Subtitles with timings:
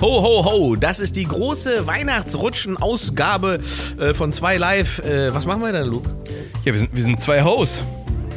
[0.00, 3.58] Ho, ho, ho, das ist die große Weihnachtsrutschen-Ausgabe
[3.98, 5.00] äh, von 2 Live.
[5.00, 6.08] Äh, was machen wir denn, Luke?
[6.64, 7.82] Ja, wir sind, wir sind zwei Hosts.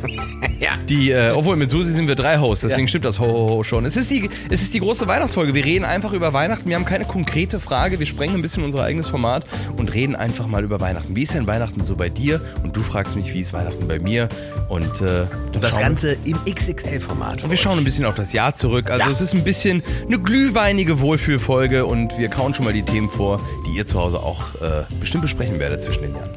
[0.62, 0.78] Ja.
[0.88, 2.88] Die, äh, obwohl mit Susi sind wir drei Hosts, deswegen Ja.
[2.90, 3.84] stimmt das ho, ho, ho schon.
[3.84, 5.56] Es ist, die, es ist die große Weihnachtsfolge.
[5.56, 6.70] Wir reden einfach über Weihnachten.
[6.70, 7.98] Wir haben keine konkrete Frage.
[7.98, 9.44] Wir sprengen ein bisschen unser eigenes Format
[9.76, 11.16] und reden einfach mal über Weihnachten.
[11.16, 12.42] Wie ist denn Weihnachten so bei dir?
[12.62, 14.30] Und du fragst mich, wie ist Weihnachten bei mir?
[14.70, 15.26] Und äh,
[15.60, 17.44] Das Ganze im XXL-Format.
[17.44, 18.92] Und wir schauen ein bisschen auf das Jahr zurück.
[18.92, 19.10] Also Ja.
[19.10, 23.40] es ist ein bisschen eine glühweinige Wohlfühlfolge und wir kauen schon mal die Themen vor,
[23.66, 26.30] die ihr zu Hause auch äh, bestimmt besprechen werdet zwischen den Jahren.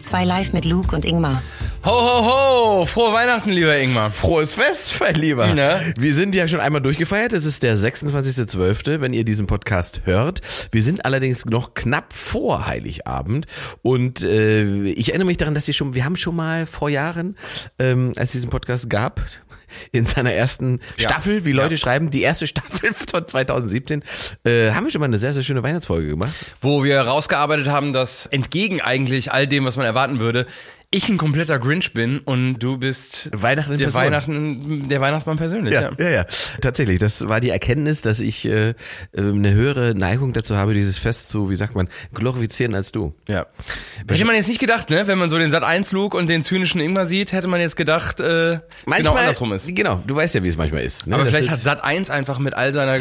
[0.00, 1.42] Zwei live mit Luke und Ingmar.
[1.84, 2.24] Ho, ho,
[2.80, 2.86] ho!
[2.86, 4.12] Frohe Weihnachten, lieber Ingmar.
[4.12, 5.52] Frohes Fest, mein Lieber.
[5.52, 5.80] Ja.
[5.98, 7.32] Wir sind ja schon einmal durchgefeiert.
[7.32, 10.42] Es ist der 26.12., wenn ihr diesen Podcast hört.
[10.70, 13.46] Wir sind allerdings noch knapp vor Heiligabend.
[13.82, 17.36] Und äh, ich erinnere mich daran, dass wir schon, wir haben schon mal vor Jahren,
[17.80, 19.20] ähm, als es diesen Podcast gab,
[19.90, 21.08] in seiner ersten Ja.
[21.08, 21.78] Staffel, wie Leute Ja.
[21.78, 24.04] schreiben, die erste Staffel von 2017,
[24.44, 26.32] äh, haben wir schon mal eine sehr, sehr schöne Weihnachtsfolge gemacht.
[26.60, 30.46] Wo wir rausgearbeitet haben, dass entgegen eigentlich all dem, was man erwarten würde,
[30.94, 34.02] ich ein kompletter Grinch bin und du bist Weihnachten der, Person.
[34.02, 35.72] Weihnachten, der Weihnachtsmann persönlich.
[35.72, 35.80] Ja.
[35.80, 36.26] Ja, ja, ja.
[36.60, 36.98] Tatsächlich.
[36.98, 38.74] Das war die Erkenntnis, dass ich äh, äh,
[39.14, 43.14] eine höhere Neigung dazu habe, dieses Fest zu, wie sagt man, glorifizieren als du.
[43.26, 43.46] Ja.
[44.06, 45.06] Hätte man jetzt nicht gedacht, ne?
[45.06, 47.76] Wenn man so den Sat 1 Look und den zynischen Ingmar sieht, hätte man jetzt
[47.76, 49.74] gedacht, äh, dass genau andersrum ist.
[49.74, 51.06] Genau, du weißt ja, wie es manchmal ist.
[51.06, 51.14] Ne?
[51.14, 53.00] Aber Das vielleicht hat Sat 1 einfach mit all seiner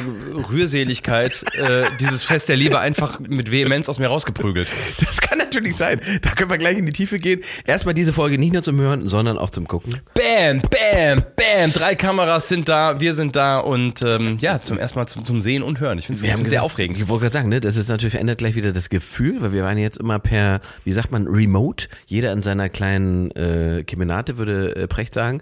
[0.50, 4.70] Rührseligkeit äh, dieses Fest der Liebe einfach mit Vehemenz aus mir rausgeprügelt.
[5.06, 6.00] Das kann natürlich sein.
[6.22, 7.44] Da können wir gleich in die Tiefe gehen.
[7.82, 10.02] Erstmal diese Folge nicht nur zum Hören, sondern auch zum Gucken.
[10.14, 11.74] Bam, bam, bam.
[11.74, 15.42] Drei Kameras sind da, wir sind da und ähm, ja, zum ersten Mal zum, zum
[15.42, 15.98] Sehen und Hören.
[15.98, 17.00] Ich finde es sehr gesagt, aufregend.
[17.00, 19.64] Ich wollte gerade sagen, ne, das ist natürlich verändert gleich wieder das Gefühl, weil wir
[19.64, 21.88] waren jetzt immer per, wie sagt man, remote.
[22.06, 25.42] Jeder in seiner kleinen äh, Kemenate würde äh, Precht sagen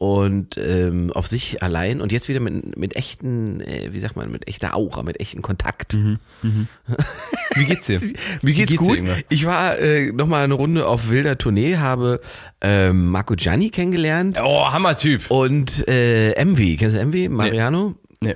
[0.00, 4.32] und ähm, auf sich allein und jetzt wieder mit mit echten, äh, wie sagt man,
[4.32, 5.94] mit echter Aura, mit echten Kontakt.
[7.54, 8.00] Wie geht's dir?
[8.40, 8.98] Mir geht's, geht's dir, gut.
[8.98, 9.18] Ingmar?
[9.28, 12.20] ich war äh, noch mal eine Runde auf wilder Tournee, habe
[12.60, 15.30] ähm, Marco Gianni kennengelernt Oh, Hammertyp.
[15.30, 16.78] und äh, MV.
[16.78, 17.30] Kennst du MV?
[17.30, 17.94] Mariano?
[18.20, 18.34] Nee.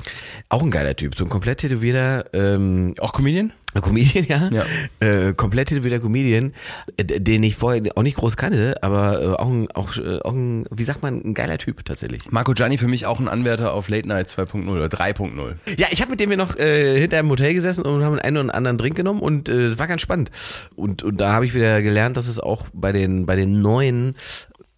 [0.48, 3.52] Auch ein geiler Typ, so ein komplett tätowierter ähm, Auch Comedian?
[3.80, 4.50] Comedian, ja.
[4.50, 4.64] Ja.
[5.00, 6.54] Äh, komplett tätowierter Comedian,
[6.96, 10.32] äh, den ich vorher auch nicht groß kannte, aber äh, auch, ein, auch, äh, auch
[10.32, 12.30] ein, wie sagt man, ein geiler Typ tatsächlich.
[12.30, 15.54] Marco Gianni für mich auch ein Anwärter auf Late Night 2.0 oder 3.0.
[15.78, 18.36] Ja, ich habe mit dem wir noch äh, hinter einem Hotel gesessen und haben einen
[18.36, 20.30] oder anderen Drink genommen und äh, es war ganz spannend.
[20.76, 24.14] Und, und da habe ich wieder gelernt, dass es auch bei den, bei den neuen,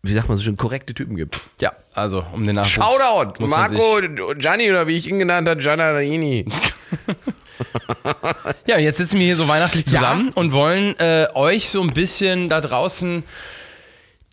[0.03, 1.41] wie sagt man so schön, korrekte Typen gibt.
[1.61, 2.75] Ja, also um den Nachwuchs.
[2.75, 4.01] Shoutout, Marco
[4.39, 6.47] Gianni oder wie ich ihn genannt habe, Giannaini.
[8.67, 12.49] Ja, jetzt sitzen wir hier so weihnachtlich zusammen und wollen äh, euch so ein bisschen
[12.49, 13.23] da draußen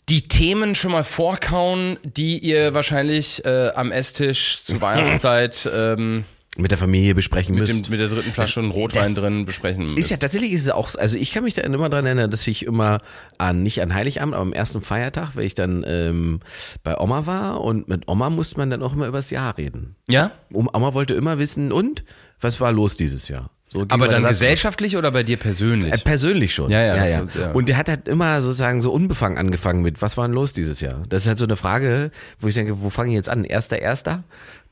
[0.10, 6.26] die Themen schon mal vorkauen, die ihr wahrscheinlich äh, am Esstisch zur Weihnachtszeit ähm,
[6.56, 7.88] Mit der Familie besprechen mit, müsst.
[7.88, 9.98] dem, mit der dritten Flasche Das- Rotwein das- drin besprechen müsst.
[10.00, 12.46] Ist ja tatsächlich ist es auch, also ich kann mich da immer dran erinnern, dass
[12.46, 13.00] ich immer
[13.40, 16.42] an, nicht an Heiligabend, aber am ersten Feiertag, weil ich dann ähm,
[16.84, 19.96] bei Oma war und mit Oma musste man dann auch immer übers Jahr reden.
[20.08, 20.32] ja?
[20.52, 22.04] Oma wollte immer wissen, und
[22.40, 23.50] was war los dieses Jahr?
[23.74, 25.92] So Aber dann gesellschaftlich oder bei dir persönlich?
[25.94, 26.70] Äh, persönlich schon.
[26.70, 27.20] Ja, ja, ja, ja.
[27.22, 27.52] wird- ja.
[27.52, 30.80] Und der hat halt immer sozusagen so unbefangen angefangen mit, was war denn los dieses
[30.80, 31.04] Jahr?
[31.10, 33.44] Das ist halt so eine Frage, wo ich denke, wo fange ich jetzt an?
[33.44, 34.24] Erster, erster?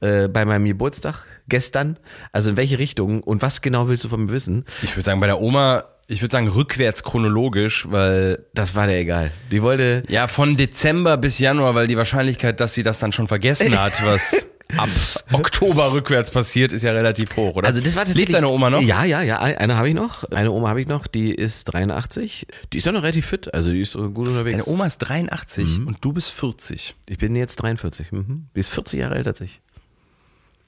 [0.01, 1.25] Äh, bei meinem Geburtstag?
[1.47, 1.97] Gestern?
[2.31, 3.21] Also in welche Richtung?
[3.23, 4.65] Und was genau willst du von mir wissen?
[4.83, 8.99] ich würde sagen, bei der Oma, ich würde sagen rückwärts chronologisch, weil Das war der
[8.99, 9.31] egal.
[9.51, 13.27] Die wollte, ja von Dezember bis Januar, weil die Wahrscheinlichkeit, dass sie das dann schon
[13.27, 14.89] vergessen hat, was ab
[15.31, 17.67] Oktober rückwärts passiert, ist ja relativ hoch, oder?
[17.67, 18.27] Also das war tatsächlich.
[18.29, 18.81] Lebt deine Oma noch?
[18.81, 19.39] Ja, ja, ja.
[19.39, 20.23] Eine habe ich noch.
[20.31, 21.07] Eine Oma habe ich noch.
[21.07, 22.47] Die ist 83.
[22.73, 23.53] Die ist doch noch relativ fit.
[23.53, 24.57] Also die ist so gut unterwegs.
[24.65, 25.87] Deine Oma ist 83 Mhm.
[25.87, 26.95] und du bist 40.
[27.07, 28.11] Ich bin jetzt 43.
[28.11, 28.47] Mhm.
[28.55, 29.61] Die ist 40 Jahre älter als ich.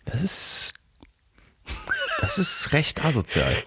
[0.05, 0.73] Das ist
[2.21, 3.51] das ist recht asozial.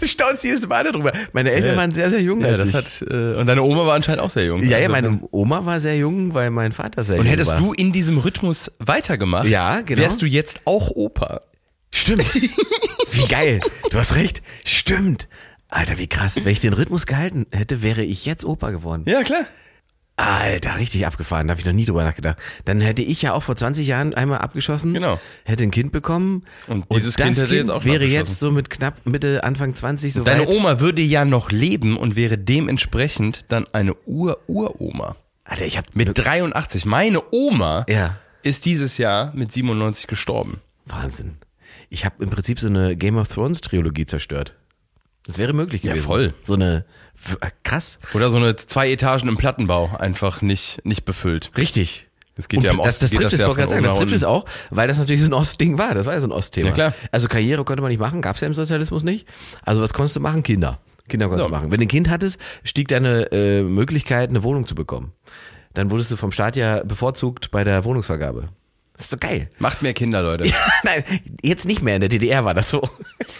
[0.00, 1.12] Du staunst jedes Mal darüber.
[1.32, 1.76] Meine Eltern Ja.
[1.76, 2.74] waren sehr, sehr jung Ja, das ich.
[2.74, 4.62] hat äh, und deine Oma war anscheinend auch sehr jung.
[4.62, 7.52] ja, ja, Also, meine Oma war sehr jung, weil mein Vater sehr und jung hättest
[7.52, 7.58] war.
[7.60, 10.00] du in diesem Rhythmus weitergemacht, Ja, genau.
[10.02, 11.40] wärst du jetzt auch Opa.
[11.92, 12.24] Stimmt.
[12.34, 13.60] Wie geil.
[13.90, 14.42] Du hast recht.
[14.64, 15.28] Stimmt.
[15.68, 16.36] Alter, wie krass.
[16.42, 19.02] Wenn ich den Rhythmus gehalten hätte, wäre ich jetzt Opa geworden.
[19.06, 19.46] Ja, klar.
[20.16, 22.38] Alter, richtig abgefahren, da habe ich noch nie drüber nachgedacht.
[22.64, 25.18] Dann hätte ich ja auch vor 20 Jahren einmal abgeschossen, Genau.
[25.44, 28.70] hätte ein Kind bekommen Und dieses das Kind hätte jetzt auch wäre jetzt so mit
[28.70, 30.54] knapp Mitte, Anfang 20 so Deine weit.
[30.54, 35.16] Oma würde ja noch leben und wäre dementsprechend dann eine Ur-Uroma.
[35.44, 36.86] Alter, ich hab Mit 83.
[36.86, 40.60] Meine Oma Ja, ist dieses Jahr mit 97 gestorben.
[40.86, 41.38] Wahnsinn.
[41.90, 44.54] Ich habe im Prinzip so eine Game of Thrones Trilogie zerstört.
[45.26, 46.04] Das wäre möglich Ja, gewesen.
[46.06, 46.34] voll.
[46.44, 46.84] So eine
[47.62, 47.98] krass.
[48.14, 51.50] Oder so eine zwei Etagen im Plattenbau einfach nicht, nicht befüllt.
[51.56, 52.08] Richtig.
[52.36, 53.04] Das geht Und ja im das, Osten.
[53.04, 55.34] das geht trifft es, ja sagen, das trifft es auch, weil das natürlich so ein
[55.34, 55.94] Ostding war.
[55.94, 56.68] Das war ja so ein Ostthema.
[56.68, 56.94] Ja, klar.
[57.12, 59.28] Also Karriere konnte man nicht machen, gab es ja im Sozialismus nicht.
[59.62, 60.42] Also was konntest du machen?
[60.42, 60.80] Kinder.
[61.08, 61.50] Kinder konntest So.
[61.50, 61.70] du machen.
[61.70, 65.12] Wenn du ein Kind hattest, stieg deine äh, Möglichkeit, eine Wohnung zu bekommen.
[65.74, 68.48] Dann wurdest du vom Staat ja bevorzugt bei der Wohnungsvergabe.
[68.96, 69.48] Das ist so geil.
[69.58, 70.48] Macht mehr Kinder, Leute.
[70.84, 71.02] Nein,
[71.42, 71.96] jetzt nicht mehr.
[71.96, 72.88] In der DDR war das so.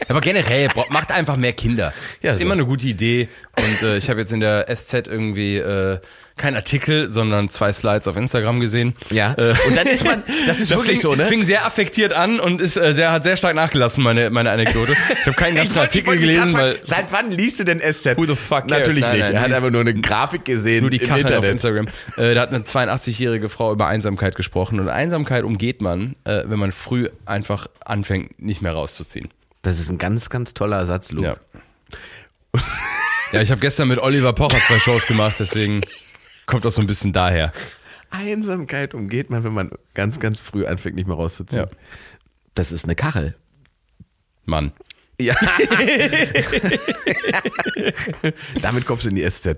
[0.09, 1.93] Aber generell, macht einfach mehr Kinder.
[2.23, 2.43] Ja, ist so.
[2.43, 3.29] immer eine gute Idee.
[3.57, 6.01] Und äh, ich habe jetzt in der SZ irgendwie äh,
[6.37, 8.95] kein Artikel, sondern zwei Slides auf Instagram gesehen.
[9.11, 9.35] Ja.
[9.35, 11.29] Äh, Und dann ist man, das ist wirklich fing, so, ne?
[11.29, 14.93] Fing sehr affektiert an und ist äh, sehr, hat sehr stark nachgelassen, meine, meine Anekdote.
[15.21, 18.17] Ich habe keinen ganzen wollte- Artikel gelesen, weil Seit wann liest du denn SZ?
[18.19, 18.71] Who the fuck cares?
[18.71, 19.23] Natürlich Nein, nicht.
[19.23, 21.53] nein, er hat einfach nur eine Grafik gesehen nur die im Kacheln auf Internet.
[21.53, 21.87] Instagram.
[22.17, 24.81] Äh, da hat eine 82-jährige Frau über Einsamkeit gesprochen.
[24.81, 29.29] Und Einsamkeit umgeht man, äh, wenn man früh einfach anfängt, nicht mehr rauszuziehen.
[29.63, 31.37] Das ist ein ganz, ganz toller Satz, Luke.
[32.55, 32.61] Ja.
[33.33, 35.81] ja, ich habe gestern mit Oliver Pocher zwei Shows gemacht, deswegen
[36.47, 37.53] kommt das so ein bisschen daher.
[38.11, 41.63] Einsamkeit umgeht man, wenn man ganz, ganz früh anfängt, nicht mehr rauszuziehen.
[41.63, 41.67] Ja.
[42.55, 43.35] Das ist eine Kachel.
[44.45, 44.73] Mann.
[45.21, 45.35] Ja.
[48.63, 49.57] Damit kommst du in die SZ.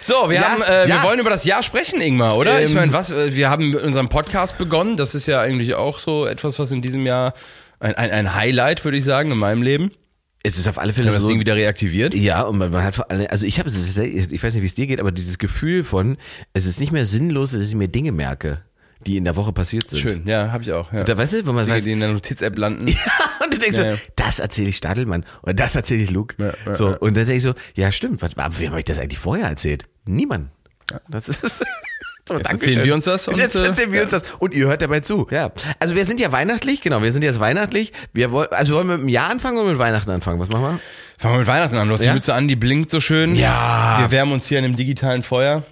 [0.00, 1.02] So, wir Ja, haben, äh, wir ja.
[1.02, 2.60] wollen über das Jahr sprechen, Ingmar, oder?
[2.62, 3.10] ich Ähm, meine, was?
[3.10, 4.96] äh, Wir haben mit unserem Podcast begonnen.
[4.96, 7.34] Das ist ja eigentlich auch so etwas, was in diesem Jahr
[7.80, 9.90] ein, ein, ein Highlight, würde ich sagen, in meinem Leben.
[10.46, 11.28] Es ist auf alle Fälle haben das so.
[11.28, 12.14] Ding wieder reaktiviert.
[12.14, 14.74] ja, und man, man hat vor allem, also ich habe, ich weiß nicht, wie es
[14.74, 16.16] dir geht, aber dieses Gefühl von,
[16.52, 18.62] es ist nicht mehr sinnlos, dass ich mir Dinge merke,
[19.06, 19.98] die in der Woche passiert sind.
[19.98, 20.92] Schön, ja, habe ich auch.
[20.92, 21.04] Ja.
[21.04, 22.86] Da weißt du, wenn man Dinge, weiß, die in der Notiz-App landen.
[23.44, 23.96] und du denkst Ja, so, ja.
[24.14, 26.36] das erzähle ich Stadelmann oder das erzähle ich Luke.
[26.38, 26.96] Ja, ja, so, ja.
[26.96, 29.48] und dann denke ich so, ja stimmt, was, aber wem habe ich das eigentlich vorher
[29.48, 29.86] erzählt?
[30.04, 30.50] Niemand.
[31.08, 31.64] Das ist
[32.28, 32.52] so, Dankeschön.
[32.70, 34.04] erzählen wir uns das und, jetzt äh, erzählen wir ja.
[34.04, 35.26] uns das und ihr hört dabei zu.
[35.30, 35.50] Ja.
[35.78, 37.92] Also wir sind ja weihnachtlich, genau, wir sind jetzt weihnachtlich.
[38.12, 40.40] Wir wollen, also wollen wir mit dem Jahr anfangen oder mit Weihnachten anfangen?
[40.40, 40.80] Was machen wir?
[41.18, 41.86] Fangen wir mit Weihnachten an.
[41.88, 42.10] Du hast Ja?
[42.12, 43.34] die Mütze an, die blinkt so schön.
[43.36, 43.98] Ja.
[44.00, 45.62] Wir wärmen uns hier an dem digitalen Feuer,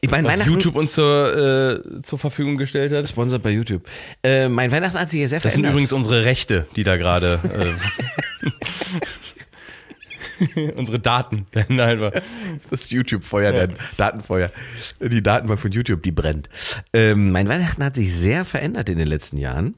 [0.00, 3.06] Ich mein was Weihnachten YouTube uns zur, äh, zur Verfügung gestellt hat.
[3.08, 3.82] sponsert bei YouTube.
[4.22, 5.72] Äh, mein Weihnachten hat sich ja sehr Das sind verändert.
[5.72, 7.38] übrigens unsere Rechte, die da gerade.
[7.44, 8.48] Äh,
[10.76, 12.12] unsere Daten werden einfach.
[12.70, 14.50] Das YouTube-Feuer, der Datenfeuer.
[15.00, 16.48] Die Datenbank von YouTube, die brennt.
[16.92, 19.74] Ähm, mein Weihnachten hat sich sehr verändert in den letzten Jahren.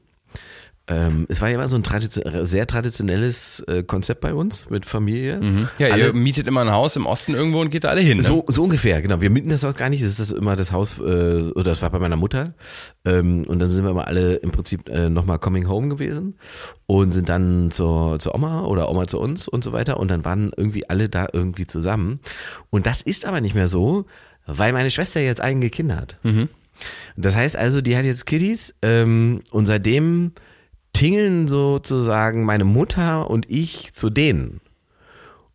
[0.93, 4.85] Ähm, es war ja immer so ein tradition sehr traditionelles äh, Konzept bei uns mit
[4.85, 5.39] Familie.
[5.77, 8.17] Ja, Alle- ihr mietet immer ein Haus im Osten irgendwo und geht da alle hin.
[8.17, 8.23] Ne?
[8.23, 9.21] So, so ungefähr, genau.
[9.21, 10.03] Wir mieten das auch gar nicht.
[10.03, 12.55] Das ist das immer das Haus, äh, oder das war bei meiner Mutter.
[13.05, 16.35] Ähm, und dann sind wir mal alle im Prinzip äh, nochmal coming home gewesen
[16.87, 19.97] und sind dann zur, zur Oma oder Oma zu uns und so weiter.
[19.97, 22.19] Und dann waren irgendwie alle da irgendwie zusammen.
[22.69, 24.05] Und das ist aber nicht mehr so,
[24.45, 26.17] weil meine Schwester jetzt eigene Kinder hat.
[27.15, 30.31] Das heißt also, die hat jetzt Kiddies ähm, und seitdem
[30.93, 34.61] tingeln sozusagen meine Mutter und ich zu denen.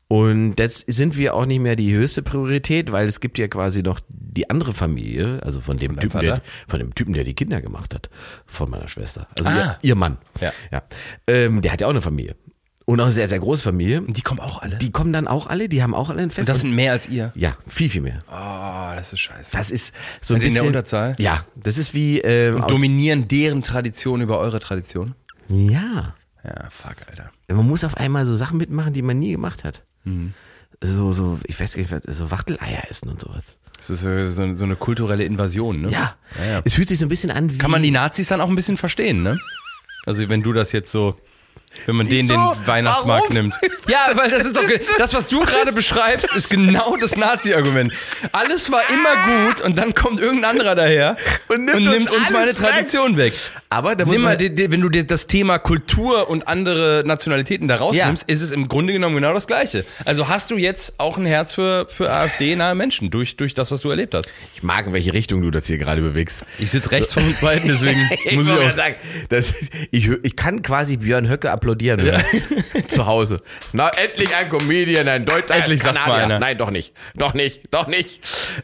[0.08, 3.82] Und das sind wir auch nicht mehr die höchste Priorität, weil es gibt ja quasi
[3.82, 7.60] noch die andere Familie, also von dem Typen, der, von dem Typen, der die Kinder
[7.60, 8.08] gemacht hat,
[8.46, 9.26] von meiner Schwester.
[9.36, 9.78] Also Ah.
[9.82, 10.18] ihr, ihr Mann.
[10.40, 10.52] Ja.
[10.70, 10.82] ja.
[11.26, 12.36] Ähm, der hat ja auch eine Familie.
[12.84, 14.00] Und auch eine sehr, sehr große Familie.
[14.00, 14.76] Und die kommen auch alle.
[14.78, 16.48] Die kommen dann auch alle, die haben auch alle ein Fest.
[16.48, 17.32] und das sind mehr als ihr.
[17.34, 18.22] ja, viel, viel mehr.
[18.30, 19.50] Oh, das ist scheiße.
[19.56, 20.66] Das ist so Seid ein ihr in der bisschen.
[20.68, 21.16] Unterzahl?
[21.18, 22.20] Ja, das ist wie.
[22.20, 25.16] Ähm, und dominieren deren Tradition über eure Tradition?
[25.48, 26.14] Ja.
[26.44, 27.30] Ja, fuck, Alter.
[27.48, 29.82] Man muss auf einmal so Sachen mitmachen, die man nie gemacht hat.
[30.04, 30.32] Mhm.
[30.82, 33.42] So, so, ich weiß gar nicht, was- so Wachteleier essen und sowas.
[33.78, 35.90] Das ist so, so, so eine kulturelle Invasion, ne?
[35.90, 36.14] Ja.
[36.38, 36.62] ja, ja.
[36.64, 37.58] Es fühlt sich so ein bisschen an wie.
[37.58, 39.40] Kann man die Nazis dann auch ein bisschen verstehen, ne?
[40.06, 41.18] Also wenn du das jetzt so,
[41.86, 42.56] wenn man denen den Wieso?
[42.66, 43.34] Weihnachtsmarkt Warum?
[43.34, 43.54] nimmt.
[43.88, 44.64] Ja, weil das ist doch,
[44.98, 47.92] das was du gerade beschreibst, ist genau das Nazi-Argument.
[48.32, 51.16] Alles war immer gut und dann kommt irgendein anderer daher
[51.48, 52.56] Und nimmt uns alles meine weg.
[52.56, 53.32] Tradition weg.
[53.68, 57.68] Aber da muss Nimm mal, man, wenn du dir das Thema Kultur und andere Nationalitäten
[57.68, 58.32] da rausnimmst, Ja.
[58.34, 59.84] ist es im Grunde genommen genau das Gleiche.
[60.04, 63.82] Also hast du jetzt auch ein Herz für, für AfD-nahe Menschen durch, durch das, was
[63.82, 64.32] du erlebt hast.
[64.56, 66.44] ich mag, in welche Richtung du das hier gerade bewegst.
[66.58, 68.96] Ich sitze rechts von uns beiden, deswegen Ich muss ich auch sagen,
[69.28, 69.54] das,
[69.92, 72.22] ich, ich kann quasi Björn Höcke applaudieren hören.
[72.88, 73.40] zu Hause.
[73.72, 75.54] Na, endlich ein Comedian, ein Deutscher.
[75.56, 76.38] Endlich ein sagt's mal einer.
[76.38, 76.92] Nein, doch nicht.
[77.14, 78.20] Doch nicht, doch nicht.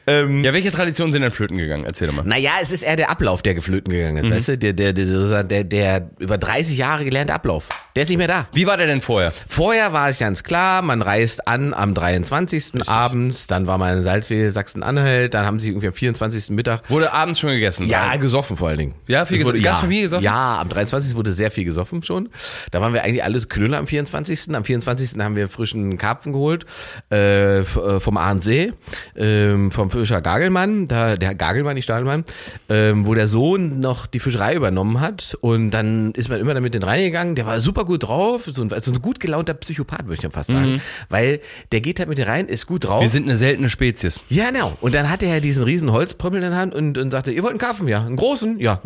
[0.07, 1.85] Ähm, Ja, welche Traditionen sind denn flöten gegangen?
[1.85, 2.25] Erzähl doch mal.
[2.25, 4.25] Naja, es ist eher der Ablauf, der geflöten gegangen Mhm.
[4.25, 4.59] ist, weißt du?
[4.59, 7.65] Der, der, der, der, der über 30 Jahre gelernte Ablauf.
[7.97, 8.47] Der ist nicht mehr da.
[8.53, 9.33] Wie war der denn vorher?
[9.49, 12.89] Vorher war es ganz klar, man reist an am 23.
[12.89, 16.51] abends, dann war man in Salzwedel, Sachsen-Anhalt, dann haben sie irgendwie am 24.
[16.51, 17.87] Mittag Wurde abends schon gegessen?
[17.87, 18.95] ja, gesoffen vor allen Dingen.
[19.07, 19.59] Ja, viel Es gesoffen.
[19.59, 20.25] wurde- Gastfamilie gesoffen?
[20.25, 21.15] Ja, am 23.
[21.17, 22.31] wurde sehr viel gesoffen schon.
[22.71, 24.55] Da waren waren wir eigentlich alles Knüller am 24.
[24.55, 25.19] Am 24.
[25.21, 26.67] haben wir frischen Karpfen geholt
[27.11, 28.73] äh, äh, vom Ahrensee,
[29.17, 32.25] ähm, vom Fischer Gagelmann, da, der Gagelmann, nicht Stadelmann,
[32.69, 35.37] ähm, wo der Sohn noch die Fischerei übernommen hat.
[35.41, 37.35] Und dann ist man immer damit den reingegangen.
[37.35, 40.31] Der war super gut drauf, so ein, so ein gut gelaunter Psychopath, würde ich ja
[40.31, 40.81] fast sagen.
[41.09, 41.41] Weil
[41.73, 43.01] der geht halt mit dir rein, ist gut drauf.
[43.01, 44.21] Wir sind eine seltene Spezies.
[44.29, 44.77] Ja, genau.
[44.81, 47.53] Und dann hatte er diesen riesen Holzprüppel in der Hand und, und sagte, ihr wollt
[47.53, 47.89] einen Karpfen?
[47.89, 48.05] Ja.
[48.05, 48.59] Einen großen?
[48.61, 48.81] Ja.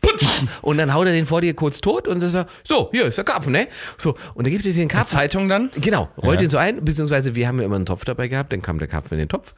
[0.00, 0.33] Putsch.
[0.62, 3.24] Und dann haut er den vor dir kurz tot und sagt, so, hier ist der
[3.24, 3.68] Karpfen, ne?
[3.98, 5.16] So, und dann gibt er dir den Karpfen.
[5.18, 5.70] Zeitung dann?
[5.80, 6.46] Genau, rollt Ja.
[6.46, 8.88] den so ein, beziehungsweise wir haben ja immer einen Topf dabei gehabt, dann kam der
[8.88, 9.54] Karpfen in den Topf.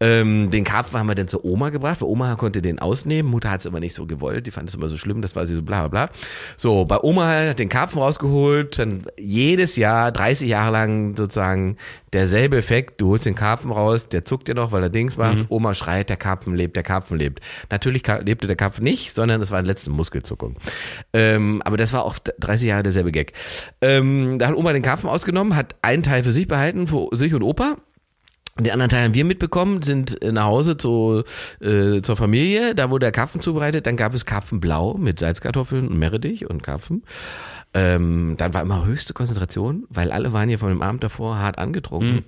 [0.00, 3.50] Ähm, den Karpfen haben wir dann zur Oma gebracht, weil Oma konnte den ausnehmen, Mutter
[3.50, 5.54] hat es immer nicht so gewollt, die fand es immer so schlimm, das war sie
[5.54, 6.14] so bla bla bla.
[6.56, 11.76] So, bei Oma hat den Karpfen rausgeholt, dann jedes Jahr, 30 Jahre lang sozusagen
[12.12, 15.38] derselbe Effekt, du holst den Karpfen raus, der zuckt dir noch, weil er Dings macht,
[15.48, 17.40] Oma schreit, der Karpfen lebt, der Karpfen lebt.
[17.70, 19.90] Natürlich lebte der Karpfen nicht, sondern es war eine letzte
[20.26, 20.56] Muskelzuckung.
[21.12, 23.32] Ähm, aber das war auch 30 Jahre derselbe Gag.
[23.80, 27.34] Ähm, da hat Oma den Karpfen ausgenommen, hat einen Teil für sich behalten, für sich
[27.34, 27.76] und Opa.
[28.58, 31.24] Den anderen Teil haben wir mitbekommen, sind äh, nach Hause zu,
[31.60, 32.74] äh, zur Familie.
[32.74, 33.86] Da wurde der Karpfen zubereitet.
[33.86, 37.04] Dann gab es Karpfenblau mit Salzkartoffeln und Meerrettich und Karpfen.
[37.74, 41.58] Ähm, dann war immer höchste Konzentration, weil alle waren hier von dem Abend davor hart
[41.58, 42.24] angetrunken.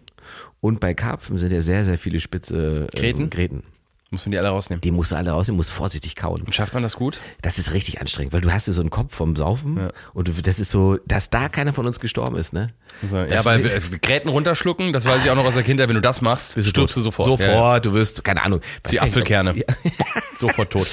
[0.60, 3.30] Und bei Karpfen sind ja sehr, sehr viele spitze äh, Gräten?
[3.30, 3.62] Gräten.
[4.10, 4.80] Muss man die alle rausnehmen.
[4.80, 6.40] Die musst du alle rausnehmen, musst vorsichtig kauen.
[6.42, 7.20] Und schafft man das gut?
[7.42, 10.32] Das ist richtig anstrengend, weil du hast ja so einen Kopf vom Saufen und du,
[10.32, 12.72] das ist so, dass da keiner von uns gestorben ist, ne?
[13.02, 15.88] Also, ja, wir- Gräten runterschlucken, das weiß ich auch noch aus der Kindheit.
[15.88, 17.26] Wenn du das machst, stirbst du sofort.
[17.28, 17.80] Sofort, Ja, ja.
[17.80, 18.60] du wirst, keine Ahnung.
[18.90, 19.54] Die Apfelkerne.
[19.56, 19.64] Ja.
[20.38, 20.88] Sofort tot.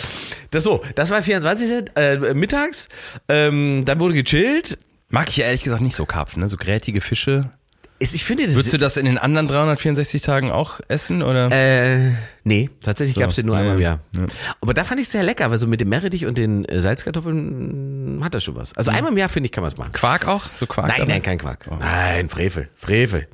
[0.51, 1.91] Das so, das war 24.
[1.95, 2.89] Äh, mittags.
[3.29, 4.77] Ähm, dann wurde gechillt.
[5.09, 6.49] Mag ich ehrlich gesagt nicht so Karpfen, ne?
[6.49, 7.49] So grätige Fische.
[7.97, 11.21] Ist, ich finde, das Würdest du das in den anderen 364 Tagen auch essen?
[11.21, 11.49] Oder?
[11.51, 12.11] äh,
[12.43, 13.99] nee, tatsächlich gab's den nur ja, einmal im ja.
[14.15, 14.27] Jahr.
[14.59, 18.17] Aber da fand ich sehr lecker, weil so mit dem Meerrettich und den äh, Salzkartoffeln
[18.17, 18.75] mh, hat das schon was.
[18.75, 19.93] Also einmal im Jahr, finde ich, kann man es machen.
[19.93, 20.43] Quark auch?
[20.55, 20.89] So Quark?
[20.89, 21.13] Nein, dabei?
[21.13, 21.69] nein, kein Quark.
[21.79, 23.27] Nein, Frevel, Frevel.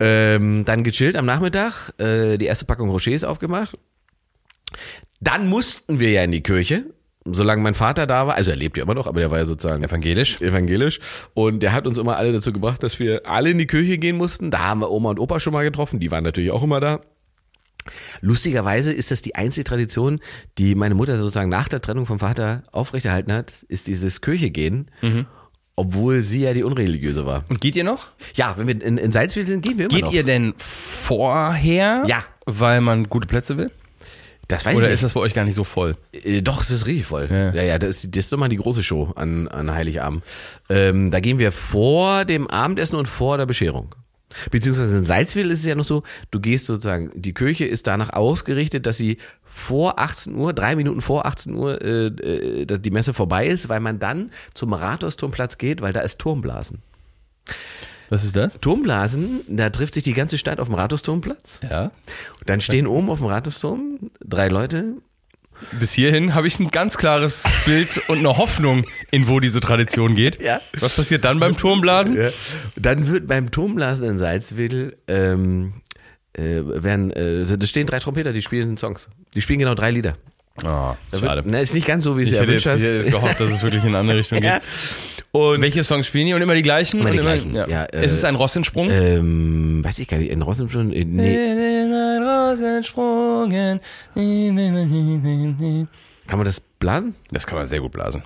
[0.00, 3.76] Ähm, dann gechillt am Nachmittag, äh, die erste Packung Rochers aufgemacht.
[5.20, 6.86] Dann mussten wir ja in die Kirche,
[7.32, 8.34] solange mein Vater da war.
[8.36, 10.40] Also er lebt ja immer noch, aber der war ja sozusagen Evangelisch?
[10.40, 11.00] evangelisch.
[11.34, 14.16] Und der hat uns immer alle dazu gebracht, dass wir alle in die Kirche gehen
[14.16, 14.50] mussten.
[14.50, 17.00] Da haben wir Oma und Opa schon mal getroffen, die waren natürlich auch immer da.
[18.20, 20.20] Lustigerweise ist das die einzige Tradition,
[20.58, 24.90] die meine Mutter sozusagen nach der Trennung vom Vater aufrechterhalten hat, ist dieses Kirche gehen,
[25.74, 27.44] obwohl sie ja die Unreligiöse war.
[27.48, 28.08] Und geht ihr noch?
[28.34, 30.12] Ja, wenn wir in, in Salzwedel sind, gehen wir immer Geht noch.
[30.12, 32.04] ihr denn vorher?
[32.06, 32.24] Ja.
[32.44, 33.70] Weil man gute Plätze will?
[34.48, 35.04] Das weiß Oder ich ist nicht.
[35.04, 35.96] das bei euch gar nicht so voll?
[36.12, 37.26] Äh, Doch, es ist richtig voll.
[37.30, 37.62] Ja, Ja.
[37.62, 40.24] ja, das, ist- das ist doch mal die große Show an, an Heiligabend.
[40.70, 43.94] Ähm, da gehen wir vor dem Abendessen und vor der Bescherung.
[44.50, 48.12] Beziehungsweise in Salzwedel ist es ja noch so, du gehst sozusagen, die Kirche ist danach
[48.12, 53.14] ausgerichtet, dass sie vor 18 Uhr, drei Minuten vor 18 Uhr, äh, äh, die Messe
[53.14, 56.82] vorbei ist, weil man dann zum Rathausturmplatz geht, weil da ist Turmblasen.
[58.10, 58.58] Was ist das?
[58.60, 61.60] Turmblasen, da trifft sich die ganze Stadt auf dem Rathausturmplatz.
[61.68, 61.84] Ja.
[61.84, 64.96] Und dann stehen oben auf dem Rathausturm drei Leute,
[65.72, 70.14] Bis hierhin habe ich ein ganz klares Bild und eine Hoffnung, in wo diese Tradition
[70.14, 70.40] geht.
[70.40, 70.60] Ja.
[70.78, 72.16] Was passiert dann beim Turmblasen?
[72.16, 72.30] Ja.
[72.76, 75.74] Dann wird beim Turmblasen in Salzwedel ähm,
[76.32, 79.08] äh, werden, äh, da stehen drei Trompeter, die spielen Songs.
[79.34, 80.14] Die spielen genau drei Lieder.
[80.64, 81.42] Oh, schade.
[81.46, 83.06] Na, ist nicht ganz so, wie es Ich dir hätte jetzt, erwünscht ich hätte hast.
[83.06, 84.60] jetzt gehofft, dass es wirklich in eine andere Richtung geht.
[85.30, 86.34] Und Welche Songs spielen die?
[86.34, 87.00] Und immer die gleichen?
[87.00, 87.68] Immer die gleichen, Ja.
[87.68, 88.88] ja, äh, ist es ein Rossinsprung?
[88.90, 93.80] ähm, weiß ich gar nicht, in Rossen schon, äh, nee, ein Rossensprungen.
[96.26, 97.14] kann man das blasen?
[97.30, 98.22] Das kann man sehr gut blasen.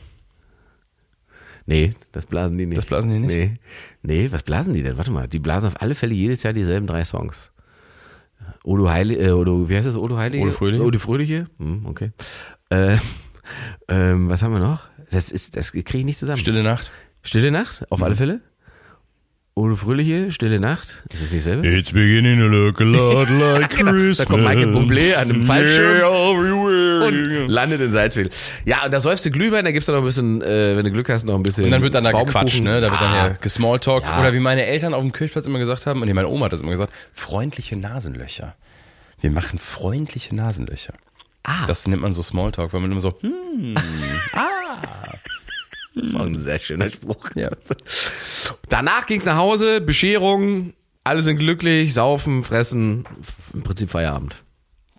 [1.66, 2.78] Nee, das blasen die nicht.
[2.78, 3.32] Das blasen die nicht?
[3.34, 3.52] Nee.
[4.02, 4.96] Nee, was blasen die denn?
[4.96, 7.50] Warte mal, die blasen auf alle Fälle jedes Jahr dieselben drei Songs.
[8.64, 9.96] Odo Heilige, äh, Odo, wie heißt das?
[9.96, 10.44] Odo Heilige?
[10.44, 10.84] Odo Fröhliche.
[10.84, 11.46] Odo Fröhliche?
[11.58, 12.12] Hm, okay.
[12.70, 12.96] Äh,
[13.88, 14.82] ähm, was haben wir noch?
[15.10, 16.38] Das ist, das kriege ich nicht zusammen.
[16.38, 16.90] Stille Nacht.
[17.22, 18.04] Stille Nacht, auf Mhm.
[18.04, 18.40] alle Fälle.
[19.54, 21.02] Odo Fröhliche, Stille Nacht.
[21.10, 21.62] Ist das nicht selber?
[21.64, 23.28] It's beginning to look a lot
[23.58, 24.16] like Christmas.
[24.16, 27.02] Da kommt Michael Bublé an einem Fallschirm.
[27.02, 28.30] Und landet in Salzwedel.
[28.64, 30.90] Ja, und da säufst du Glühwein, da gibt's dann noch ein bisschen, äh, wenn du
[30.90, 31.66] Glück hast, noch ein bisschen.
[31.66, 32.80] Und dann wird dann da gequatscht, ne?
[32.80, 33.26] Da wird dann Ah.
[33.26, 34.06] ja gesmalltalkt.
[34.06, 34.20] Ja.
[34.20, 36.52] Oder wie meine Eltern auf dem Kirchplatz immer gesagt haben, und nee, meine Oma hat
[36.54, 38.54] das immer gesagt, freundliche Nasenlöcher.
[39.20, 40.94] Wir machen freundliche Nasenlöcher.
[41.42, 41.66] Ah.
[41.66, 43.74] Das nennt man so Smalltalk, weil man immer so, hm,
[45.94, 47.30] Das ist auch ein sehr schöner Spruch.
[47.34, 47.50] Ja.
[48.68, 50.72] Danach ging's nach Hause, Bescherung,
[51.04, 53.04] alle sind glücklich, saufen, fressen,
[53.52, 54.36] im Prinzip Feierabend.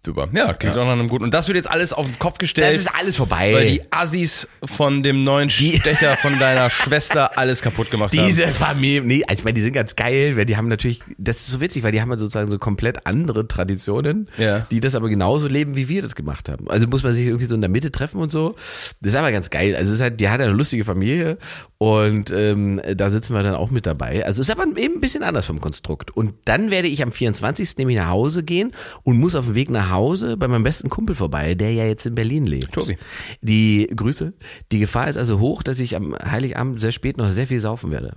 [0.05, 0.27] Super.
[0.33, 1.23] Ja, klingt auch nach einem guten.
[1.23, 2.73] Und das wird jetzt alles auf den Kopf gestellt.
[2.73, 3.53] Das ist alles vorbei.
[3.53, 8.25] weil die Assis von dem neuen Stecher von deiner Schwester alles kaputt gemacht haben.
[8.27, 11.37] Diese Familie, nee, also ich meine, die sind ganz geil, weil die haben natürlich, das
[11.37, 14.67] ist so witzig, weil die haben sozusagen so komplett andere Traditionen, Ja.
[14.71, 16.69] die das aber genauso leben, wie wir das gemacht haben.
[16.69, 18.55] Also muss man sich irgendwie so in der Mitte treffen und so.
[19.01, 19.75] Das ist aber ganz geil.
[19.75, 21.37] Also es ist halt, die hat eine lustige Familie
[21.77, 24.25] Und ähm, da sitzen wir dann auch mit dabei.
[24.25, 26.11] Also ist aber eben ein bisschen anders vom Konstrukt.
[26.11, 27.77] Und dann werde ich am 24.
[27.77, 28.71] nämlich nach Hause gehen
[29.03, 29.92] und muss auf dem Weg nach Hause
[30.37, 32.71] bei meinem besten Kumpel vorbei, der ja jetzt in Berlin lebt.
[32.73, 32.97] Tobi.
[33.41, 34.33] Die Grüße.
[34.71, 37.91] Die Gefahr ist also hoch, dass ich am Heiligabend sehr spät noch sehr viel saufen
[37.91, 38.13] werde.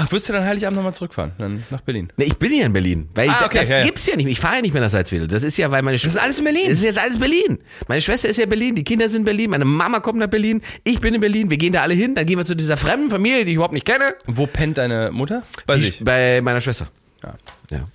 [0.00, 1.32] Ach, wirst du dann Heiligabend nochmal zurückfahren?
[1.38, 2.12] Dann nach Berlin?
[2.16, 3.08] Ne, ich bin ja in Berlin.
[3.16, 3.84] Weil Ah, okay, das ja, ja.
[3.84, 4.26] gibt's ja nicht.
[4.28, 5.26] Ich fahre ja nicht mehr nach Salzwedel.
[5.26, 6.20] Das ist ja, weil meine Schwester.
[6.20, 6.62] ist alles in Berlin?
[6.66, 7.58] Das ist jetzt alles Berlin.
[7.88, 10.28] Meine Schwester ist ja in Berlin, die Kinder sind in Berlin, meine Mama kommt nach
[10.28, 12.76] Berlin, ich bin in Berlin, wir gehen da alle hin, dann gehen wir zu dieser
[12.76, 14.14] fremden Familie, die ich überhaupt nicht kenne.
[14.28, 15.42] Und wo pennt deine Mutter?
[15.66, 16.04] Bei Die- sich.
[16.04, 16.86] Bei meiner Schwester.
[17.24, 17.34] Ja.
[17.72, 17.88] Ja.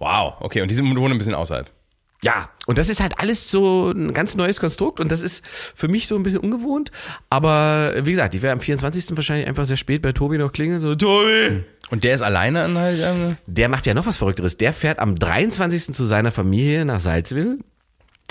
[0.00, 0.60] Wow, okay.
[0.60, 1.70] Und die wohnen ein bisschen außerhalb.
[2.24, 5.88] Ja, und das ist halt alles so ein ganz neues Konstrukt und das ist für
[5.88, 6.90] mich so ein bisschen ungewohnt.
[7.28, 9.14] Aber wie gesagt, ich werde am 24.
[9.14, 10.80] wahrscheinlich einfach sehr spät bei Tobi noch klingeln.
[10.80, 11.62] So, Tobi!
[11.90, 13.36] Und der ist alleine an Heiligabend?
[13.46, 14.56] Der macht ja noch was Verrückteres.
[14.56, 15.92] Der fährt am 23.
[15.94, 17.58] zu seiner Familie nach Salzwedel,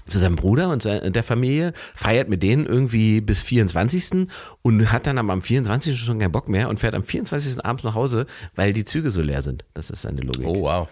[0.07, 4.27] zu seinem Bruder und se- der Familie, feiert mit denen irgendwie bis 24.
[4.63, 5.99] und hat dann am 24.
[5.99, 7.63] schon keinen Bock mehr und fährt am 24.
[7.63, 9.65] abends nach Hause, weil die Züge so leer sind.
[9.75, 10.47] Das ist seine Logik.
[10.47, 10.87] Oh, wow.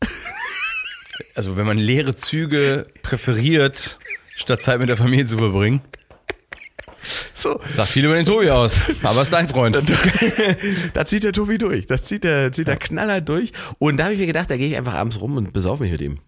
[1.34, 3.98] Also wenn man leere Züge präferiert,
[4.36, 5.80] statt Zeit mit der Familie zu verbringen,
[7.34, 7.60] So.
[7.74, 8.78] sagt viel über den Tobi aus.
[9.02, 9.76] Aber ist dein Freund.
[10.92, 11.86] Da zieht der Tobi durch.
[11.86, 13.52] Das zieht der, zieht der Knaller durch.
[13.78, 15.92] Und da habe ich mir gedacht, da gehe ich einfach abends rum und besaufe mich
[15.92, 16.18] mit ihm.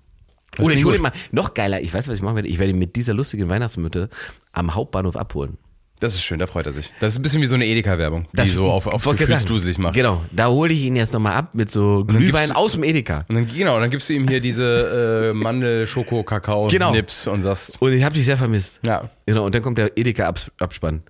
[0.59, 2.49] Oder ich hole ihn mal, noch geiler, ich weiß, was ich machen werde.
[2.49, 4.11] Ich werde ihn mit dieser lustigen Weihnachtsmütte
[4.53, 5.57] am Hauptbahnhof abholen.
[6.02, 6.92] Das ist schön, da freut er sich.
[7.00, 9.94] Das ist ein bisschen wie so eine Edeka-Werbung, die Das so auf, auf gefühlsduselig macht.
[9.94, 13.25] Genau, da hole ich ihn jetzt nochmal ab mit so Glühwein aus dem Edeka.
[13.28, 16.92] Und dann, genau, dann gibst du ihm hier diese äh, Mandel, Schoko, Kakao, Genau.
[16.92, 18.80] Nips und sagst, Und ich habe dich sehr vermisst.
[18.87, 21.02] ja, Genau, und dann kommt der Edeka-Abspann.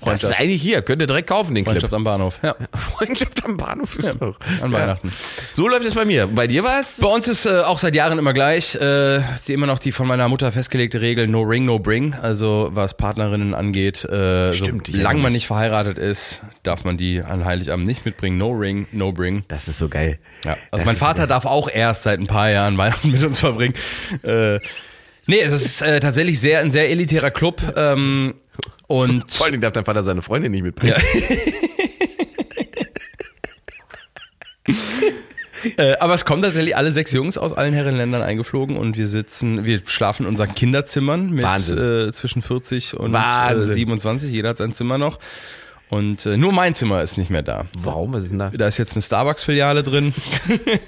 [0.00, 0.32] Das Freundschaft.
[0.34, 1.74] ist eigentlich hier, könnt ihr direkt kaufen, den Clip.
[1.74, 2.38] Freundschaft am Bahnhof.
[2.42, 4.36] Ja, Freundschaft am Bahnhof ist doch.
[4.62, 5.12] an Weihnachten.
[5.52, 6.26] So läuft es bei mir.
[6.26, 6.96] Bei dir war es?
[7.00, 10.06] Bei uns ist äh, auch seit Jahren immer gleich, äh, die immer noch die von
[10.06, 12.14] meiner Mutter festgelegte Regel No Ring, No Bring.
[12.14, 17.44] Also was Partnerinnen angeht, äh, Stimmt, solange man nicht verheiratet ist, darf man die an
[17.44, 18.38] Heiligabend nicht mitbringen.
[18.38, 19.44] No Ring, No Bring.
[19.48, 20.18] Das ist so geil.
[20.44, 23.22] Ja, also Das mein Vater so darf auch erst seit ein paar Jahren Weihnachten mit
[23.22, 23.74] uns verbringen.
[24.22, 24.58] Äh,
[25.26, 27.62] nee, es ist äh, tatsächlich sehr ein sehr elitärer Club.
[27.76, 28.34] Ähm,
[28.86, 30.96] und Vor allen Dingen darf dein Vater seine Freundin nicht mitbringen.
[35.76, 39.64] Äh, aber es kommen tatsächlich alle sechs Jungs aus allen Herrenländern eingeflogen und wir sitzen,
[39.66, 42.08] wir schlafen in unseren Kinderzimmern mit Wahnsinn.
[42.08, 43.74] äh, zwischen 40 und äh, Wahnsinn.
[43.74, 44.30] 27.
[44.30, 45.18] Jeder hat sein Zimmer noch.
[45.90, 47.66] Und äh, nur mein Zimmer ist nicht mehr da.
[47.78, 48.12] Warum?
[48.12, 48.50] Was ist denn da?
[48.50, 50.14] Da ist jetzt eine Starbucks-Filiale drin.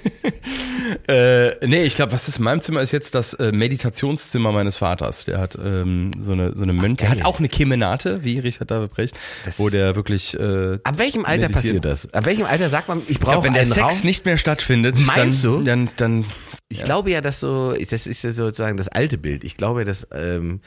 [1.09, 4.77] äh, nee, ich glaube, was ist in meinem Zimmer ist jetzt das äh, Meditationszimmer meines
[4.77, 5.25] Vaters.
[5.25, 6.99] Der hat ähm, so eine so eine Mönch.
[6.99, 9.17] Der hat auch eine Kemenate, wie Richard David Brecht,
[9.57, 10.39] wo der wirklich.
[10.39, 11.81] Äh, Ab welchem Alter meditiert.
[11.81, 12.13] passiert das?
[12.13, 14.05] Ab welchem Alter sagt man, ich brauche glaub, wenn der einen Sex Raum?
[14.05, 15.63] nicht mehr stattfindet, Meinst dann, du?
[15.63, 16.25] dann dann
[16.69, 19.43] Ich glaube ja, dass so, das ist ja sozusagen das alte Bild.
[19.43, 20.61] Ich glaube, dass ähm,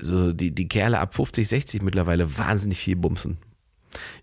[0.00, 3.36] so die, die Kerle ab 50, 60 mittlerweile wahnsinnig viel bumsen.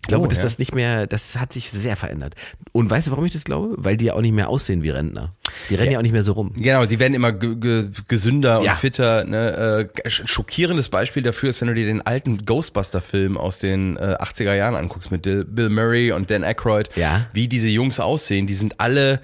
[0.02, 0.44] Ich glaube, Oh, dass ja.
[0.44, 2.34] das nicht mehr, das hat sich sehr verändert.
[2.72, 3.74] Und weißt du, warum ich das glaube?
[3.78, 5.34] Weil die ja auch nicht mehr aussehen wie Rentner.
[5.68, 6.52] Die rennen ja, auch nicht mehr so rum.
[6.56, 8.72] Genau, die werden immer ge ge gesünder Ja.
[8.72, 9.24] und fitter.
[9.24, 9.88] Ne?
[10.04, 14.16] Äh, sch- schockierendes Beispiel dafür ist, wenn du dir den alten Ghostbuster-Film aus den äh,
[14.20, 17.26] 80er Jahren anguckst mit Dil- Bill Murray und Dan Aykroyd, Ja.
[17.32, 18.46] wie diese Jungs aussehen.
[18.46, 19.20] Die sind alle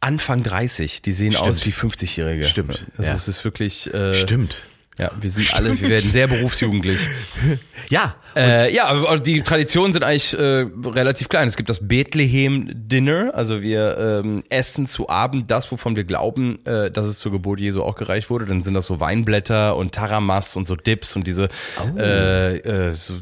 [0.00, 1.02] Anfang 30.
[1.02, 1.48] Die sehen Stimmt.
[1.48, 2.44] aus wie 50-Jährige.
[2.44, 3.14] Stimmt, Das ja.
[3.14, 3.92] ist, ist wirklich.
[3.94, 4.58] Äh, Stimmt.
[4.98, 7.00] Ja, wir sind alle, wir werden sehr berufsjugendlich.
[7.90, 8.14] Ja.
[8.34, 11.46] Äh, ja, die Traditionen sind eigentlich äh, relativ klein.
[11.46, 16.64] Es gibt das Bethlehem Dinner, also wir ähm, essen zu Abend das, wovon wir glauben,
[16.64, 18.46] äh, dass es zur Geburt Jesu auch gereicht wurde.
[18.46, 21.48] Dann sind das so Weinblätter und Taramas und so Dips und diese
[21.96, 23.14] äh, äh, so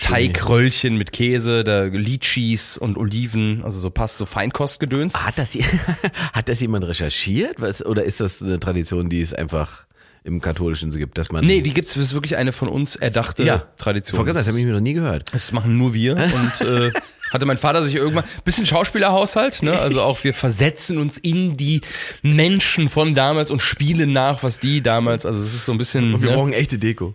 [0.00, 5.14] Teigröllchen mit Käse, da Litchis und Oliven, also so passt so Feinkostgedöns.
[5.14, 5.54] Hat das,
[6.32, 7.60] hat das jemand recherchiert?
[7.60, 9.87] Was, oder ist das eine Tradition, die es einfach
[10.24, 11.44] im Katholischen so gibt, dass man.
[11.44, 14.16] Nee, die gibt's, das ist wirklich eine von uns erdachte ja, Tradition.
[14.16, 15.32] Vergiss das, habe ich mir noch nie gehört.
[15.32, 16.90] Das machen nur wir und äh,
[17.32, 19.78] hatte mein Vater sich irgendwann bisschen Schauspielerhaushalt, ne?
[19.78, 21.82] Also auch wir versetzen uns in die
[22.22, 26.22] Menschen von damals und spielen nach, was die damals, also es ist so ein bisschen
[26.22, 26.36] Wir ne?
[26.36, 27.14] brauchen echte Deko.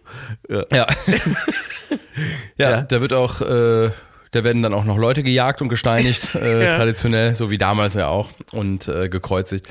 [0.50, 0.66] Ja.
[0.72, 0.88] ja.
[2.58, 2.82] ja, Ja.
[2.82, 3.92] da wird auch äh,
[4.32, 6.76] da werden dann auch noch Leute gejagt und gesteinigt, äh, Ja.
[6.78, 9.68] traditionell, so wie damals ja auch und äh, gekreuzigt.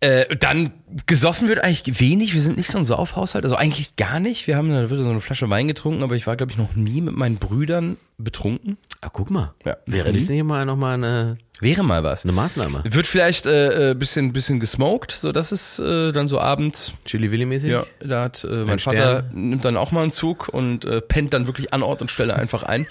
[0.00, 0.72] Äh, dann
[1.06, 2.34] gesoffen wird eigentlich wenig.
[2.34, 4.46] Wir sind nicht so ein Saufhaushalt, also eigentlich gar nicht.
[4.46, 6.74] Wir haben da wird so eine Flasche Wein getrunken, aber ich war glaube ich noch
[6.74, 8.76] nie mit meinen Brüdern betrunken.
[9.00, 9.54] Ah, guck mal.
[9.64, 9.78] Ja.
[9.86, 12.24] Wäre das nicht mal nochmal eine, Wäre mal was.
[12.24, 12.82] eine Maßnahme?
[12.84, 16.92] Wird vielleicht äh, äh, bisschen bisschen gesmoked, so dass es äh, dann so abends.
[17.06, 17.70] Chili Willy mäßig?
[17.70, 21.00] Ja, da hat äh, mein Ein Vater nimmt dann auch mal einen Zug und äh,
[21.00, 22.86] pennt dann wirklich an Ort und Stelle einfach ein.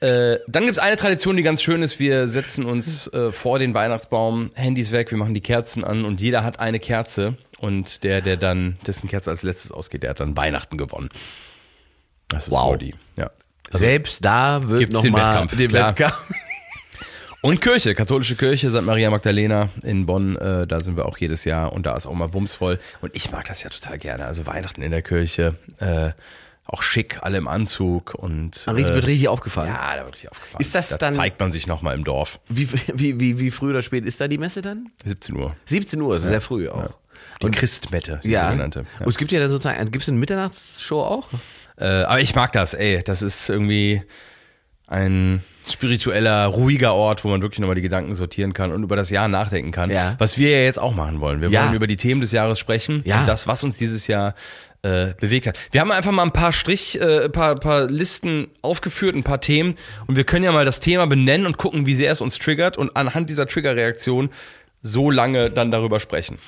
[0.00, 1.98] Äh, dann gibt's eine Tradition, die ganz schön ist.
[1.98, 6.20] Wir setzen uns äh, vor den Weihnachtsbaum, Handys weg, wir machen die Kerzen an und
[6.20, 7.36] jeder hat eine Kerze.
[7.58, 11.08] Und der, der dann, dessen Kerze als letztes ausgeht, der hat dann Weihnachten gewonnen.
[12.28, 12.70] Das ist Wow.
[12.72, 12.94] so die.
[13.16, 13.30] Ja.
[13.72, 15.90] Selbst da wird gibt's noch den mal Wettkampf, den klar.
[15.90, 16.16] Wettkampf.
[17.40, 18.82] Und Kirche, katholische Kirche, St.
[18.82, 22.14] Maria Magdalena in Bonn, äh, da sind wir auch jedes Jahr und da ist auch
[22.14, 22.80] mal bumsvoll.
[23.00, 24.26] Und ich mag das ja total gerne.
[24.26, 26.10] Also Weihnachten in der Kirche, äh,
[26.70, 29.68] auch schick, alle im Anzug und Richtig, äh, wird richtig aufgefallen.
[29.68, 30.60] Ja, da wird richtig aufgefallen.
[30.60, 32.38] Ist das da dann- zeigt man sich nochmal im Dorf.
[32.48, 34.90] Wie, wie, wie, wie früh oder spät ist da die Messe dann?
[35.04, 35.56] 17 Uhr.
[35.66, 36.90] 17 Uhr, ist sehr früh auch.
[37.42, 38.44] Die Christmette, die Ja.
[38.50, 38.80] sogenannte.
[39.00, 39.04] Ja.
[39.06, 41.28] Und es gibt ja dann sozusagen, gibt es eine Mitternachtsshow auch?
[41.78, 43.02] Äh, aber ich mag das, ey.
[43.02, 44.02] Das ist irgendwie
[44.86, 49.10] ein spiritueller, ruhiger Ort, wo man wirklich nochmal die Gedanken sortieren kann und über das
[49.10, 49.90] Jahr nachdenken kann.
[49.90, 50.14] Ja.
[50.18, 51.40] Was wir ja jetzt auch machen wollen.
[51.42, 51.64] Wir Ja.
[51.64, 53.20] wollen über die Themen des Jahres sprechen Ja.
[53.20, 54.34] und das, was uns dieses Jahr
[54.82, 55.58] äh, bewegt hat.
[55.70, 59.40] Wir haben einfach mal ein paar Strich, äh, ein paar, paar Listen aufgeführt, ein paar
[59.40, 59.74] Themen
[60.06, 62.76] und wir können ja mal das Thema benennen und gucken, wie sehr es uns triggert
[62.76, 64.30] und anhand dieser Triggerreaktion
[64.82, 66.38] so lange dann darüber sprechen.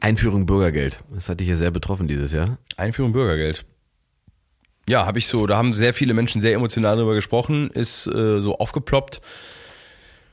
[0.00, 1.00] Einführung Bürgergeld.
[1.14, 2.58] Das hat dich ja sehr betroffen dieses Jahr.
[2.76, 3.64] Einführung Bürgergeld.
[4.88, 8.40] Ja, habe ich so, da haben sehr viele Menschen sehr emotional drüber gesprochen, ist äh,
[8.40, 9.20] so aufgeploppt.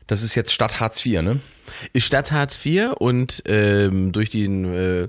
[0.06, 1.40] Das ist jetzt Stadt Hartz IV, ne?
[1.94, 5.08] Ist statt Hartz IV und ähm, durch die äh,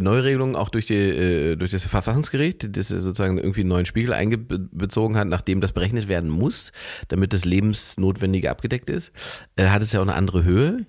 [0.00, 5.16] Neuregelung auch durch, die, äh, durch das Verfassungsgericht, das sozusagen irgendwie einen neuen Spiegel eingezogen
[5.16, 6.72] hat, nachdem das berechnet werden muss,
[7.08, 9.12] damit das Lebensnotwendige abgedeckt ist,
[9.56, 10.86] äh, hat es ja auch eine andere Höhe.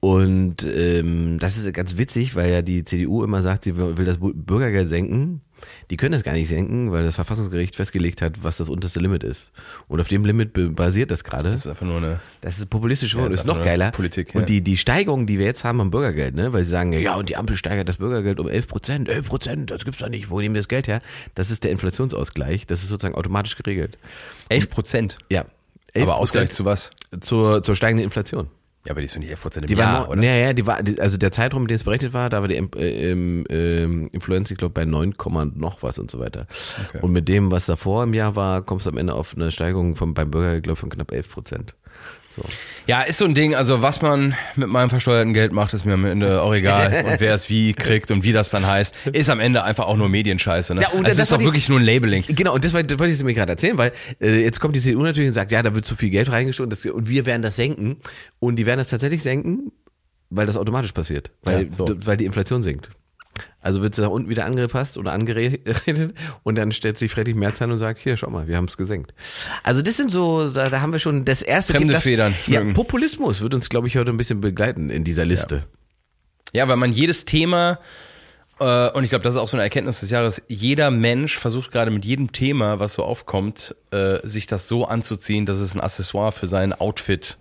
[0.00, 4.18] Und ähm, das ist ganz witzig, weil ja die CDU immer sagt, sie will das
[4.20, 5.40] Bürgergeld senken.
[5.90, 9.22] Die können das gar nicht senken, weil das Verfassungsgericht festgelegt hat, was das unterste Limit
[9.24, 9.52] ist.
[9.88, 11.50] Und auf dem Limit basiert das gerade.
[11.50, 12.20] Das ist einfach nur eine.
[12.40, 13.90] Das ist populistisch Ja, geworden, ist ist noch geiler.
[13.90, 14.40] Politik, ja.
[14.40, 17.14] Und die, die Steigerung, die wir jetzt haben am Bürgergeld, ne, weil sie sagen, ja,
[17.14, 20.30] und die Ampel steigert das Bürgergeld um 11 Prozent, 11 Prozent, das gibt's doch nicht,
[20.30, 21.00] wo nehmen wir das Geld her?
[21.34, 23.98] Das ist der Inflationsausgleich, das ist sozusagen automatisch geregelt.
[24.48, 25.18] 11 Prozent.
[25.30, 25.46] Ja.
[25.94, 26.90] 11 Aber Ausgleich zu was?
[27.20, 28.48] zur, zur steigenden Inflation.
[28.86, 30.22] Ja, aber die ist doch nicht 11 Prozent im Die Jahr, war, oder?
[30.22, 32.48] Ja, ja, die war, die, also der Zeitraum, in dem es berechnet war, da war
[32.48, 36.46] die äh, ähm, ähm, Influenz, ich glaube, bei 9, Komma noch was und so weiter.
[36.88, 37.00] Okay.
[37.02, 39.96] Und mit dem, was davor im Jahr war, kommst du am Ende auf eine Steigerung
[39.96, 41.74] von, beim glaube ich, von knapp 11 Prozent.
[42.36, 42.42] So.
[42.86, 45.94] Ja, ist so ein Ding, also was man mit meinem versteuerten Geld macht, ist mir
[45.94, 47.04] am Ende auch egal.
[47.06, 49.96] und wer es wie kriegt und wie das dann heißt, ist am Ende einfach auch
[49.96, 50.74] nur Medienscheiße.
[50.74, 50.82] Ne?
[50.82, 52.24] Ja, und also es das ist doch wirklich nur ein Labeling.
[52.28, 54.80] Genau, und das, wollte- das wollte ich mir gerade erzählen, weil äh, jetzt kommt die
[54.80, 57.42] CDU natürlich und sagt, ja, da wird zu viel Geld reingestoßen das, und wir werden
[57.42, 57.96] das senken.
[58.38, 59.72] Und die werden das tatsächlich senken,
[60.30, 61.86] weil das automatisch passiert, weil, Ja, so.
[62.04, 62.90] weil die Inflation sinkt.
[63.60, 67.60] Also wird sie da unten wieder angepasst oder angeredet und dann stellt sich Friedrich Merz
[67.60, 69.12] an und sagt, hier, schau mal, wir haben es gesenkt.
[69.62, 72.62] Also das sind so, da, da haben wir schon das erste Fremde das, Federn Ja.
[72.72, 75.64] Populismus wird uns, glaube ich, heute ein bisschen begleiten in dieser Liste.
[76.52, 77.80] Ja, weil man jedes Thema,
[78.60, 81.72] äh, und ich glaube, das ist auch so eine Erkenntnis des Jahres, jeder Mensch versucht
[81.72, 85.80] gerade mit jedem Thema, was so aufkommt, äh, sich das so anzuziehen, dass es ein
[85.80, 87.36] Accessoire für sein Outfit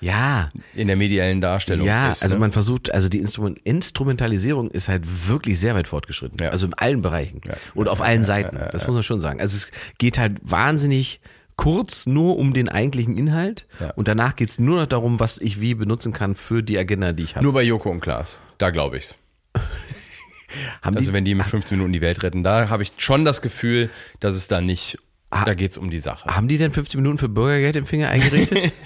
[0.00, 2.22] Ja, in der mediellen Darstellung Ja, ist.
[2.22, 2.40] also ne?
[2.40, 6.38] man versucht, also die Instrument Instrumentalisierung ist halt wirklich sehr weit fortgeschritten.
[6.42, 6.50] Ja.
[6.50, 7.54] Also in allen Bereichen Ja.
[7.74, 8.58] und auf allen Seiten.
[8.72, 9.40] das muss man schon sagen.
[9.40, 11.20] Also es geht halt wahnsinnig
[11.56, 13.90] kurz nur um den eigentlichen Inhalt Ja.
[13.92, 17.22] und danach geht's nur noch darum, was ich wie benutzen kann für die Agenda, die
[17.22, 17.44] ich habe.
[17.44, 18.40] Nur bei Joko und Klaas.
[18.58, 19.16] Da glaube ich's.
[20.82, 23.24] Haben Also die, wenn die mit 15 Minuten die Welt retten, da habe ich schon
[23.24, 24.98] das Gefühl, dass es da nicht,
[25.30, 26.28] da geht's um die Sache.
[26.34, 28.72] haben die denn 15 Minuten für Bürgergeld im Finger eingerichtet?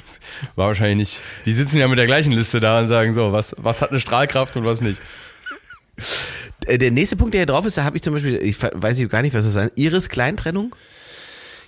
[0.57, 1.23] War wahrscheinlich nicht.
[1.45, 4.01] Die sitzen ja mit der gleichen Liste da und sagen so, was, was hat eine
[4.01, 5.01] Strahlkraft und was nicht.
[6.67, 8.99] Äh, der nächste Punkt, der hier drauf ist, da habe ich zum Beispiel, ich weiß
[8.99, 10.75] ich gar nicht, was das ist, Iris Kleintrennung.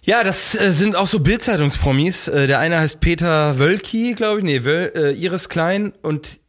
[0.04, 2.28] Ja, das äh, sind auch so Bildzeitungspromis.
[2.28, 4.44] Äh, der eine heißt Peter Wölki, glaube ich.
[4.44, 6.40] Nee, Wöl, äh, Iris Klein und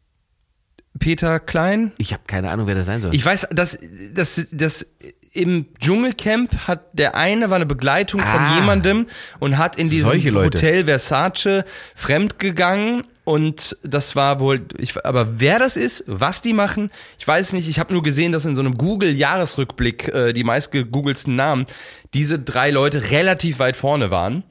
[0.98, 1.92] Peter Klein.
[1.98, 3.14] Ich habe keine Ahnung, wer das sein soll.
[3.14, 3.78] Ich weiß, dass
[4.12, 4.86] das, das
[5.34, 8.24] im Dschungelcamp hat der eine war eine Begleitung Ah.
[8.24, 9.06] von jemandem
[9.40, 10.08] und hat in diesem.
[10.56, 16.90] Hotel Versace fremdgegangen und das war wohl ich aber wer das ist, was die machen,
[17.18, 20.44] ich weiß nicht, ich habe nur gesehen, dass in so einem Google Jahresrückblick äh, die
[20.44, 21.64] meistgegoogelsten Namen
[22.12, 24.44] diese drei Leute relativ weit vorne waren.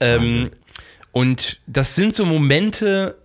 [0.00, 0.50] Ähm,
[1.12, 3.16] und das sind so Momente,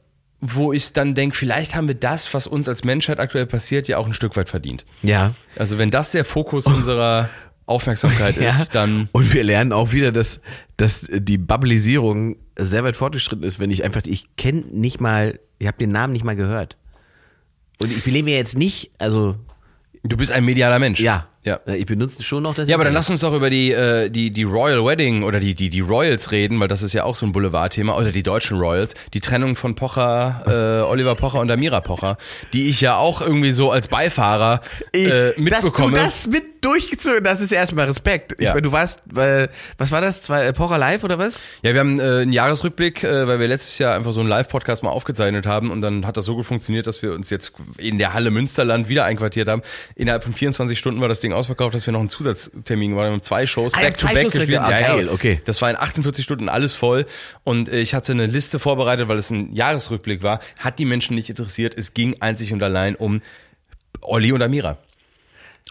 [0.42, 3.98] wo ich dann denke, vielleicht haben wir das, was uns als Menschheit aktuell passiert, ja
[3.98, 4.86] auch ein Stück weit verdient.
[5.02, 5.34] ja.
[5.58, 7.30] Also wenn das der Fokus unserer
[7.66, 10.42] Aufmerksamkeit ist, dann Und wir lernen auch wieder, dass,
[10.78, 15.68] dass die Bubblisierung sehr weit fortgeschritten ist, wenn ich einfach, ich kenne nicht mal, ich
[15.68, 16.78] habe den Namen nicht mal gehört.
[17.82, 19.36] Und ich belebe mir jetzt nicht, also
[20.04, 21.00] du bist ein medialer Mensch.
[21.00, 21.60] ja, Ja.
[21.66, 22.68] ich benutze schon noch das.
[22.68, 25.56] Ja, aber dann lass uns doch über die, äh, die, die Royal Wedding oder die,
[25.56, 28.58] die, die Royals reden, weil das ist ja auch so ein Boulevardthema, oder die deutschen
[28.60, 32.18] Royals, die Trennung von Pocher, äh, Oliver Pocher und Amira Pocher,
[32.54, 34.62] die ich ja auch irgendwie so als Beifahrer
[34.94, 35.50] äh, mitbekomme.
[35.98, 38.34] Dass du das mit durchgezogen, das ist erstmal Respekt.
[38.38, 38.50] Ich Ja.
[38.52, 40.22] meine, du warst, weil, was war das?
[40.24, 41.36] Zwei, äh, Pocher Live oder was?
[41.64, 44.84] Ja, wir haben äh, einen Jahresrückblick, äh, weil wir letztes Jahr einfach so einen Live-Podcast
[44.84, 47.98] mal aufgezeichnet haben und dann hat das so gut funktioniert, dass wir uns jetzt in
[47.98, 49.62] der Halle Münsterland wieder einquartiert haben.
[49.96, 53.04] Innerhalb von 24 Stunden war das Ding Ding ausverkauft, dass wir noch einen Zusatztermin gemacht
[53.06, 53.12] haben.
[53.12, 54.60] Wir haben zwei Shows Ah, ihr back habt to zwei back Shows gespielt.
[54.60, 55.42] ah, geil, okay.
[55.46, 57.06] Das war in 48 Stunden alles voll
[57.44, 60.40] und äh, ich hatte eine Liste vorbereitet, weil es ein Jahresrückblick war.
[60.58, 61.78] Hat die Menschen nicht interessiert.
[61.78, 63.22] Es ging einzig und allein um
[64.02, 64.78] Olli und Amira.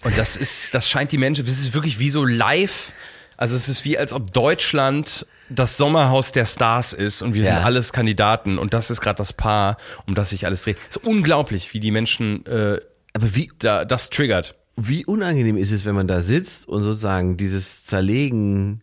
[0.03, 2.93] Und das ist, das scheint die Menschen, das ist wirklich wie so live.
[3.37, 7.55] Also es ist wie als ob Deutschland das Sommerhaus der Stars ist und wir Ja.
[7.57, 10.77] sind alles Kandidaten und das ist gerade das Paar, um das sich alles dreht.
[10.91, 12.81] Es ist unglaublich, wie die Menschen äh,
[13.15, 14.55] Aber wie, da, das triggert.
[14.81, 18.81] Wie unangenehm ist es, wenn man da sitzt und sozusagen dieses Zerlegen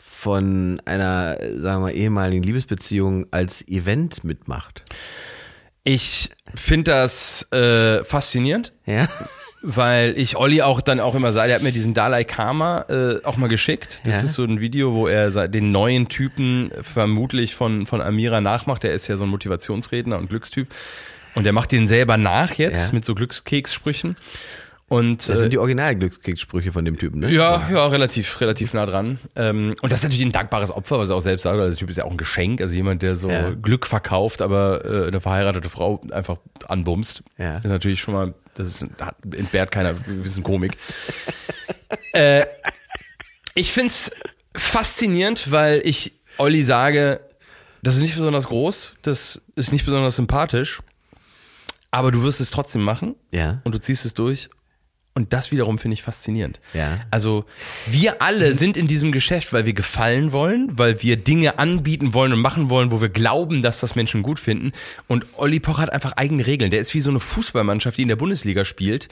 [0.00, 4.82] von einer, sagen wir mal, ehemaligen Liebesbeziehung als Event mitmacht?
[5.84, 9.08] Ich finde das äh, faszinierend, Ja?
[9.62, 13.24] weil ich Olli auch dann auch immer sage, der hat mir diesen Dalai Karma äh,
[13.24, 14.00] auch mal geschickt.
[14.04, 14.22] Das Ja.
[14.22, 18.82] ist so ein Video, wo er den neuen Typen vermutlich von, von Amira nachmacht.
[18.84, 20.68] Der ist ja so ein Motivationsredner und Glückstyp.
[21.34, 22.94] Und der macht den selber nach jetzt Ja.
[22.94, 24.16] mit so Glückskekssprüchen.
[24.92, 27.30] Und Das äh, sind die Original-Glückskekssprüche von dem Typen, ne?
[27.30, 29.18] Ja, ja, relativ, relativ nah dran.
[29.36, 31.56] Ähm, und das ist natürlich ein dankbares Opfer, was er auch selbst sagt.
[31.58, 33.50] Also der Typ ist ja auch ein Geschenk, also jemand, der so Ja.
[33.50, 36.36] Glück verkauft, aber äh, eine verheiratete Frau einfach
[36.68, 37.22] anbumst.
[37.38, 37.56] Ja.
[37.56, 40.76] Ist natürlich schon mal, das ist, hat, entbehrt keiner gewissen Komik.
[42.12, 42.44] äh,
[43.54, 44.10] ich find's
[44.54, 47.20] faszinierend, weil ich Olli sage,
[47.82, 50.80] das ist nicht besonders groß, das ist nicht besonders sympathisch,
[51.90, 53.62] aber du wirst es trotzdem machen Ja.
[53.64, 54.50] und du ziehst es durch.
[55.14, 56.58] Und das wiederum finde ich faszinierend.
[56.72, 57.00] Ja.
[57.10, 57.44] Also
[57.86, 62.32] wir alle sind in diesem Geschäft, weil wir gefallen wollen, weil wir Dinge anbieten wollen
[62.32, 64.72] und machen wollen, wo wir glauben, dass das Menschen gut finden.
[65.08, 66.70] Und Olli Poch hat einfach eigene Regeln.
[66.70, 69.08] Der ist wie so eine Fußballmannschaft, die in der Bundesliga spielt.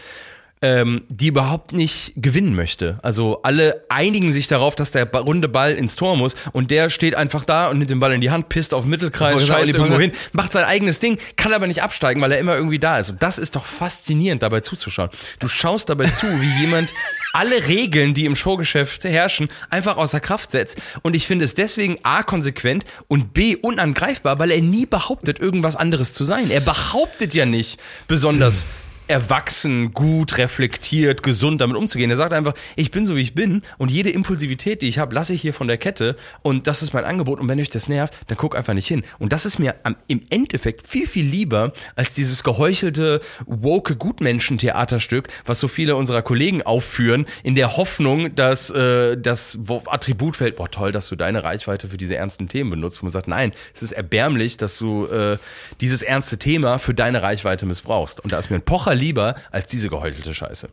[0.62, 2.98] Ähm, die überhaupt nicht gewinnen möchte.
[3.02, 7.14] Also alle einigen sich darauf, dass der runde Ball ins Tor muss und der steht
[7.14, 9.98] einfach da und nimmt den Ball in die Hand, pisst auf den Mittelkreis, Olli irgendwo
[9.98, 13.08] hin, macht sein eigenes Ding, kann aber nicht absteigen, weil er immer irgendwie da ist.
[13.08, 15.08] Und das ist doch faszinierend, dabei zuzuschauen.
[15.38, 16.92] Du schaust dabei zu, wie jemand
[17.32, 20.76] alle Regeln, die im Showgeschäft herrschen, einfach außer Kraft setzt.
[21.00, 25.76] Und ich finde es deswegen A, konsequent und B, unangreifbar, weil er nie behauptet, irgendwas
[25.76, 26.50] anderes zu sein.
[26.50, 28.66] Er behauptet ja nicht besonders
[29.10, 32.10] erwachsen, gut, reflektiert, gesund damit umzugehen.
[32.10, 35.14] Er sagt einfach, ich bin so wie ich bin und jede Impulsivität, die ich habe,
[35.14, 37.88] lasse ich hier von der Kette und das ist mein Angebot und wenn euch das
[37.88, 39.02] nervt, dann guck einfach nicht hin.
[39.18, 45.28] Und das ist mir am, im Endeffekt viel, viel lieber als dieses geheuchelte, woke Gutmenschen-Theaterstück,
[45.44, 50.70] was so viele unserer Kollegen aufführen, in der Hoffnung, dass äh, das Attribut fällt, boah
[50.70, 52.98] toll, dass du deine Reichweite für diese ernsten Themen benutzt.
[52.98, 55.38] Und man sagt, nein, es ist erbärmlich, dass du äh,
[55.80, 58.20] dieses ernste Thema für deine Reichweite missbrauchst.
[58.20, 60.68] Und da ist mir ein Pocher lieber als diese geheuchelte Scheiße.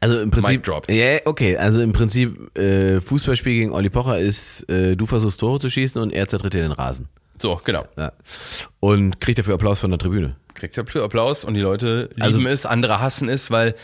[0.00, 0.52] Also im Prinzip.
[0.52, 0.90] Mic drop.
[0.90, 1.56] Ja, okay.
[1.58, 6.00] Also im Prinzip, äh, Fußballspiel gegen Olli Pocher ist, äh, du versuchst Tore zu schießen
[6.00, 7.08] und er zertritt dir den Rasen.
[7.40, 7.84] So, genau.
[7.96, 8.12] Ja.
[8.80, 10.36] Und kriegt dafür Applaus von der Tribüne.
[10.54, 13.74] Kriegt ja Applaus und die Leute lieben Also- es, andere hassen es, weil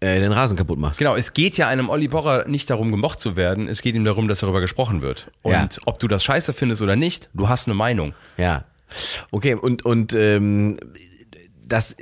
[0.00, 0.98] Äh, den Rasen kaputt macht.
[0.98, 3.68] Genau, es geht ja einem Olli Pocher nicht darum, gemocht zu werden.
[3.68, 5.30] Es geht ihm darum, dass darüber gesprochen wird.
[5.42, 5.68] Und Ja.
[5.86, 8.12] ob du das scheiße findest oder nicht, du hast eine Meinung.
[8.36, 8.64] Ja.
[9.30, 10.76] Okay, und, und ähm,
[11.66, 11.96] das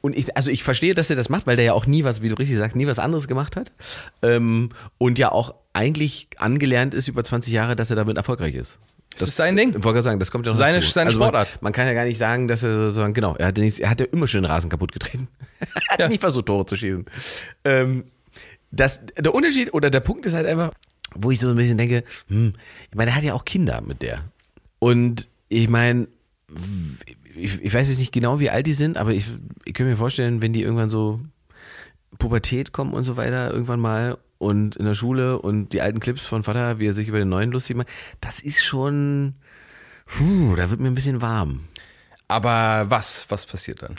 [0.00, 2.22] und ich, also ich verstehe, dass er das macht, weil der ja auch nie was,
[2.22, 3.72] wie du richtig sagst, nie was anderes gemacht hat.
[4.22, 8.78] Ähm, und ja auch eigentlich angelernt ist über 20 Jahre, dass er damit erfolgreich ist.
[9.18, 9.74] Das ist sein Ding.
[9.76, 10.90] Ich wollte sagen, das kommt ja noch Seine- dazu.
[10.92, 11.62] seine also man, Sportart.
[11.62, 14.06] Man kann ja gar nicht sagen, dass er sozusagen, genau, er hat er hat ja
[14.12, 15.28] immer schön Rasen kaputt getreten.
[15.60, 16.08] er hat Ja.
[16.08, 17.04] nie versucht, Tore zu schießen.
[17.64, 18.04] Ähm,
[18.70, 20.72] das, der Unterschied oder der Punkt ist halt einfach,
[21.14, 22.52] wo ich so ein bisschen denke, hm,
[22.90, 24.24] ich meine, er hat ja auch Kinder mit der.
[24.78, 26.06] Und ich meine,
[27.38, 29.26] ich, ich weiß jetzt nicht genau, wie alt die sind, aber ich,
[29.64, 31.20] ich könnte mir vorstellen, wenn die irgendwann so
[32.18, 36.22] Pubertät kommen und so weiter, irgendwann mal und in der Schule und die alten Clips
[36.22, 37.88] von Vater, wie er sich über den neuen lustig macht,
[38.20, 39.34] das ist schon,
[40.06, 41.64] puh, da wird mir ein bisschen warm.
[42.28, 43.26] Aber was?
[43.30, 43.94] Was passiert dann?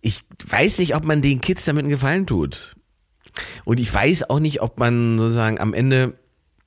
[0.00, 2.74] Ich weiß nicht, ob man den Kids damit einen Gefallen tut.
[3.64, 6.14] Und ich weiß auch nicht, ob man sozusagen am Ende,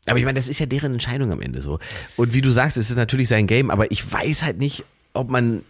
[0.05, 1.79] aber ich meine, das ist ja deren Entscheidung am Ende so.
[2.15, 5.29] Und wie du sagst, es ist natürlich sein Game, aber ich weiß halt nicht, ob
[5.29, 5.63] man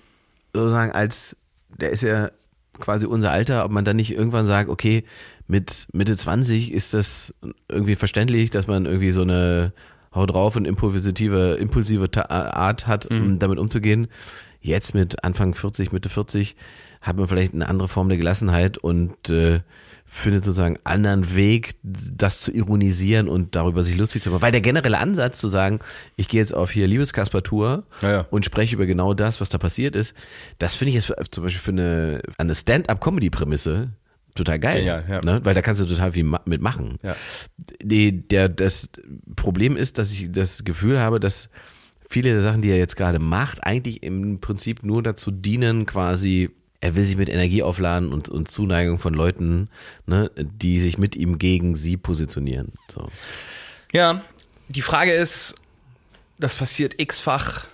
[0.54, 1.36] sozusagen als,
[1.70, 2.32] der ist ja
[2.80, 5.04] quasi unser Alter, ob man dann nicht irgendwann sagt, okay,
[5.48, 7.34] mit Mitte 20 ist das
[7.70, 9.74] irgendwie verständlich, dass man irgendwie so eine
[10.14, 14.08] Hau drauf und impulsive, impulsive Art hat, um damit umzugehen.
[14.62, 16.56] Jetzt mit Anfang 40, Mitte 40
[17.02, 19.60] hat man vielleicht eine andere Form der Gelassenheit und äh,
[20.16, 24.44] findet sozusagen einen anderen Weg, das zu ironisieren und darüber sich lustig zu machen.
[24.44, 25.80] Weil der generelle Ansatz zu sagen,
[26.18, 28.28] ich gehe jetzt auf hier Liebeskasper-Tour Ja, ja.
[28.30, 30.14] und spreche über genau das, was da passiert ist,
[30.60, 33.90] das finde ich jetzt zum Beispiel für eine, eine Stand-up-Comedy-Prämisse
[34.36, 34.78] total geil.
[34.78, 35.22] Genial, ja.
[35.22, 35.42] ne?
[35.44, 37.00] Weil da kannst du total viel ma- mitmachen.
[37.02, 37.16] Ja.
[37.82, 38.90] Die, der, das
[39.36, 41.50] Problem ist, dass ich das Gefühl habe, dass
[42.08, 46.52] viele der Sachen, die er jetzt gerade macht, eigentlich im Prinzip nur dazu dienen, quasi
[46.84, 49.70] er will sich mit Energie aufladen und, und Zuneigung von Leuten,
[50.06, 52.74] ne, die sich mit ihm gegen sie positionieren.
[52.94, 53.08] So.
[53.94, 54.22] Ja,
[54.68, 55.56] die Frage ist,
[56.40, 57.68] das passiert x-fach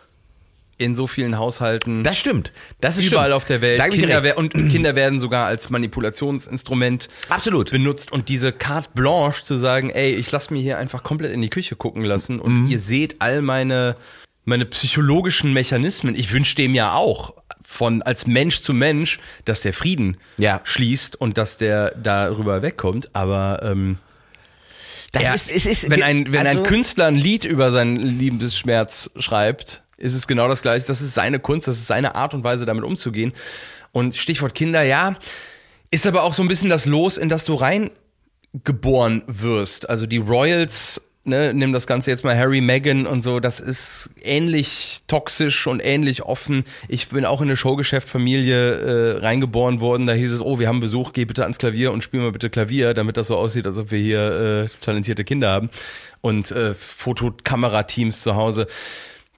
[0.77, 2.03] in so vielen Haushalten.
[2.03, 2.53] Das stimmt.
[2.81, 3.35] Das ist überall stimmt.
[3.37, 3.81] auf der Welt.
[3.91, 7.71] Kinder wer- und Kinder werden sogar als Manipulationsinstrument Absolut.
[7.71, 11.41] benutzt und diese carte blanche zu sagen, ey, ich lass mir hier einfach komplett in
[11.41, 12.67] die Küche gucken lassen und Mhm.
[12.69, 13.95] ihr seht all meine
[14.45, 16.15] meine psychologischen Mechanismen.
[16.15, 20.61] Ich wünsche dem ja auch von als Mensch zu Mensch, dass der Frieden Ja.
[20.63, 23.13] schließt und dass der darüber wegkommt.
[23.13, 23.97] Aber ähm,
[25.11, 27.97] Das ja, ist, es ist, wenn ein, wenn also, ein Künstler ein Lied über seinen
[27.97, 30.85] Liebesschmerz schreibt, ist es genau das gleiche.
[30.87, 33.33] Das ist seine Kunst, das ist seine Art und Weise, damit umzugehen.
[33.91, 35.15] Und Stichwort Kinder, ja,
[35.91, 39.89] ist aber auch so ein bisschen das Los, in das du reingeboren wirst.
[39.89, 44.09] Also die Royals, ne, nimm das Ganze jetzt mal Harry, Meghan und so, das ist
[44.21, 46.65] ähnlich toxisch und ähnlich offen.
[46.87, 50.07] Ich bin auch in eine Showgeschäftfamilie äh, reingeboren worden.
[50.07, 52.49] Da hieß es, oh, wir haben Besuch, geh bitte ans Klavier und spiel mal bitte
[52.49, 55.69] Klavier, damit das so aussieht, als ob wir hier äh, talentierte Kinder haben.
[56.21, 58.67] Und äh, Fotokamerateams zu Hause.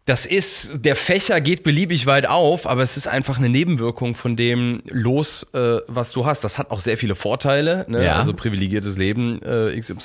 [0.05, 4.35] Das ist, der Fächer geht beliebig weit auf, aber es ist einfach eine Nebenwirkung von
[4.35, 6.43] dem Los, äh, was du hast.
[6.43, 8.03] Das hat auch sehr viele Vorteile, ne?
[8.03, 8.17] Ja.
[8.17, 9.99] also privilegiertes Leben äh, XYZ.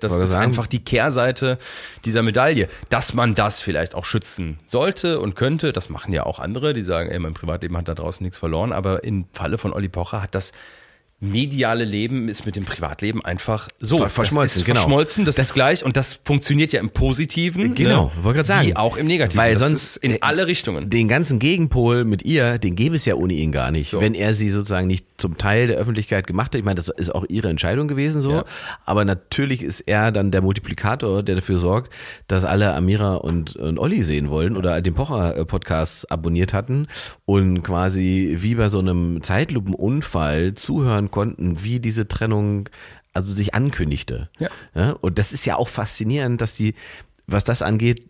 [0.00, 0.44] Das Wollte ist sagen.
[0.44, 1.58] einfach die Kehrseite
[2.04, 2.68] dieser Medaille.
[2.88, 6.82] Dass man das vielleicht auch schützen sollte und könnte, das machen ja auch andere, die
[6.82, 10.22] sagen, ey, mein Privatleben hat da draußen nichts verloren, aber im Falle von Olli Pocher
[10.22, 10.52] hat das
[11.30, 14.80] mediale Leben ist mit dem Privatleben einfach so Ver- verschmolzen, das ist genau.
[14.80, 18.24] verschmolzen, das, Das- ist gleich und das funktioniert ja im Positiven, Genau, ne?
[18.24, 18.68] wollte gerade sagen.
[18.68, 19.38] wie auch im Negativen.
[19.42, 20.90] Weil das sonst- in alle Richtungen.
[20.90, 24.00] den ganzen Gegenpol mit ihr, den gäbe es ja ohne ihn gar nicht, So.
[24.00, 26.58] wenn er sie sozusagen nicht zum Teil der Öffentlichkeit gemacht hat.
[26.58, 28.44] Ich meine, das ist auch ihre Entscheidung gewesen so, Ja.
[28.84, 31.92] aber natürlich ist er dann der Multiplikator, der dafür sorgt,
[32.28, 36.88] dass alle Amira und, und Olli sehen wollen oder den Pocher-Podcast abonniert hatten
[37.24, 42.68] und quasi wie bei so einem Zeitlupenunfall zuhören konnten, wie diese Trennung
[43.12, 44.28] also sich ankündigte.
[44.40, 44.90] Ja.
[45.00, 46.74] und das ist ja auch faszinierend, dass die,
[47.28, 48.02] was das angeht,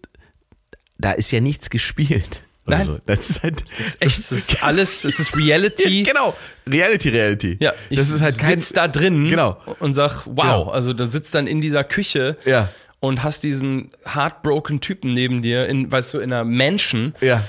[0.97, 2.45] da ist ja nichts gespielt.
[2.67, 2.87] Nein.
[2.87, 2.99] so.
[3.05, 6.03] Das ist halt Das ist echt, das ist alles, es ist Reality.
[6.05, 6.35] genau.
[6.67, 7.59] Reality, Reality.
[7.61, 9.59] Ja, ich das ist halt kein sitz da drin Genau.
[9.81, 10.71] und sag, wow, Genau.
[10.71, 12.71] also da sitzt dann in dieser Küche Ja.
[13.01, 17.45] und hast diesen heartbroken Typen neben dir, in, weißt du, in einer Mansion, Ja.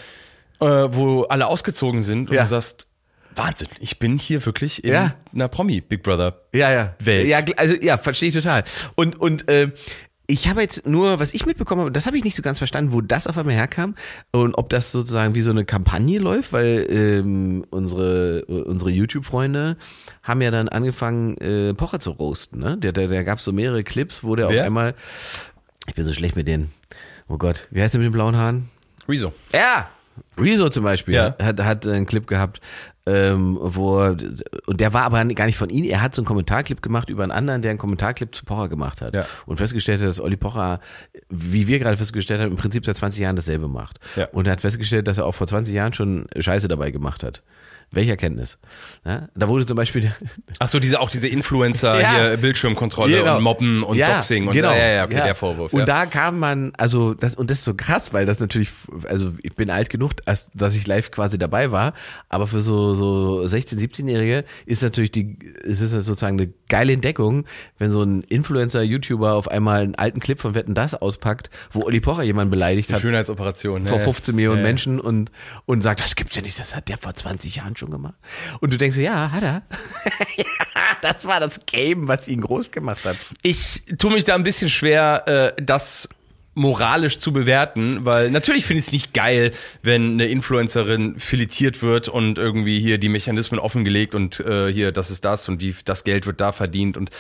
[0.60, 2.44] äh, wo alle ausgezogen sind und Ja.
[2.44, 2.88] du sagst,
[3.36, 5.16] Wahnsinn, ich bin hier wirklich in Ja.
[5.34, 6.42] einer Promi Big Brother.
[6.54, 6.96] Ja, ja.
[7.00, 7.28] Welt.
[7.28, 8.64] Ja, also ja, verstehe ich total.
[8.96, 9.72] Und und äh,
[10.28, 12.92] ich habe jetzt nur, was ich mitbekommen habe, das habe ich nicht so ganz verstanden,
[12.94, 13.94] wo das auf einmal herkam
[14.32, 19.78] und ob das sozusagen wie so eine Kampagne läuft, weil ähm, unsere unsere YouTube-Freunde
[20.24, 22.60] haben ja dann angefangen äh, Pocher zu roasten.
[22.60, 22.76] Ne?
[22.78, 24.62] Der, der, der gab so mehrere Clips, wo der Wer?
[24.62, 24.96] auf einmal,
[25.88, 26.72] ich bin so schlecht mit denen.
[27.28, 28.70] Oh Gott, wie heißt der mit den blauen Haaren?
[29.08, 29.32] Rezo.
[29.54, 29.90] Ja,
[30.40, 31.36] Rezo zum Beispiel Ja.
[31.40, 32.62] hat, hat einen Clip gehabt,
[33.08, 36.82] ähm, wo und der war aber gar nicht von ihm, er hat so einen Kommentarclip
[36.82, 39.26] gemacht über einen anderen, der einen Kommentarclip zu Pocher gemacht hat Ja.
[39.46, 40.80] und festgestellt hat, dass Olli Pocher,
[41.30, 44.00] wie wir gerade festgestellt haben, im Prinzip seit 20 Jahren dasselbe macht.
[44.16, 44.28] Ja.
[44.32, 47.44] Und er hat festgestellt, dass er auch vor 20 Jahren schon Scheiße dabei gemacht hat.
[47.96, 48.58] Welche Erkenntnis?
[49.06, 50.16] Ja, da wurde zum Beispiel der,
[50.60, 52.16] Ach so, diese, auch diese Influencer Ja.
[52.16, 53.38] hier, Bildschirmkontrolle Genau.
[53.38, 54.72] und Mobben und Ja, Doxing und genau.
[54.72, 55.74] ja, ja, okay, der Vorwurf.
[55.74, 58.70] Und da kam man, also das und das ist so krass, weil das natürlich,
[59.08, 61.94] also ich bin alt genug, als dass ich live quasi dabei war,
[62.30, 67.46] aber für so so 16, 17-Jährige ist natürlich die, ist es sozusagen eine geile Entdeckung,
[67.78, 71.84] wenn so ein Influencer, YouTuber auf einmal einen alten Clip von Wetten das auspackt, wo
[71.84, 73.86] Olli Pocher jemanden beleidigt hat Schönheitsoperation.
[73.86, 74.04] vor ja.
[74.04, 74.64] 15 Millionen.
[74.64, 75.32] Menschen und,
[75.66, 78.16] und sagt, das gibt's ja nicht, das hat der vor 20 Jahren schon gemacht.
[78.60, 79.64] Und du denkst ja, hat er.
[81.02, 83.18] das war das Game, was ihn groß gemacht hat.
[83.42, 86.10] Ich tue mich da ein bisschen schwer, äh, das
[86.56, 89.52] moralisch zu bewerten, weil natürlich finde ich es nicht geil,
[89.84, 95.12] wenn eine Influencerin filetiert wird und irgendwie hier die Mechanismen offengelegt und äh, hier, das
[95.12, 97.12] ist das und die, das Geld wird da verdient und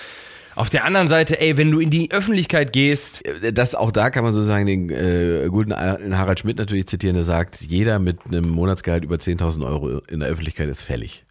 [0.55, 4.23] auf der anderen Seite, ey, wenn du in die Öffentlichkeit gehst, Das auch da kann
[4.23, 9.03] man sozusagen den äh, guten Harald Schmidt natürlich zitieren, der sagt, jeder mit einem Monatsgehalt
[9.03, 11.23] über 10.000 Euro in der Öffentlichkeit ist fällig.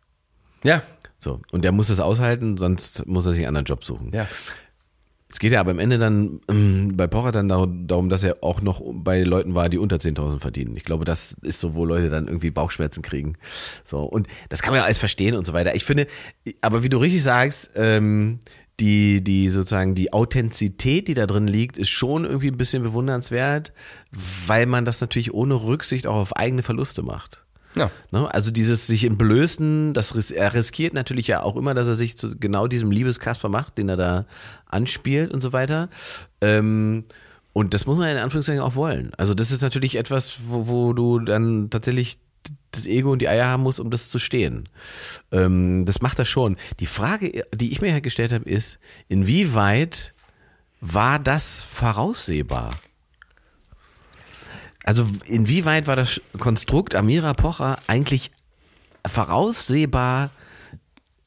[0.62, 0.82] ja,
[1.18, 1.40] So.
[1.52, 4.10] Und der muss das aushalten, sonst muss er sich einen anderen Job suchen.
[4.12, 4.26] ja,
[5.30, 8.36] Es geht ja aber am Ende dann ähm, bei Pocher dann darum, darum, dass er
[8.42, 10.76] auch noch bei Leuten war, die unter 10.000 verdienen.
[10.76, 13.36] Ich glaube, das ist so, wo Leute dann irgendwie Bauchschmerzen kriegen.
[13.84, 15.74] So und das kann man ja alles verstehen und so weiter.
[15.74, 16.06] Ich finde,
[16.60, 18.38] aber wie du richtig sagst, ähm,
[18.80, 23.72] die die sozusagen die Authentizität, die da drin liegt, ist schon irgendwie ein bisschen bewundernswert,
[24.46, 27.44] weil man das natürlich ohne Rücksicht auch auf eigene Verluste macht.
[27.74, 27.90] ja.
[28.10, 28.32] Ne?
[28.32, 32.18] Also dieses sich entblößen, das ris er riskiert natürlich ja auch immer, dass er sich
[32.18, 34.26] zu genau diesem Liebeskasper macht, den er da
[34.66, 35.88] anspielt und so weiter.
[36.40, 37.04] Ähm,
[37.52, 39.12] und das muss man in Anführungszeichen auch wollen.
[39.16, 42.18] Also das ist natürlich etwas, wo, wo du dann tatsächlich
[42.70, 44.68] das Ego und die Eier haben muss, um das zu stehen.
[45.32, 46.56] Ähm, das macht er schon.
[46.80, 48.78] Die Frage, die ich mir halt gestellt habe, ist,
[49.08, 50.14] inwieweit
[50.80, 52.80] war das voraussehbar?
[54.82, 58.30] Also inwieweit war das Konstrukt Amira Pocher eigentlich
[59.06, 60.30] voraussehbar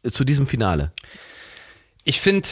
[0.08, 0.92] zu diesem Finale?
[2.04, 2.50] Ich finde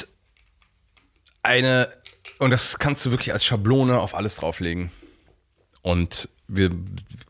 [1.44, 1.94] eine,
[2.40, 4.92] und das kannst du wirklich als Schablone auf alles drauflegen.
[5.84, 6.70] Und wir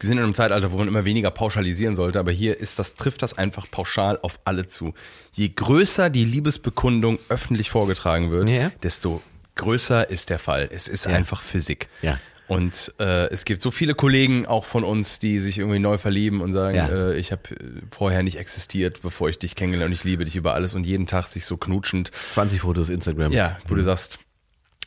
[0.01, 3.21] sind in einem Zeitalter, wo man immer weniger pauschalisieren sollte, aber hier ist das, trifft
[3.21, 4.93] das einfach pauschal auf alle zu.
[5.33, 8.71] Je größer die Liebesbekundung öffentlich vorgetragen wird, Ja.
[8.83, 9.21] desto
[9.55, 10.67] größer ist der Fall.
[10.71, 11.87] Es ist einfach Physik.
[12.01, 12.19] Ja.
[12.47, 16.41] Und äh, es gibt so viele Kollegen auch von uns, die sich irgendwie neu verlieben
[16.41, 16.87] und sagen, Ja.
[16.89, 17.41] äh, ich habe
[17.89, 21.07] vorher nicht existiert, bevor ich dich kennengelernt und ich liebe dich über alles und jeden
[21.07, 22.11] Tag sich so knutschend.
[22.33, 23.31] 20 Fotos Instagram.
[23.31, 24.19] Ja, wo du sagst,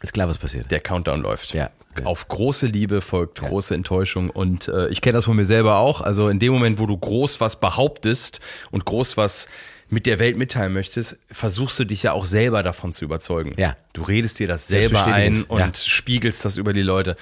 [0.00, 0.70] Ist klar, was passiert.
[0.70, 1.54] der Countdown läuft.
[1.54, 1.70] Ja.
[2.04, 6.00] Auf große Liebe folgt große Enttäuschung und äh, ich kenne das von mir selber auch.
[6.00, 8.40] Also in dem Moment, wo du groß was behauptest
[8.70, 9.48] und groß was
[9.88, 13.54] mit der Welt mitteilen möchtest, versuchst du dich ja auch selber davon zu überzeugen.
[13.56, 13.76] Ja.
[13.94, 15.70] Du redest dir das selber ein und ja.
[15.74, 17.16] spiegelst das über die Leute.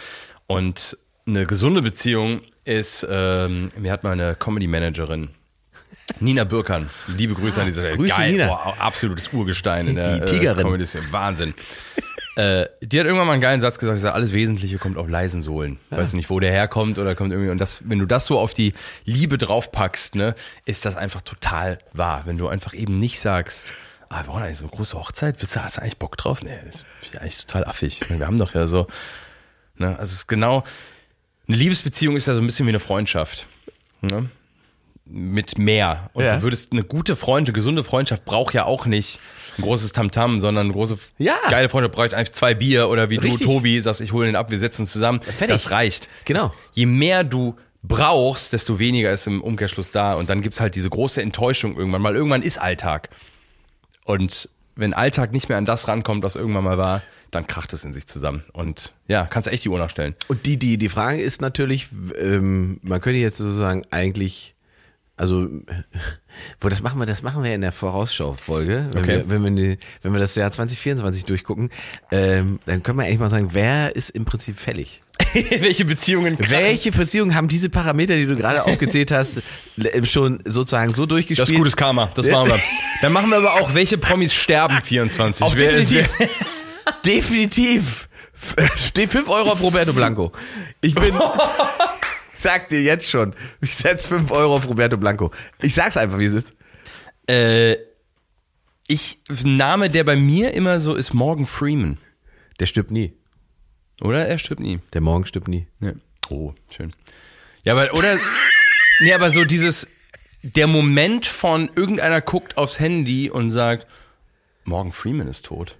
[0.47, 5.29] Und eine gesunde Beziehung ist, ähm, mir hat mal eine Comedy-Managerin,
[6.21, 7.97] Nina Bürkern, liebe Grüße an dieser Stelle.
[7.97, 8.47] Grüße, Geil, Nina.
[8.49, 10.59] Boah, absolutes Urgestein in der Die Tigerin.
[10.59, 11.07] Äh, Comedy-Szene.
[11.11, 11.55] Wahnsinn.
[12.37, 15.09] Äh, die hat irgendwann mal einen geilen Satz gesagt, sie sagt, alles Wesentliche kommt auf
[15.09, 15.79] leisen Sohlen.
[15.91, 17.51] Weiß nicht, wo der herkommt oder kommt irgendwie.
[17.51, 18.75] Und das, wenn du das so auf die
[19.05, 20.35] Liebe draufpackst, ne,
[20.67, 22.23] ist das einfach total wahr.
[22.27, 23.73] Wenn du einfach eben nicht sagst,
[24.11, 26.43] ah, wir brauchen eigentlich so eine große Hochzeit, willst du, hast du eigentlich Bock drauf?
[26.43, 28.03] Nee, das ist ja eigentlich total affig.
[28.03, 28.87] Ich meine, Wir haben doch ja so,
[29.77, 30.63] ne, also es ist genau,
[31.49, 33.47] eine Liebesbeziehung ist ja so ein bisschen wie eine Freundschaft.
[34.03, 34.29] Ne?
[35.07, 36.11] Mit mehr.
[36.13, 36.37] Und Ja.
[36.37, 39.21] du würdest eine gute Freunde, gesunde Freundschaft braucht ja auch nicht
[39.59, 41.35] ein großes Tamtam, sondern große Ja.
[41.49, 43.41] geile Freundschaft braucht einfach zwei Bier oder wie Richtig.
[43.41, 45.21] du, Tobi, sagst, ich hole den ab, wir setzen uns zusammen.
[45.23, 45.49] Fertig.
[45.49, 46.09] Das reicht.
[46.25, 46.49] Genau.
[46.49, 50.15] Das, je mehr du brauchst, desto weniger ist im Umkehrschluss da.
[50.15, 52.15] Und dann gibt's halt diese große Enttäuschung irgendwann mal.
[52.17, 53.11] Irgendwann ist Alltag.
[54.05, 57.85] Und wenn Alltag nicht mehr an das rankommt, was irgendwann mal war, dann kracht es
[57.85, 58.45] in sich zusammen.
[58.53, 60.15] Und ja, kannst du echt die Uhr nachstellen.
[60.29, 61.89] Und die, die, die Frage ist natürlich,
[62.21, 64.55] ähm, man könnte jetzt sozusagen eigentlich,
[65.17, 65.49] also,
[66.61, 69.25] wo das machen wir, das machen wir in der Vorausschau-Folge, wenn, Okay.
[69.27, 71.71] wir, wenn, wir, die- wenn wir das Jahr 2024 durchgucken,
[72.11, 75.01] ähm, dann können wir eigentlich mal sagen, wer ist im Prinzip fällig?
[75.61, 79.39] Welche Beziehungen Welche Beziehungen haben diese Parameter, die du gerade aufgezählt hast,
[79.79, 81.39] l- schon sozusagen so durchgespielt?
[81.49, 82.61] Das ist gutes Karma, das machen wir.
[83.01, 85.43] Dann machen wir aber auch, welche Promis sterben 24.
[85.47, 86.09] Auf Wer definitiv.
[87.05, 88.09] definitiv.
[88.77, 90.33] Steht 5 Euro auf Roberto Blanco.
[90.83, 91.15] Ich bin.
[92.47, 93.35] Ich sag dir jetzt schon.
[93.61, 95.33] Ich setz 5 Euro auf Roberto Blanco.
[95.63, 96.55] Ich sag's einfach, wie es ist.
[97.29, 97.77] Äh,
[98.87, 101.99] ich, ein Name, der bei mir immer so ist, Morgan Freeman.
[102.61, 103.15] Der stirbt nie.
[104.01, 104.29] Oder?
[104.29, 104.79] Er stirbt nie.
[104.93, 105.67] Der Morgen stirbt nie.
[105.81, 105.95] Ja.
[106.29, 106.93] Oh, schön.
[107.65, 108.17] Ja, aber, oder,
[109.01, 109.89] nee, aber so dieses,
[110.43, 113.89] der Moment von irgendeiner guckt aufs Handy und sagt,
[114.63, 115.77] Morgan Freeman ist tot.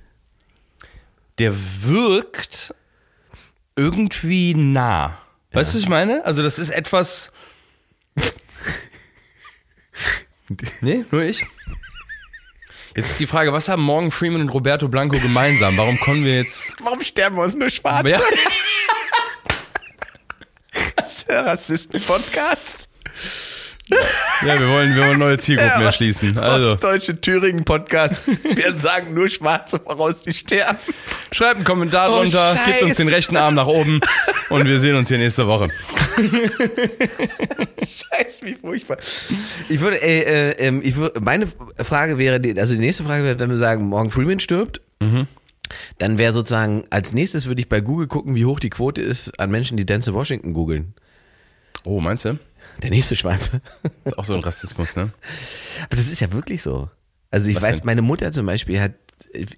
[1.39, 1.55] Der
[1.85, 2.75] wirkt
[3.77, 5.19] irgendwie nah.
[5.57, 6.23] Weißt du, was ich meine?
[6.27, 7.33] Also, das ist etwas.
[10.81, 11.45] Nee, nur ich.
[12.95, 15.77] Jetzt ist die Frage, was haben Morgan Freeman und Roberto Blanco gemeinsam?
[15.77, 16.73] Warum kommen wir jetzt.
[16.81, 18.07] Warum sterben wir uns nur schwarz?
[18.07, 18.21] Ja,
[20.97, 22.86] Das ist der Rassisten-Podcast.
[23.89, 26.39] Ja wir, wollen, wir wollen neue Zielgruppen erschließen.
[26.39, 26.75] Also.
[26.77, 28.23] Deutsche Thüringen-Podcast.
[28.27, 30.79] Wir sagen nur Schwarze voraus, die sterben.
[31.33, 34.01] Schreibt einen Kommentar Oh, drunter, gebt uns den rechten Arm nach oben
[34.49, 35.69] und wir sehen uns hier nächste Woche.
[37.79, 38.99] Scheiße, wie furchtbar.
[39.69, 41.47] Ich würde, äh, äh, ähm, ich würde, meine
[41.83, 44.81] Frage wäre, also die nächste Frage wäre, wenn wir sagen, Morgan Freeman stirbt,
[45.99, 49.39] dann wäre sozusagen, als nächstes würde ich bei Google gucken, wie hoch die Quote ist
[49.39, 50.95] an Menschen, die Denzel Washington googeln.
[51.85, 52.39] Oh, meinst du?
[52.83, 53.61] Der nächste Schwarze.
[54.05, 55.11] ist auch so ein Rassismus, ne?
[55.85, 56.89] Aber das ist ja wirklich so.
[57.31, 57.87] Also ich Was weiß, denn?
[57.87, 58.93] meine Mutter zum Beispiel hat,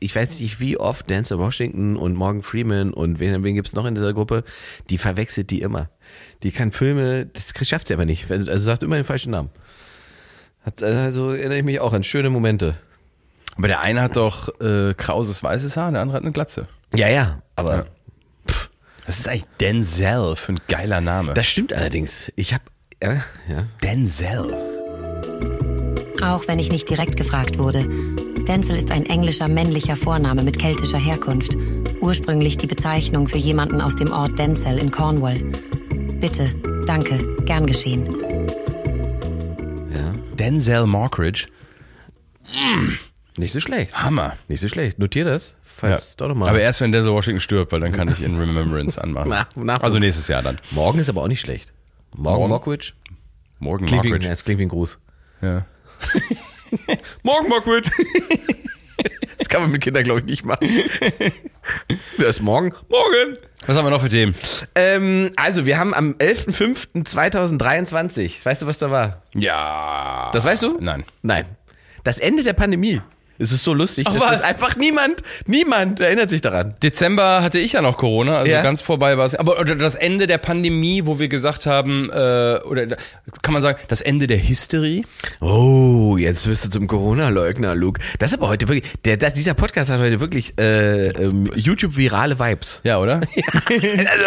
[0.01, 3.85] ich weiß nicht wie oft Denzel Washington und Morgan Freeman und wen, wen gibt's noch
[3.87, 4.45] in dieser Gruppe,
[4.89, 5.91] die verwechselt die immer.
[6.43, 8.31] Die kann Filme, das schafft sie aber nicht.
[8.31, 9.51] Also sagt immer den falschen Namen.
[10.65, 12.77] Hat, also erinnere ich mich auch an schöne Momente.
[13.57, 16.69] Aber der eine hat doch äh, krauses weißes Haar, der andere hat eine Glatze.
[16.95, 17.87] Ja, ja, aber
[19.07, 21.35] Das ist eigentlich Denzel für ein geiler Name.
[21.35, 22.33] das stimmt allerdings.
[22.37, 22.65] Ich habe
[23.03, 23.67] ja, ja.
[23.83, 24.57] Denzel.
[26.23, 27.87] Auch wenn ich nicht direkt gefragt wurde.
[28.49, 31.57] Denzel ist ein englischer männlicher Vorname mit keltischer Herkunft.
[32.01, 35.39] Ursprünglich die Bezeichnung für jemanden aus dem Ort Denzel in Cornwall.
[36.21, 36.49] Bitte,
[36.87, 38.07] danke, gern geschehen.
[39.95, 40.13] ja.
[40.37, 41.47] Denzel Mockridge.
[43.37, 43.95] Nicht so schlecht.
[44.03, 44.37] Hammer.
[44.49, 44.99] Nicht so schlecht.
[44.99, 45.55] Notier das.
[45.63, 46.49] Falls doch noch mal.
[46.49, 49.33] Aber erst wenn Denzel Washington stirbt, weil dann kann ich in Remembrance anmachen.
[49.55, 50.59] Na- also nächstes Jahr dann.
[50.73, 51.73] Morgen ist aber auch nicht schlecht.
[52.15, 52.51] Morgen, Morgen?
[52.51, 52.93] Mockridge.
[53.59, 54.23] Morgen, Margaret.
[54.23, 54.99] ja, das klingt wie ein Gruß.
[55.43, 55.67] Ja.
[57.23, 57.91] Morgen, Margaret.
[59.39, 60.69] das kann man mit Kindern, glaube ich, nicht machen.
[62.17, 62.73] Wer ist morgen?
[62.89, 63.37] Morgen.
[63.67, 64.35] Was haben wir noch für Themen?
[64.75, 69.23] Ähm, also, wir haben am 11.05.2023, weißt du, was da war?
[69.35, 70.31] Ja.
[70.33, 70.79] Das weißt du?
[70.81, 71.05] Nein.
[71.23, 71.45] Nein.
[72.05, 73.03] Das Ende der Pandemie.
[73.39, 74.05] Es ist so lustig.
[74.05, 74.37] Das was?
[74.37, 76.75] ist einfach niemand, niemand erinnert sich daran.
[76.83, 78.63] Dezember hatte ich ja noch Corona, also Ja.
[78.63, 79.35] ganz vorbei war es.
[79.37, 82.87] Aber oder das Ende der Pandemie, wo wir gesagt haben, äh, oder
[83.43, 85.05] kann man sagen, das Ende der Hysterie.
[85.41, 88.01] Oh, jetzt wirst du zum Corona-Leugner, Luke.
[88.19, 92.41] Das ist aber heute wirklich, der, das, dieser Podcast hat heute wirklich äh, ähm, YouTube-virale
[92.41, 92.81] Vibes.
[92.83, 93.21] Ja, oder?
[93.69, 93.83] also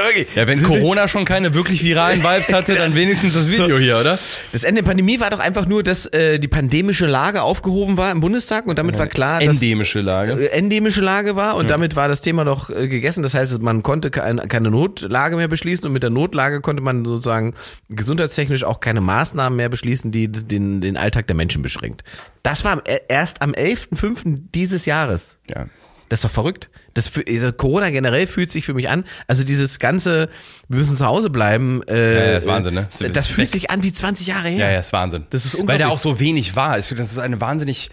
[0.06, 0.28] wirklich.
[0.36, 4.18] Ja, wenn Corona schon keine wirklich viralen Vibes hatte, dann wenigstens das Video hier, oder?
[4.54, 8.12] Das Ende der Pandemie war doch einfach nur, dass äh, die pandemische Lage aufgehoben war
[8.12, 10.34] im Bundestag und damit war klar, Endemische Lage.
[10.34, 13.24] äh, endemische Lage war und damit war das Thema doch äh, gegessen.
[13.24, 17.04] Das heißt, man konnte kein, keine Notlage mehr beschließen und mit der Notlage konnte man
[17.06, 17.54] sozusagen
[17.90, 22.04] gesundheitstechnisch auch keine Maßnahmen mehr beschließen, die den, den Alltag der Menschen beschränkt.
[22.44, 24.40] Das war äh, erst am 11.05.
[24.54, 25.38] dieses Jahres.
[25.54, 25.68] Ja.
[26.10, 26.70] Das ist doch verrückt.
[26.94, 29.06] Das also Corona generell fühlt sich für mich an.
[29.28, 30.28] Also dieses ganze,
[30.68, 31.82] wir müssen zu Hause bleiben.
[31.88, 32.88] Äh, Ja, ja, ist Wahnsinn, ne?
[33.00, 34.58] Das, das fühlt sich an wie 20 Jahre her.
[34.68, 35.26] Ja, ja, ist Wahnsinn.
[35.30, 35.88] Das ist Weil unglaublich.
[35.88, 36.76] da auch so wenig war.
[36.76, 37.92] Das ist eine wahnsinnig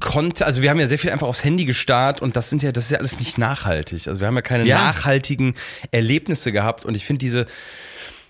[0.00, 2.72] konnte, also wir haben ja sehr viel einfach aufs Handy gestarrt und das sind ja,
[2.72, 4.08] das ist ja alles nicht nachhaltig.
[4.08, 4.78] Also wir haben ja keine Ja.
[4.78, 5.54] nachhaltigen
[5.90, 7.46] Erlebnisse gehabt und ich finde diese,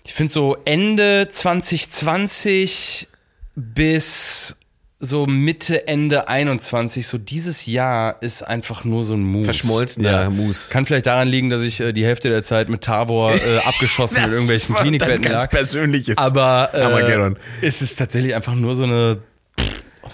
[0.05, 3.07] ich finde so Ende 2020
[3.55, 4.55] bis
[4.99, 9.45] so Mitte, Ende 21, so dieses Jahr ist einfach nur so ein Mus.
[9.45, 10.69] Verschmolzener Mus.
[10.69, 14.23] Kann vielleicht daran liegen, dass ich äh, die Hälfte der Zeit mit Tavor äh, abgeschossen
[14.23, 15.51] in irgendwelchen Klinikbetten lag.
[15.51, 16.17] persönliches.
[16.17, 17.35] Aber äh, Armageddon.
[17.61, 19.19] ist es tatsächlich einfach nur so eine.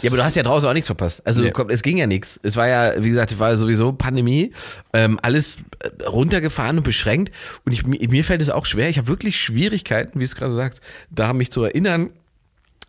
[0.01, 1.21] Ja, aber du hast ja draußen auch nichts verpasst.
[1.25, 1.51] Also Nee.
[1.51, 2.39] komm, es ging ja nichts.
[2.41, 4.51] Es war ja, wie gesagt, es war sowieso Pandemie,
[4.93, 7.31] ähm, alles äh, runtergefahren und beschränkt.
[7.65, 8.89] Und ich, mir mir fällt es auch schwer.
[8.89, 10.79] Ich habe wirklich Schwierigkeiten, wie es gerade sagt,
[11.11, 12.09] da mich zu erinnern,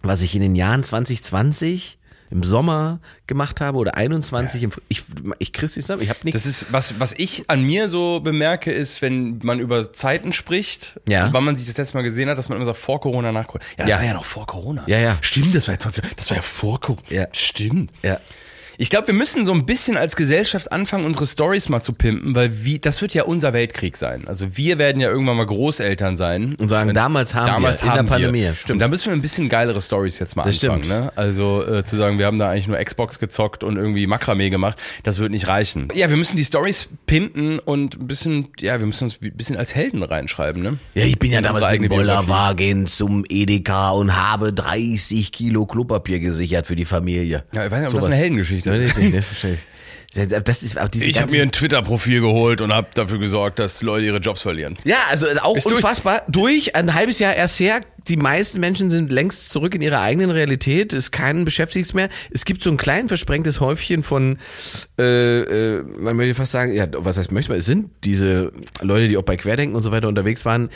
[0.03, 1.99] was ich in den Jahren 2020
[2.35, 5.05] im Sommer gemacht habe oder 21 im, ich
[5.39, 6.03] ich krieg's nicht zusammen.
[6.03, 6.43] Ich habe nichts.
[6.43, 11.01] Das ist, was, was ich an mir so bemerke, ist, wenn man über Zeiten spricht,
[11.09, 11.33] Ja.
[11.33, 13.47] wann man sich das letzte Mal gesehen hat, dass man immer sagt, vor Corona, nach
[13.47, 13.65] Corona.
[13.79, 13.97] Ja, das Ja.
[13.99, 14.83] war ja noch vor Corona.
[14.89, 15.17] Ja, ja.
[15.21, 17.03] Stimmt, das war ja 20, das war ja vor Corona.
[17.09, 17.27] Ja.
[17.33, 17.93] Stimmt.
[18.03, 18.19] ja.
[18.79, 22.35] Ich glaube, wir müssen so ein bisschen als Gesellschaft anfangen, unsere Stories mal zu pimpen,
[22.35, 24.27] weil wie, das wird ja unser Weltkrieg sein.
[24.27, 26.55] Also wir werden ja irgendwann mal Großeltern sein.
[26.59, 28.41] Und sagen, damals haben Damals wir, in haben der Pandemie.
[28.41, 28.55] wir.
[28.55, 28.71] Stimmt.
[28.73, 30.85] Und da müssen wir ein bisschen geilere Stories jetzt mal Das anfangen.
[30.85, 31.01] stimmt.
[31.05, 31.13] Ne?
[31.17, 34.79] Also äh, zu sagen, wir haben da eigentlich nur Xbox gezockt und irgendwie Makramee gemacht,
[35.03, 35.89] das wird nicht reichen.
[35.95, 39.57] Ja, wir müssen die Stories pimpen und ein bisschen, ja, wir müssen uns ein bisschen
[39.57, 40.63] als Helden reinschreiben.
[40.63, 40.79] Ne?
[40.95, 41.91] Ja, ich bin ja In damals mit.
[41.91, 47.45] Bollerwagen zum Edeka und habe 30 Kilo Klopapier gesichert für die Familie.
[47.53, 48.05] Ja, ich weiß nicht, ob Sowas.
[48.07, 48.99] das eine Heldengeschichte Weiß ist.
[48.99, 49.59] ich nicht, ne?
[50.15, 53.83] Das ist auch diese Ich habe mir ein Twitter-Profil geholt und habe dafür gesorgt, dass
[53.83, 54.79] Leute ihre Jobs verlieren.
[54.85, 55.77] Ja, also auch Ist durch.
[55.77, 56.23] unfassbar.
[56.29, 56.77] Durch.
[56.77, 57.81] ein halbes Jahr erst her.
[58.07, 60.93] Die meisten Menschen sind längst zurück in ihrer eigenen Realität.
[60.93, 62.11] Es keinen beschäftigt mehr.
[62.31, 64.39] Es gibt so ein klein versprengtes Häufchen von,
[64.99, 67.59] äh, äh, man möchte fast sagen, ja, was heißt möchte man?
[67.59, 68.53] Es sind diese
[68.83, 70.69] Leute, die auch bei Querdenken und so weiter unterwegs waren,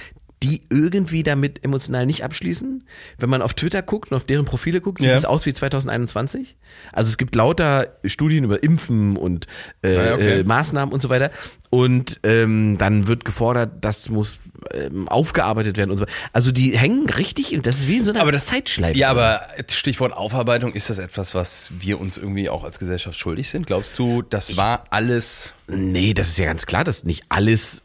[0.42, 2.84] die irgendwie damit emotional nicht abschließen.
[3.18, 5.16] Wenn man auf Twitter guckt und auf deren Profile guckt, sieht Ja.
[5.16, 6.56] es aus wie 2021.
[6.92, 9.46] Also es gibt lauter Studien über Impfen und
[9.82, 10.40] äh, Ah, ja, okay.
[10.40, 11.30] äh, Maßnahmen und so weiter.
[11.70, 14.38] Und ähm, dann wird gefordert, das muss
[14.72, 16.12] ähm, aufgearbeitet werden und so weiter.
[16.32, 18.98] Also die hängen richtig, in- das ist wie in so einer Aber das- Zeitschleife.
[18.98, 23.50] Ja, aber Stichwort Aufarbeitung, ist das etwas, was wir uns irgendwie auch als Gesellschaft schuldig
[23.50, 23.66] sind?
[23.66, 27.82] Glaubst du, das war alles Nee, das ist ja ganz klar, dass nicht alles,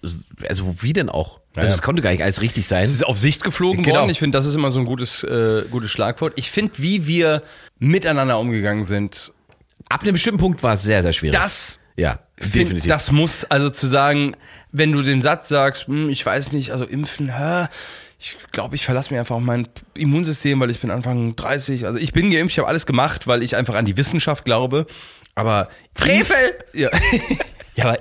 [0.48, 1.42] also wie denn auch?
[1.56, 1.76] Also ja.
[1.76, 2.84] es konnte gar nicht alles richtig sein.
[2.84, 4.00] Es ist auf Sicht geflogen Genau.
[4.00, 4.10] worden.
[4.10, 6.34] Ich finde, das ist immer so ein gutes, äh, gutes Schlagwort.
[6.36, 7.44] Ich finde, wie wir
[7.80, 9.34] miteinander umgegangen sind,
[9.90, 11.38] Ab einem bestimmten Punkt war es sehr, sehr schwierig.
[11.40, 12.90] das, ja, find, definitiv.
[12.90, 14.36] das muss, also zu sagen,
[14.72, 17.68] wenn du den Satz sagst, hm, ich weiß nicht, also impfen, hä,
[18.18, 21.86] ich glaube, ich verlasse mir einfach auf mein Immunsystem, weil ich bin Anfang 30.
[21.86, 24.88] Also ich bin geimpft, ich habe alles gemacht, weil ich einfach an die Wissenschaft glaube.
[25.36, 26.24] Aber Frevel!
[26.74, 26.90] Impf- Ja,
[27.76, 28.00] ja aber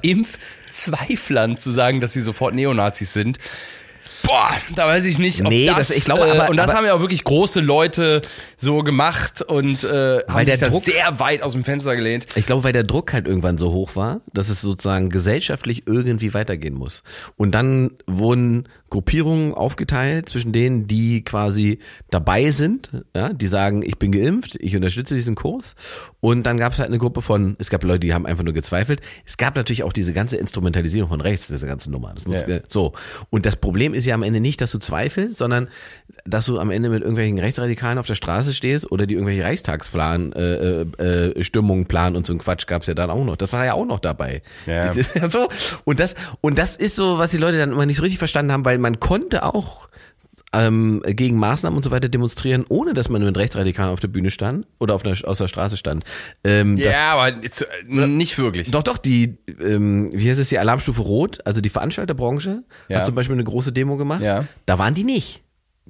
[0.76, 3.38] Impfzweiflern zu sagen, dass sie sofort Neonazis sind,
[4.24, 6.68] Boah, da weiß ich nicht, ob Nee, das, das- ich glaube, äh, aber- und das
[6.68, 8.22] aber- haben ja auch wirklich große Leute
[8.56, 12.26] so gemacht und äh, haben der sich Druck- sehr weit aus dem Fenster gelehnt.
[12.36, 16.34] Ich glaube, weil der Druck halt irgendwann so hoch war, dass es sozusagen gesellschaftlich irgendwie
[16.34, 17.02] weitergehen muss.
[17.36, 21.78] Und dann wurden Gruppierungen aufgeteilt zwischen denen, die quasi
[22.10, 25.76] dabei sind, ja, die sagen, ich bin geimpft, ich unterstütze diesen Kurs.
[26.20, 28.52] Und dann gab es halt eine Gruppe von, es gab Leute, die haben einfach nur
[28.52, 29.00] gezweifelt.
[29.24, 32.12] Es gab natürlich auch diese ganze Instrumentalisierung von rechts, diese ganze Nummer.
[32.14, 32.60] Das muss, Ja.
[32.68, 32.92] so.
[33.30, 35.68] Und das Problem ist ja am Ende nicht, dass du zweifelst, sondern
[36.26, 40.32] dass du am Ende mit irgendwelchen Rechtsradikalen auf der Straße stehst oder die irgendwelche Reichstagsplan,
[40.34, 43.36] äh, äh, äh, Stimmungen planen und so ein Quatsch gab's ja dann auch noch.
[43.36, 44.42] Das war ja auch noch dabei.
[44.66, 44.92] Ja.
[45.30, 45.48] so.
[45.84, 48.52] Und das, und das ist so, was die Leute dann immer nicht so richtig verstanden
[48.52, 49.88] haben, weil man konnte auch
[50.54, 54.30] ähm, gegen Maßnahmen und so weiter demonstrieren, ohne dass man mit Rechtsradikalen auf der Bühne
[54.30, 56.04] stand oder auf der, auf der Straße stand.
[56.44, 57.36] Ähm, Ja, aber
[58.06, 58.70] nicht wirklich.
[58.70, 62.98] doch, doch, die, ähm, wie heißt es, die Alarmstufe Rot, also die Veranstalterbranche, Ja.
[62.98, 64.20] hat zum Beispiel eine große Demo gemacht.
[64.22, 64.46] Ja.
[64.66, 65.42] Da waren die nicht.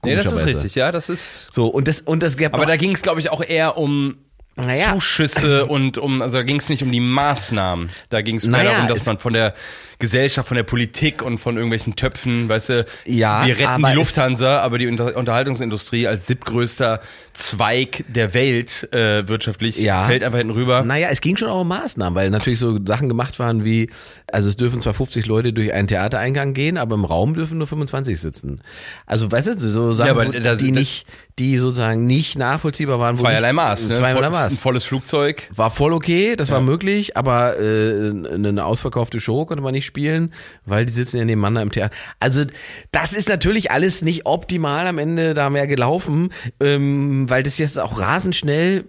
[0.05, 1.53] Nee, das ist richtig, ja, das ist.
[1.53, 4.16] So, und das, und das gab Aber da ging es, glaube ich, auch eher um
[4.57, 4.93] Naja.
[4.95, 7.91] Zuschüsse und um, also da ging es nicht um die Maßnahmen.
[8.11, 9.55] Da ging es mehr Naja, darum, dass man von der
[9.99, 14.61] Gesellschaft, von der Politik und von irgendwelchen Töpfen, weißt du, Ja, wir retten die Lufthansa,
[14.61, 17.01] aber die Unter Unterhaltungsindustrie als siebtgrößter
[17.33, 20.05] Zweig der Welt äh, wirtschaftlich Ja.
[20.05, 20.83] fällt einfach hinten rüber.
[20.83, 23.89] Naja, es ging schon auch um Maßnahmen, weil natürlich so Sachen gemacht waren wie,
[24.33, 27.66] also es dürfen zwar 50 Leute durch einen Theatereingang gehen, aber im Raum dürfen nur
[27.66, 28.61] 25 sitzen.
[29.07, 31.07] Also weißt du, so Sachen, Ja, das- die das- nicht,
[31.39, 33.16] die sozusagen nicht nachvollziehbar waren.
[33.16, 33.95] Zweierlei Maß, ne?
[33.95, 34.53] Zweierlei Voll- Maß.
[34.53, 35.51] Ein volles Flugzeug.
[35.55, 40.33] War voll okay, das war möglich, aber äh, eine ausverkaufte Show konnte man nicht spielen,
[40.66, 41.95] weil die sitzen ja nebeneinander im Theater.
[42.20, 42.45] Also
[42.91, 46.30] das ist natürlich alles nicht optimal am Ende da mehr gelaufen,
[46.61, 48.85] ähm, weil das jetzt auch rasend schnell,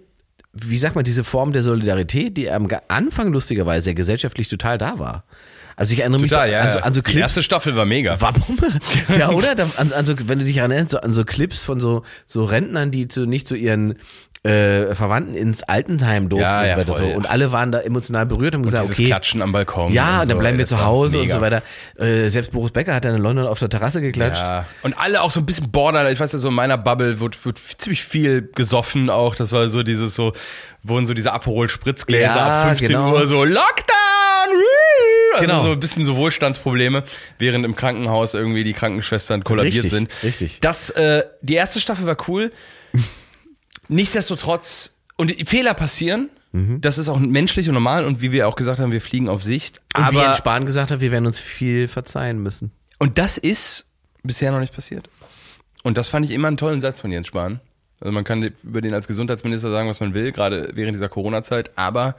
[0.54, 4.98] wie sagt man, diese Form der Solidarität, die am Anfang lustigerweise ja gesellschaftlich total da
[4.98, 5.24] war.
[5.76, 6.60] Also ich erinnere mich Total, so, ja.
[6.60, 7.20] an, so, an so die Clips.
[7.20, 8.20] erste Staffel war mega.
[8.20, 8.68] War Bombe.
[9.18, 9.56] Ja, oder?
[9.76, 12.92] An, an so, wenn du dich erinnerst, so, an so Clips von so, so Rentnern,
[12.92, 13.94] die zu, nicht zu ihren
[14.44, 16.92] äh, Verwandten ins Altenheim durften Ja, und so ja, weiter.
[16.96, 17.10] voll.
[17.10, 17.16] so.
[17.16, 19.06] Und alle waren da emotional berührt und haben gesagt, okay.
[19.06, 19.92] Klatschen am Balkon.
[19.92, 21.62] Ja, und dann so, bleiben wir zu Hause und so weiter.
[21.98, 24.42] Äh, selbst Boris Becker hat dann in London auf der Terrasse geklatscht.
[24.42, 24.66] Ja.
[24.82, 26.12] Und alle auch so ein bisschen Borderline.
[26.12, 29.34] Ich weiß ja, so in meiner Bubble wird, wird ziemlich viel gesoffen auch.
[29.34, 30.34] Das war so dieses so,
[30.82, 33.12] wurden so diese Aperol-Spritzgläser Ja, ab 15 genau.
[33.12, 33.94] Uhr so Lockdown!
[35.34, 35.62] Also Genau.
[35.62, 37.02] so ein bisschen so Wohlstandsprobleme,
[37.38, 40.10] während im Krankenhaus irgendwie die Krankenschwestern kollabiert Richtig, sind.
[40.22, 40.58] richtig.
[40.60, 42.52] Das, äh, die erste Staffel war cool.
[43.88, 46.30] Nichtsdestotrotz, und Fehler passieren.
[46.52, 46.80] Mhm.
[46.80, 49.42] Das ist auch menschlich und normal und wie wir auch gesagt haben, wir fliegen auf
[49.42, 49.80] Sicht.
[49.96, 52.70] Und wie aber Jens Spahn gesagt hat, wir werden uns viel verzeihen müssen.
[52.98, 53.86] und das ist
[54.22, 55.08] bisher noch nicht passiert.
[55.82, 57.60] Und das fand ich immer einen tollen Satz von Jens Spahn.
[58.00, 61.76] Also man kann über den als Gesundheitsminister sagen, was man will, gerade während dieser Corona-Zeit,
[61.76, 62.16] aber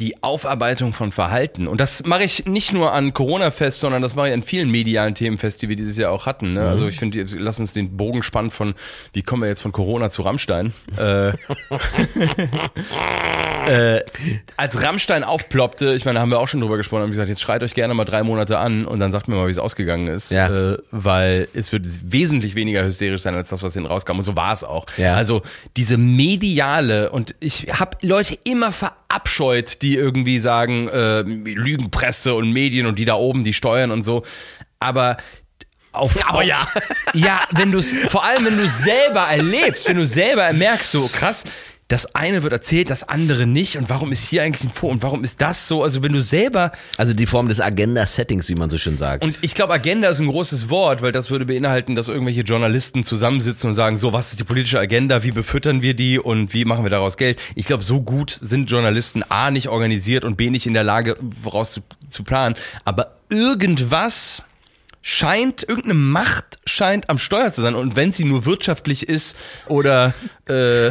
[0.00, 4.14] die Aufarbeitung von Verhalten, und das mache ich nicht nur an Corona fest, sondern das
[4.14, 6.54] mache ich an vielen medialen Themen fest, die wir dieses Jahr auch hatten.
[6.54, 6.62] Ne?
[6.62, 8.74] Also ich finde, lass uns den Bogen spannen von,
[9.12, 10.72] wie kommen wir jetzt von Corona zu Rammstein?
[10.96, 11.28] Äh,
[13.66, 14.00] äh,
[14.56, 17.42] als Rammstein aufploppte, ich meine, da haben wir auch schon drüber gesprochen, haben gesagt, jetzt
[17.42, 20.08] schreit euch gerne mal drei Monate an und dann sagt mir mal, wie es ausgegangen
[20.08, 20.30] ist.
[20.30, 20.48] Ja.
[20.48, 24.18] Äh, weil es wird wesentlich weniger hysterisch sein, als das, was hinten rauskam.
[24.18, 24.86] Und so war es auch.
[24.96, 25.14] Ja.
[25.14, 25.42] Also
[25.76, 28.72] diese mediale, und ich habe Leute immer
[29.10, 34.04] verabscheut, die irgendwie sagen, äh, Lügenpresse und Medien und die da oben, die steuern und
[34.04, 34.22] so.
[34.78, 35.16] Aber
[35.92, 36.68] auf, Aber ja.
[37.14, 40.92] ja, wenn du es, vor allem wenn du es selber erlebst, wenn du selber merkst,
[40.92, 41.44] so krass,
[41.90, 43.76] das eine wird erzählt, das andere nicht.
[43.76, 45.82] Und warum ist hier eigentlich ein Vor und warum ist das so?
[45.82, 49.24] Also wenn du selber Also die Form des Agenda-Settings, wie man so schön sagt.
[49.24, 53.02] und ich glaube, Agenda ist ein großes Wort, weil das würde beinhalten, dass irgendwelche Journalisten
[53.02, 56.64] zusammensitzen und sagen, so, was ist die politische Agenda, wie befüttern wir die und wie
[56.64, 57.40] machen wir daraus Geld?
[57.56, 61.16] Ich glaube, so gut sind Journalisten A nicht organisiert und B nicht in der Lage,
[61.42, 62.54] voraus zu, zu planen.
[62.84, 64.44] Aber irgendwas
[65.02, 67.74] scheint, irgendeine Macht scheint am Steuer zu sein.
[67.74, 69.36] Und wenn sie nur wirtschaftlich ist
[69.66, 70.12] oder
[70.48, 70.90] äh,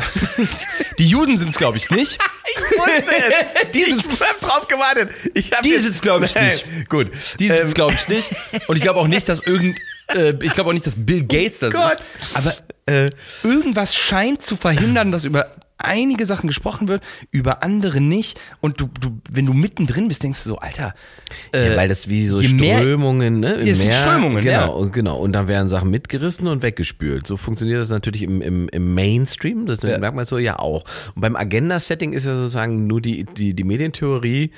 [0.97, 2.18] die Juden sind es, glaube ich, nicht.
[2.51, 3.72] Ich wusste es.
[3.74, 4.03] Die sind
[4.41, 5.12] drauf gewartet.
[5.36, 6.47] Ich hab Die jetzt- sind's, glaub ich, Nein.
[6.47, 6.89] nicht.
[6.89, 7.12] Gut.
[7.39, 8.32] Die Ähm, sind's, glaube ich, nicht.
[8.68, 11.60] Und ich glaube auch nicht, dass irgend, äh, ich glaube auch nicht, dass Bill Gates
[11.60, 11.99] das Gott.
[12.22, 12.36] ist.
[12.36, 12.55] Aber
[12.88, 13.10] äh,
[13.43, 18.39] irgendwas scheint zu verhindern, dass über einige Sachen gesprochen wird, über andere nicht.
[18.61, 20.93] Und du, du, wenn du mittendrin bist, denkst du so, Alter,
[21.53, 23.53] ja, weil das wie so je mehr- Strömungen, ne?
[23.55, 24.89] im sind Meer, Strömungen, genau, ja.
[24.89, 25.17] genau.
[25.19, 27.25] Und dann werden Sachen mitgerissen und weggespült.
[27.27, 29.65] So funktioniert das natürlich im, im, im Mainstream.
[29.65, 29.97] Das Ja.
[29.97, 30.84] merkt man so ja auch.
[31.15, 34.51] Und beim Agenda-Setting ist ja sozusagen nur die, die, die Medientheorie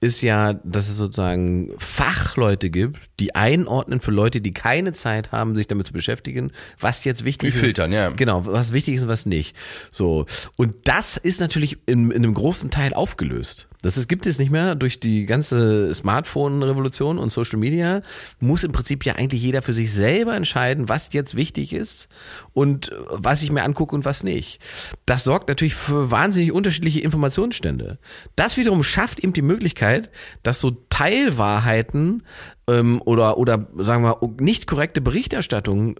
[0.00, 5.56] ist ja, dass es sozusagen Fachleute gibt, die einordnen für Leute, die keine Zeit haben,
[5.56, 7.60] sich damit zu beschäftigen, was jetzt wichtig Die ist.
[7.60, 8.10] filtern, ja.
[8.10, 9.56] Genau, was wichtig ist und was nicht.
[9.90, 10.26] So.
[10.56, 13.68] Und das ist natürlich in, in einem großen Teil aufgelöst.
[13.84, 18.00] Das ist, gibt es nicht mehr durch die ganze Smartphone-Revolution und Social Media.
[18.40, 22.08] Muss im Prinzip ja eigentlich jeder für sich selber entscheiden, was jetzt wichtig ist
[22.54, 24.58] und was ich mir angucke und was nicht.
[25.04, 27.98] Das sorgt natürlich für wahnsinnig unterschiedliche Informationsstände.
[28.36, 30.08] Das wiederum schafft eben die Möglichkeit,
[30.42, 32.22] dass so Teilwahrheiten
[32.66, 35.96] ähm, oder, oder sagen wir nicht korrekte Berichterstattung,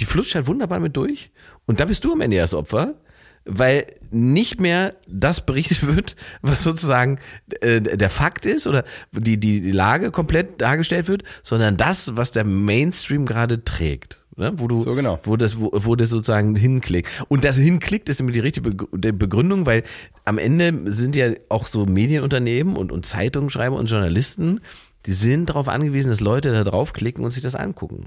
[0.00, 1.30] die flutscht halt wunderbar mit durch.
[1.66, 2.96] Und da bist du am Ende das Opfer,
[3.44, 7.18] weil nicht mehr das berichtet wird, was sozusagen
[7.60, 12.32] äh, der Fakt ist oder die, die, die Lage komplett dargestellt wird, sondern das, was
[12.32, 14.20] der Mainstream gerade trägt.
[14.36, 14.52] Ne?
[14.56, 15.18] Wo du, So genau.
[15.24, 17.08] wo das, wo, wo das sozusagen hinklickt.
[17.28, 19.84] Und das hinklickt ist immer die richtige Begründung, weil
[20.24, 24.60] am Ende sind ja auch so Medienunternehmen und, und Zeitungsschreiber und Journalisten
[25.06, 28.06] Die sind darauf angewiesen, dass Leute da draufklicken und sich das angucken.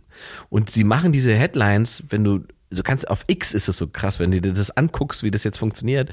[0.49, 2.39] Und sie machen diese Headlines, wenn du,
[2.74, 5.43] du kannst auf X ist es so krass, wenn du dir das anguckst, wie das
[5.43, 6.09] jetzt funktioniert.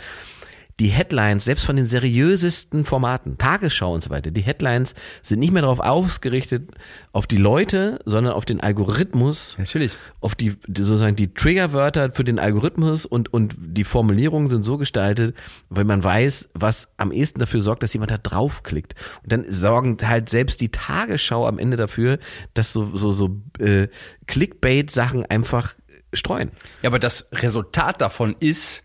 [0.78, 5.52] Die Headlines, selbst von den seriösesten Formaten, Tagesschau und so weiter, die Headlines sind nicht
[5.52, 6.70] mehr darauf ausgerichtet,
[7.12, 9.56] auf die Leute, sondern auf den Algorithmus.
[9.58, 9.92] Natürlich.
[10.22, 15.36] Auf die, sozusagen die Triggerwörter für den Algorithmus und, und die Formulierungen sind so gestaltet,
[15.68, 18.94] weil man weiß, was am ehesten dafür sorgt, dass jemand da draufklickt.
[19.22, 22.18] Und dann sorgen halt selbst die Tagesschau am Ende dafür,
[22.54, 23.88] dass so, so, so äh,
[24.26, 25.74] Clickbait-Sachen einfach
[26.12, 26.50] streuen.
[26.82, 28.82] Ja, aber das Resultat davon ist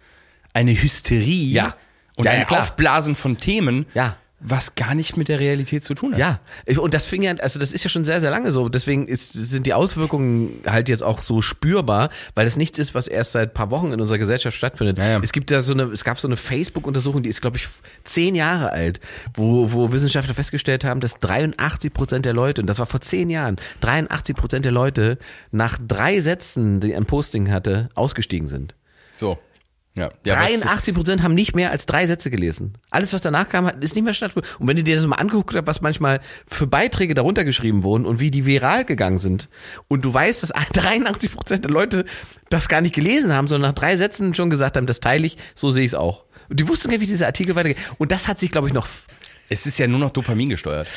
[0.54, 1.76] eine Hysterie Ja.
[2.16, 2.62] und Ja, ja, ein klar.
[2.62, 4.18] Aufblasen von Themen, Ja.
[4.40, 6.20] Was gar nicht mit der Realität zu tun hat.
[6.20, 6.40] Ja,
[6.78, 8.68] und das fing ja, also das ist ja schon sehr, sehr lange so.
[8.68, 13.08] Deswegen ist, sind die Auswirkungen halt jetzt auch so spürbar, weil das nichts ist, was
[13.08, 14.98] erst seit paar Wochen in unserer Gesellschaft stattfindet.
[14.98, 15.20] Ja, ja.
[15.24, 17.68] Es gibt da so eine, es gab so eine Facebook-Untersuchung, die ist, glaube ich,
[18.04, 19.00] zehn Jahre alt,
[19.34, 23.30] wo, wo Wissenschaftler festgestellt haben, dass 83 Prozent der Leute, und das war vor zehn
[23.30, 25.18] Jahren, 83 Prozent der Leute
[25.52, 28.76] nach drei Sätzen, die ein Posting hatte, ausgestiegen sind.
[29.16, 29.40] So.
[29.96, 30.10] Ja.
[30.26, 32.74] ja was- 83 Prozent haben nicht mehr als drei Sätze gelesen.
[32.90, 34.50] Alles, was danach kam, ist nicht mehr stattgefunden.
[34.60, 38.06] Und wenn du dir das mal angeguckt hast, was manchmal für Beiträge darunter geschrieben wurden
[38.06, 39.48] und wie die viral gegangen sind,
[39.88, 42.06] und du weißt, dass 83 Prozent der Leute
[42.50, 45.38] das gar nicht gelesen haben, sondern nach drei Sätzen schon gesagt haben, das teile ich,
[45.56, 46.26] so sehe ich es auch.
[46.50, 47.78] Und die wussten gar nicht, wie dieser Artikel weitergeht.
[47.98, 48.88] Und das hat sich, glaube ich, noch
[49.50, 50.88] Es ist ja nur noch Dopamin gesteuert.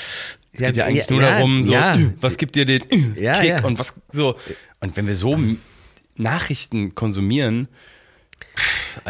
[0.53, 1.75] Es Ja, geht ja eigentlich ja, nur ja, darum, so,
[2.21, 4.37] was gibt dir den Kick und was so.
[4.81, 5.39] Und wenn wir so
[6.17, 7.69] Nachrichten konsumieren,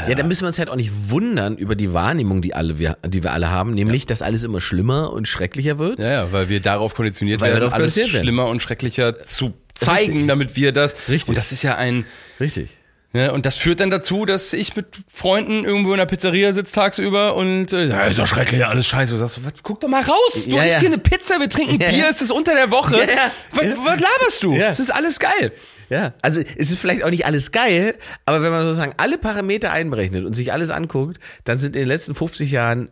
[0.09, 2.97] Ja, da müssen wir uns halt auch nicht wundern über die Wahrnehmung, die alle wir,
[3.07, 5.99] die wir alle haben, nämlich, dass alles immer schlimmer und schrecklicher wird.
[5.99, 8.11] ja, ja, weil wir darauf konditioniert Weil wir werden, darauf alles werden.
[8.11, 10.27] schlimmer und schrecklicher zu zeigen, Richtig.
[10.29, 10.95] damit wir das.
[11.09, 11.29] Richtig.
[11.31, 12.05] Und das ist ja ein.
[12.41, 12.71] Richtig.
[13.15, 16.75] Ja, und das führt dann dazu, dass ich mit Freunden irgendwo in der Pizzeria sitze
[16.75, 19.15] tagsüber und äh, ja, ist doch schrecklich, alles scheiße.
[19.15, 20.79] Du sagst, was, guck doch mal raus, du Ja, isst ja.
[20.81, 22.09] hier eine Pizza, wir trinken Ja, Bier, ja.
[22.11, 22.97] es ist unter der Woche.
[22.99, 23.31] Ja, ja.
[23.53, 23.71] Was, Ja.
[23.79, 24.53] was laberst du?
[24.53, 24.69] Ja.
[24.69, 25.53] Es ist alles geil.
[25.91, 27.95] Ja, also es ist vielleicht auch nicht alles geil,
[28.27, 31.89] aber wenn man sozusagen alle Parameter einberechnet und sich alles anguckt, dann sind in den
[31.89, 32.91] letzten 50 Jahren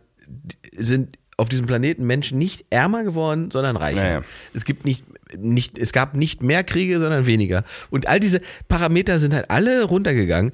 [0.71, 4.01] sind auf diesem Planeten Menschen nicht ärmer geworden, sondern reicher.
[4.01, 4.21] Naja.
[4.53, 5.05] Es gibt nicht
[5.37, 7.63] nicht es gab nicht mehr Kriege, sondern weniger.
[7.91, 10.51] Und all diese Parameter sind halt alle runtergegangen.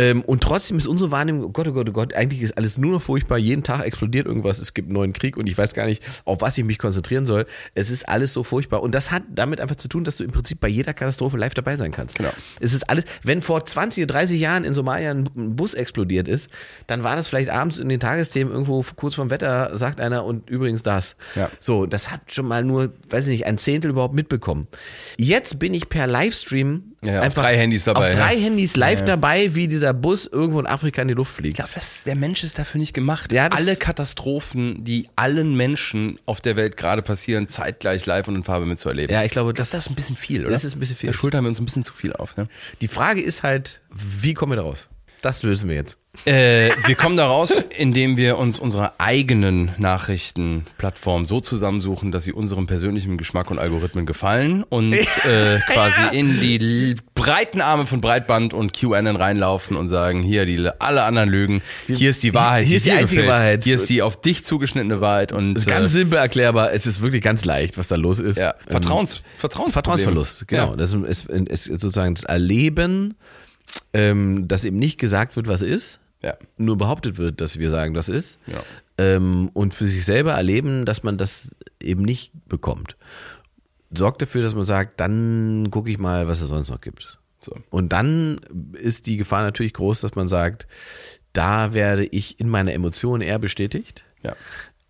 [0.00, 2.78] Ähm, und trotzdem ist unsere Wahrnehmung, oh Gott, oh Gott, oh Gott, eigentlich ist alles
[2.78, 3.38] nur noch furchtbar.
[3.38, 4.58] Jeden Tag explodiert irgendwas.
[4.58, 7.26] Es gibt einen neuen Krieg und ich weiß gar nicht, auf was ich mich konzentrieren
[7.26, 7.46] soll.
[7.74, 8.82] Es ist alles so furchtbar.
[8.82, 11.54] Und das hat damit einfach zu tun, dass du im Prinzip bei jeder Katastrophe live
[11.54, 12.16] dabei sein kannst.
[12.16, 12.30] Genau.
[12.60, 16.28] Es ist alles, wenn vor 20 oder 30 Jahren in Somalia ein ein Bus explodiert
[16.28, 16.48] ist,
[16.86, 20.48] dann war das vielleicht abends in den Tagesthemen irgendwo kurz vorm Wetter, sagt einer und
[20.50, 21.16] übrigens das.
[21.34, 21.50] Ja.
[21.60, 24.68] So, das hat schon mal nur, weiß ich nicht, ein Zehntel überhaupt mitbekommen.
[25.18, 28.40] Jetzt bin ich per Livestream Ja, ja, auf drei Handys dabei, Auf drei ja.
[28.42, 31.58] Handys live dabei, wie dieser Bus irgendwo in Afrika in die Luft fliegt.
[31.58, 33.32] Ich glaube, der Mensch ist dafür nicht gemacht.
[33.32, 38.44] Ja, Alle Katastrophen, die allen Menschen auf der Welt gerade passieren, zeitgleich live und in
[38.44, 39.14] Farbe mitzuerleben.
[39.14, 40.50] Ja, ich glaube, Ich glaube, das, das ist ein bisschen viel, oder?
[40.50, 41.08] Das ist ein bisschen viel.
[41.08, 42.36] Da schultern wir uns ein bisschen zu viel auf.
[42.36, 42.48] Ne?
[42.82, 44.88] die Frage ist halt, wie kommen wir da raus?
[45.22, 45.98] Das lösen wir jetzt.
[46.24, 52.32] Äh, wir kommen da raus, indem wir uns unsere eigenen Nachrichtenplattform so zusammensuchen, dass sie
[52.32, 55.06] unserem persönlichen Geschmack und Algorithmen gefallen und äh,
[55.68, 61.04] quasi in die breiten Arme von Breitband und QAnon reinlaufen und sagen, hier die alle
[61.04, 63.38] anderen Lügen, hier ist die Wahrheit, hier ist die dir einzige gefällt.
[63.38, 63.64] Wahrheit.
[63.64, 66.72] hier ist die auf dich zugeschnittene Wahrheit und Das ist ganz äh, simpel erklärbar.
[66.72, 68.36] Es ist wirklich ganz leicht, was da los ist.
[68.36, 70.70] ja, Ähm, Vertrauens, Vertrauens Vertrauensverlust, genau.
[70.70, 70.76] Ja.
[70.76, 73.14] Das ist, ist, ist sozusagen das Erleben,
[73.92, 76.36] ähm, dass eben nicht gesagt wird, was ist, Ja.
[76.56, 78.38] nur behauptet wird, dass wir sagen, das ist.
[78.46, 78.62] Ja.
[78.98, 81.50] Ähm, und für sich selber erleben, dass man das
[81.80, 82.96] eben nicht bekommt.
[83.92, 87.18] Sorgt dafür, dass man sagt, dann gucke ich mal, was es sonst noch gibt.
[87.40, 87.56] So.
[87.70, 88.40] Und dann
[88.74, 90.66] ist die Gefahr natürlich groß, dass man sagt,
[91.32, 94.04] da werde ich in meiner Emotion eher bestätigt.
[94.22, 94.36] Ja.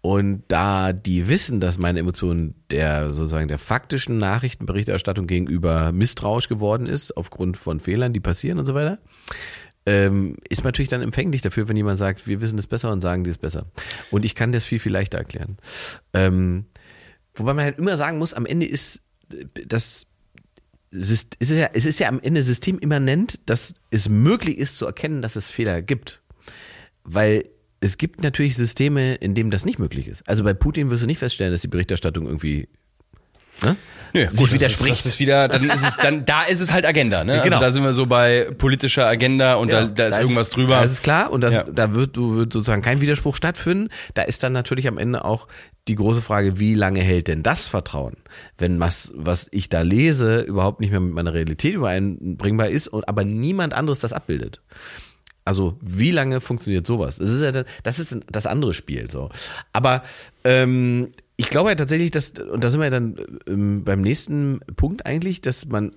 [0.03, 6.87] Und da die wissen, dass meine Emotion der sozusagen der faktischen Nachrichtenberichterstattung gegenüber misstrauisch geworden
[6.87, 8.99] ist, aufgrund von Fehlern, die passieren und so weiter,
[9.85, 13.03] ähm, ist man natürlich dann empfänglich dafür, wenn jemand sagt, wir wissen es besser und
[13.03, 13.67] sagen die es besser.
[14.11, 15.59] Und ich kann das viel, viel leichter erklären.
[16.15, 16.65] Ähm,
[17.35, 19.03] wobei man halt immer sagen muss, am Ende ist
[19.67, 20.07] das
[20.93, 24.87] Syst- es ist ja, es ist ja am Ende systemimmanent, dass es möglich ist zu
[24.87, 26.21] erkennen, dass es Fehler gibt.
[27.05, 27.45] Weil
[27.81, 30.28] es gibt natürlich Systeme, in denen das nicht möglich ist.
[30.28, 32.68] Also bei Putin wirst du nicht feststellen, dass die Berichterstattung irgendwie
[33.62, 33.76] ne?
[34.12, 34.97] Nee, sich gut, das widerspricht.
[34.97, 37.41] Ist, das ist wieder, dann ist es, dann, da ist es halt Agenda, ne?
[37.45, 37.57] Genau.
[37.57, 40.81] Also da sind wir so bei politischer Agenda und da, Ja, da ist irgendwas drüber.
[40.81, 41.62] Das ist klar und das, Ja.
[41.62, 43.89] da wird, wird sozusagen kein Widerspruch stattfinden.
[44.14, 45.47] Da ist dann natürlich am Ende auch
[45.89, 48.16] die große Frage, wie lange hält denn das Vertrauen?
[48.59, 53.09] Wenn was, was ich da lese, überhaupt nicht mehr mit meiner Realität übereinbringbar ist und
[53.09, 54.61] aber niemand anderes das abbildet.
[55.45, 57.16] Also wie lange funktioniert sowas?
[57.16, 59.30] Das ist ja das ist das andere Spiel so.
[59.72, 60.03] Aber
[60.45, 63.16] ähm, ich glaube ja tatsächlich, dass, und da sind wir ja dann
[63.47, 65.93] ähm, beim nächsten Punkt eigentlich, dass man,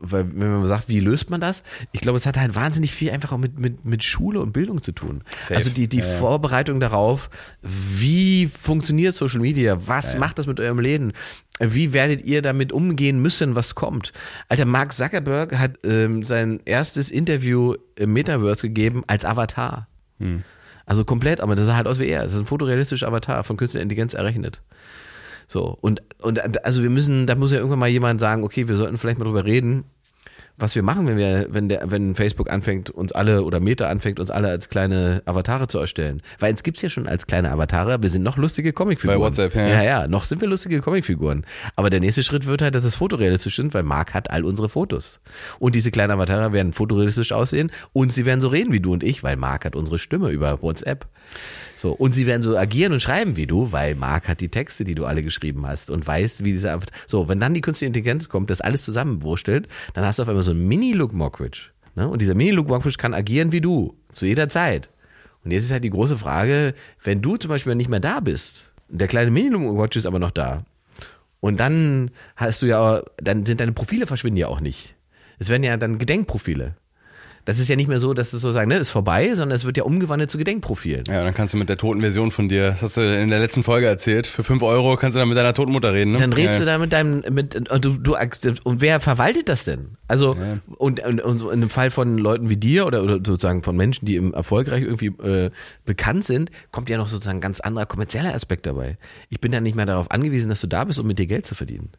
[0.00, 1.62] weil wenn man sagt, wie löst man das?
[1.92, 4.82] Ich glaube, es hat halt wahnsinnig viel einfach auch mit, mit, mit Schule und Bildung
[4.82, 5.22] zu tun.
[5.40, 5.54] Safe.
[5.54, 6.18] Also die, die Ja, ja.
[6.18, 7.30] Vorbereitung darauf,
[7.62, 9.78] wie funktioniert Social Media?
[9.86, 11.12] Was macht das mit eurem Leben?
[11.60, 14.12] Wie werdet ihr damit umgehen müssen, was kommt?
[14.48, 19.88] Alter, Mark Zuckerberg hat ähm, sein erstes Interview im Metaverse gegeben als Avatar.
[20.18, 20.44] Hm.
[20.86, 22.24] Also komplett, aber das sah halt aus wie er.
[22.24, 24.62] Das ist ein fotorealistischer Avatar von künstlicher Intelligenz errechnet.
[25.46, 28.76] So, und, und also wir müssen, da muss ja irgendwann mal jemand sagen, okay, wir
[28.76, 29.84] sollten vielleicht mal drüber reden,
[30.58, 34.18] was wir machen, wenn wir, wenn der, wenn Facebook anfängt, uns alle oder Meta anfängt,
[34.18, 36.20] uns alle als kleine Avatare zu erstellen.
[36.40, 39.20] Weil uns gibt's ja schon als kleine Avatare, wir sind noch lustige Comicfiguren.
[39.20, 39.68] Bei WhatsApp, ja.
[39.68, 41.46] Ja, ja, noch sind wir lustige Comicfiguren.
[41.76, 44.68] Aber der nächste Schritt wird halt, dass es fotorealistisch sind, weil Marc hat all unsere
[44.68, 45.20] Fotos.
[45.60, 49.04] Und diese kleinen Avatare werden fotorealistisch aussehen und sie werden so reden wie du und
[49.04, 51.06] ich, weil Marc hat unsere Stimme über WhatsApp.
[51.78, 54.84] So, und sie werden so agieren und schreiben wie du, weil Marc hat die Texte,
[54.84, 56.94] die du alle geschrieben hast und weiß, wie diese Avatar.
[57.06, 60.42] So, wenn dann die künstliche Intelligenz kommt, das alles zusammenwurstelt, dann hast du auf einmal
[60.42, 61.70] so einen Mini-Luke Mockridge.
[61.94, 62.08] Ne?
[62.08, 64.90] Und dieser Mini-Luke Mockridge kann agieren wie du, zu jeder Zeit.
[65.44, 68.72] Und jetzt ist halt die große Frage, wenn du zum Beispiel nicht mehr da bist,
[68.88, 70.64] der kleine Mini-Luke Mockridge ist aber noch da,
[71.40, 74.96] und dann hast du ja, dann sind deine Profile verschwinden ja auch nicht.
[75.38, 76.74] Es werden ja dann Gedenkprofile.
[77.48, 79.64] Das ist ja nicht mehr so, dass es so sagen, ne, ist vorbei, sondern es
[79.64, 81.04] wird ja umgewandelt zu Gedenkprofilen.
[81.08, 83.30] Ja, und dann kannst du mit der toten Version von dir, das hast du in
[83.30, 86.12] der letzten Folge erzählt, für 5 Euro kannst du dann mit deiner toten Mutter reden.
[86.12, 86.18] Ne?
[86.18, 86.66] Dann redest ja.
[86.66, 88.16] du da mit deinem, mit, und du, du,
[88.64, 89.96] und wer verwaltet das denn?
[90.08, 90.36] Also,
[90.76, 93.78] und, und, und so in dem Fall von Leuten wie dir oder, oder sozusagen von
[93.78, 95.50] Menschen, die im erfolgreich irgendwie äh,
[95.86, 98.98] bekannt sind, kommt ja noch sozusagen ein ganz anderer kommerzieller Aspekt dabei.
[99.30, 101.46] Ich bin ja nicht mehr darauf angewiesen, dass du da bist, um mit dir Geld
[101.46, 101.92] zu verdienen.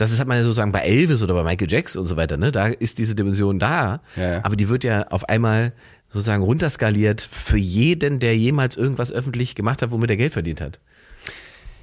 [0.00, 2.36] Das ist, hat man ja sozusagen bei Elvis oder bei Michael Jackson und so weiter,
[2.36, 2.50] ne?
[2.52, 4.40] Da ist diese Dimension da, Ja, ja.
[4.44, 5.72] aber die wird ja auf einmal
[6.12, 10.78] sozusagen runterskaliert für jeden, der jemals irgendwas öffentlich gemacht hat, womit er Geld verdient hat.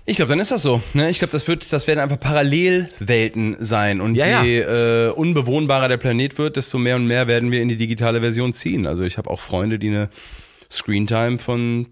[0.09, 0.82] Ich glaube, dann ist das so.
[0.93, 1.09] Ne?
[1.09, 3.99] Ich glaube, das wird, das werden einfach Parallelwelten sein.
[4.01, 7.68] Und Ja, je Äh, unbewohnbarer der Planet wird, desto mehr und mehr werden wir in
[7.70, 8.88] die digitale Version ziehen.
[8.88, 10.09] Also ich habe auch Freunde, die eine
[10.72, 11.88] Screentime von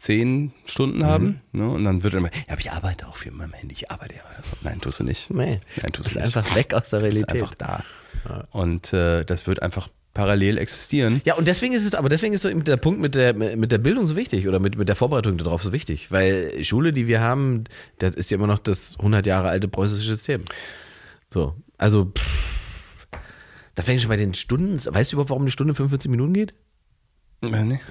[0.00, 1.40] zehn Stunden haben.
[1.52, 1.68] Ne?
[1.68, 3.74] Und dann wird immer, ja, aber ich arbeite auch viel mit meinem Handy.
[3.74, 4.20] Ich arbeite ja.
[4.36, 5.30] Also, nein, tust du nicht.
[5.30, 6.24] Nee, Nein, tust du nicht.
[6.36, 7.42] einfach weg aus der Du bist Realität.
[7.42, 7.84] einfach da.
[8.50, 11.20] Und äh, das wird einfach parallel existieren.
[11.24, 13.78] Ja, und deswegen ist es, aber deswegen ist so der Punkt mit der, mit der
[13.78, 16.10] Bildung so wichtig oder mit, mit der Vorbereitung darauf so wichtig.
[16.10, 17.64] Weil Schule, die wir haben,
[17.98, 20.44] das ist ja immer noch das 100 Jahre alte preußische System.
[21.32, 23.08] So, also, pff,
[23.76, 26.54] da fängt schon bei den Stunden, weißt du überhaupt, warum eine Stunde 45 Minuten geht?
[27.42, 27.80] Äh, nee.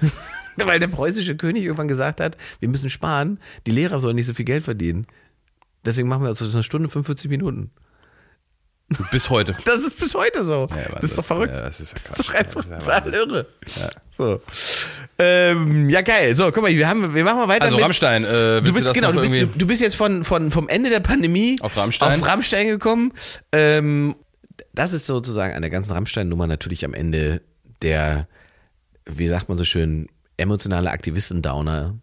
[0.64, 4.34] Weil der preußische König irgendwann gesagt hat, wir müssen sparen, die Lehrer sollen nicht so
[4.34, 5.06] viel Geld verdienen.
[5.84, 7.70] Deswegen machen wir also eine Stunde 45 Minuten.
[9.12, 9.54] Bis heute.
[9.64, 10.66] Das ist bis heute so.
[10.66, 11.52] das ist doch verrückt.
[11.56, 12.18] Ja, das ist ja Das Quatsch.
[12.20, 13.46] ist doch einfach Das ist ja total irre.
[14.10, 14.42] So.
[15.18, 16.34] Ähm, ja, geil.
[16.34, 17.84] So, guck mal, wir, haben, wir machen mal weiter Also mit.
[17.84, 20.90] Rammstein, äh, Du bist, das genau, du bist, du bist jetzt von, von, vom Ende
[20.90, 22.20] der Pandemie Auf Rammstein.
[22.20, 23.12] auf Rammstein gekommen.
[23.52, 24.16] Ähm,
[24.74, 27.42] das ist sozusagen an der ganzen Rammstein-Nummer natürlich am Ende
[27.82, 28.26] der,
[29.06, 30.08] wie sagt man so schön,
[30.40, 31.98] emotionale Aktivisten-Downer,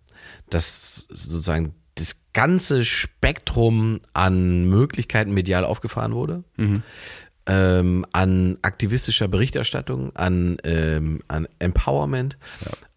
[0.50, 6.44] dass sozusagen das ganze Spektrum an Möglichkeiten medial aufgefahren wurde.
[7.50, 12.36] Ähm, an aktivistischer Berichterstattung, an, ähm, an Empowerment,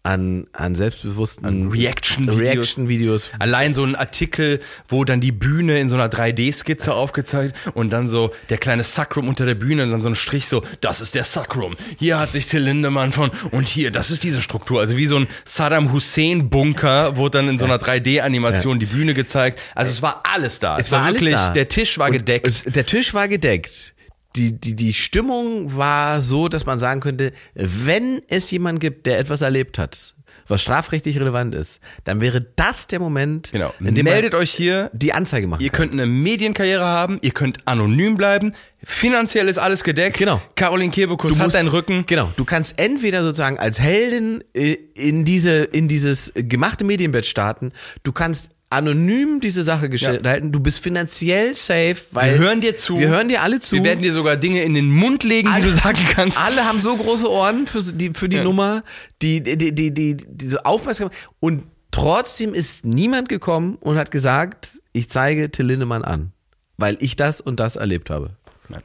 [0.03, 2.39] an, an selbstbewussten An Reaction-Videos.
[2.57, 3.29] Reaction-Videos.
[3.39, 8.09] Allein so ein Artikel, wo dann die Bühne in so einer 3D-Skizze aufgezeigt und dann
[8.09, 11.13] so der kleine Sacrum unter der Bühne und dann so ein Strich so, das ist
[11.15, 11.75] der Sacrum.
[11.97, 14.79] Hier hat sich Till Lindemann von und hier, das ist diese Struktur.
[14.81, 19.59] Also wie so ein Saddam Hussein-Bunker wurde dann in so einer 3D-Animation die Bühne gezeigt.
[19.75, 20.77] Also es war alles da.
[20.77, 21.51] Es, war, alles wirklich, da.
[21.51, 22.47] der Tisch war Und gedeckt.
[22.47, 23.93] es- Der Tisch war gedeckt.
[24.35, 29.19] Die, die, die Stimmung war so, dass man sagen könnte, wenn es jemanden gibt, der
[29.19, 30.15] etwas erlebt hat,
[30.47, 33.73] was strafrechtlich relevant ist, dann wäre das der Moment, Genau.
[33.79, 34.89] in dem Meldet euch hier.
[34.93, 35.89] die Anzeige machen Ihr kann.
[35.89, 38.53] könnt eine Medienkarriere haben, ihr könnt anonym bleiben,
[38.83, 40.17] finanziell ist alles gedeckt.
[40.17, 40.41] Genau.
[40.55, 42.05] Caroline Kebekus hat musst- deinen Rücken.
[42.05, 42.31] Genau.
[42.37, 47.71] Du kannst entweder sozusagen als Heldin äh, in diese, in dieses gemachte Medienbett starten.
[48.03, 50.51] Du kannst anonym diese Sache gestalten.
[50.51, 52.97] Du bist finanziell safe, weil Wir hören dir zu.
[52.97, 53.75] Wir hören dir alle zu.
[53.75, 56.37] Wir werden dir sogar Dinge in den Mund legen, die du sagen kannst.
[56.43, 58.43] Alle haben so große Ohren für die, für die Ja.
[58.43, 58.83] Nummer,
[59.21, 61.09] die, die, die, die, die, die so aufmerksam.
[61.39, 66.31] Und trotzdem ist niemand gekommen und hat gesagt, ich zeige Till Lindemann an,
[66.77, 68.31] weil ich das und das erlebt habe.
[68.69, 68.83] Nein.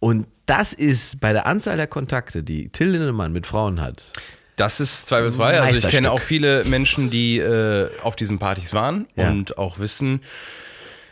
[0.00, 4.04] Und das ist bei der Anzahl der Kontakte, die Till Lindemann mit Frauen hat,
[4.56, 5.60] Das ist zweifelsfrei.
[5.60, 9.30] Also ich kenne auch viele Menschen, die äh, auf diesen Partys waren Ja.
[9.30, 10.20] und auch wissen,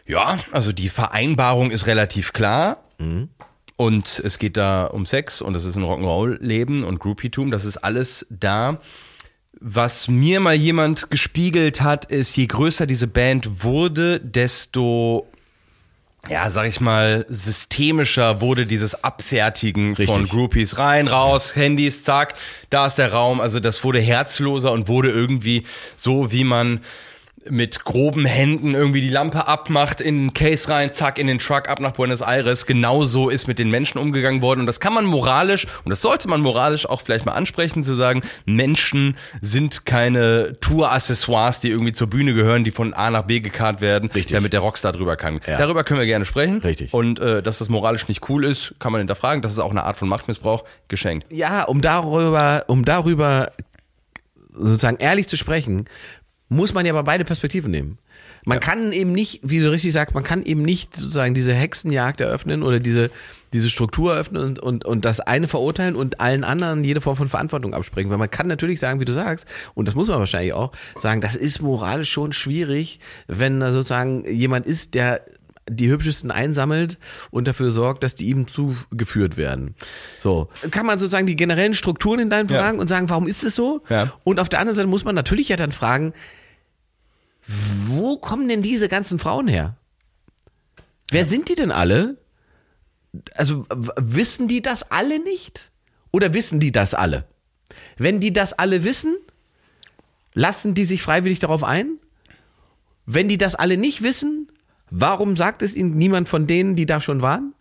[0.07, 2.85] ja, also die Vereinbarung ist relativ klar.
[2.99, 3.29] Mhm.
[3.77, 7.79] Und es geht da um Sex und es ist ein Rock'n'Roll-Leben und Groupietum, das ist
[7.79, 8.79] alles da.
[9.61, 15.27] Was mir mal jemand gespiegelt hat, ist, je größer diese Band wurde, desto
[16.29, 20.31] ja, sag ich mal, systemischer wurde dieses Abfertigen von Richtig.
[20.31, 22.35] Groupies rein, raus, Handys, zack,
[22.71, 23.41] da ist der Raum.
[23.41, 25.65] Also das wurde herzloser und wurde irgendwie
[25.97, 26.81] so, wie man
[27.51, 31.69] mit groben Händen irgendwie die Lampe abmacht, in den Case rein, zack, in den Truck
[31.69, 32.67] ab nach Buenos Aires.
[32.67, 34.61] Genauso ist mit den Menschen umgegangen worden.
[34.61, 37.95] Und das kann man moralisch, und das sollte man moralisch auch vielleicht mal ansprechen, zu
[37.95, 43.41] sagen, Menschen sind keine Tour-Accessoires, die irgendwie zur Bühne gehören, die von A nach B
[43.41, 44.33] gekarrt werden, Richtig.
[44.37, 45.41] damit der Rockstar drüber kann.
[45.47, 45.59] Ja.
[45.59, 46.59] Darüber können wir gerne sprechen.
[46.59, 46.95] Richtig.
[46.95, 49.43] Und äh, dass das moralisch nicht cool ist, kann man hinterfragen.
[49.43, 50.65] Das ist auch eine Art von Machtmissbrauch.
[50.89, 51.27] Geschenkt.
[51.31, 53.51] Ja, um darüber, um darüber
[54.55, 55.87] sozusagen ehrlich zu sprechen,
[56.53, 57.99] muss man ja aber beide Perspektiven nehmen.
[58.45, 62.21] Man kann eben nicht, wie du richtig sagst, man kann eben nicht sozusagen diese Hexenjagd
[62.21, 63.11] eröffnen oder diese,
[63.53, 67.29] diese Struktur eröffnen und, und, und das eine verurteilen und allen anderen jede Form von
[67.29, 68.11] Verantwortung abspringen.
[68.11, 71.21] Weil man kann natürlich sagen, wie du sagst, und das muss man wahrscheinlich auch sagen,
[71.21, 72.99] das ist moralisch schon schwierig,
[73.29, 75.23] wenn da sozusagen jemand ist, der
[75.71, 76.99] die hübschesten einsammelt
[77.31, 79.77] und dafür sorgt, dass die ihm zugeführt werden.
[80.21, 80.49] So.
[80.73, 82.61] Kann man sozusagen die generellen Strukturen in deinen Ja.
[82.61, 83.83] fragen und sagen, warum ist es so?
[83.89, 84.13] Ja.
[84.25, 86.13] Und auf der anderen Seite muss man natürlich ja dann fragen,
[87.47, 89.77] wo kommen denn diese ganzen Frauen her?
[91.11, 92.17] Wer sind die denn alle?
[93.35, 95.71] Also wissen die das alle nicht?
[96.13, 97.27] Oder wissen die das alle?
[97.97, 99.17] Wenn die das alle wissen,
[100.35, 101.99] lassen die sich freiwillig darauf ein?
[103.07, 104.51] Wenn die das alle nicht wissen,
[104.91, 107.55] warum sagt es ihnen niemand von denen, die da schon waren?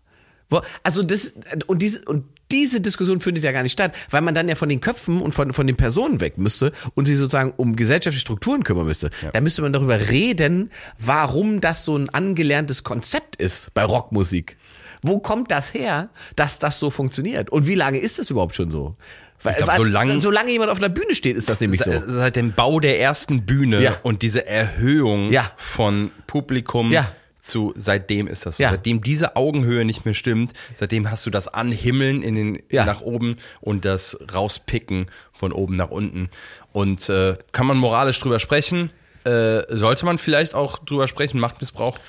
[0.84, 1.34] Also das
[1.68, 4.70] und diese und diese Diskussion findet ja gar nicht statt, weil man dann ja von
[4.70, 8.64] den Köpfen und von, von den Personen weg müsste und sich sozusagen um gesellschaftliche Strukturen
[8.64, 9.10] kümmern müsste.
[9.34, 14.58] Da müsste man darüber reden, warum das so ein angelerntes Konzept ist bei Rockmusik.
[15.02, 17.50] Wo kommt das her, dass das so funktioniert?
[17.50, 18.96] Und wie lange ist das überhaupt schon so?
[19.44, 21.90] Weil, glaub, solange- solange jemand auf einer Bühne steht, ist das nämlich so.
[21.92, 23.98] Se- Seit dem Bau der ersten Bühne Ja.
[24.04, 25.52] und diese Erhöhung Ja.
[25.58, 27.12] von Publikum Ja.
[27.42, 28.64] Zu seitdem ist das so.
[28.64, 28.70] Ja.
[28.70, 32.86] Seitdem diese Augenhöhe nicht mehr stimmt, seitdem hast du das Anhimmeln in den Ja.
[32.86, 36.30] nach oben und das Rauspicken von oben nach unten.
[36.72, 38.92] Und äh, kann man moralisch drüber sprechen?
[39.24, 42.00] Äh, sollte man vielleicht auch drüber sprechen, Machtmissbrauch?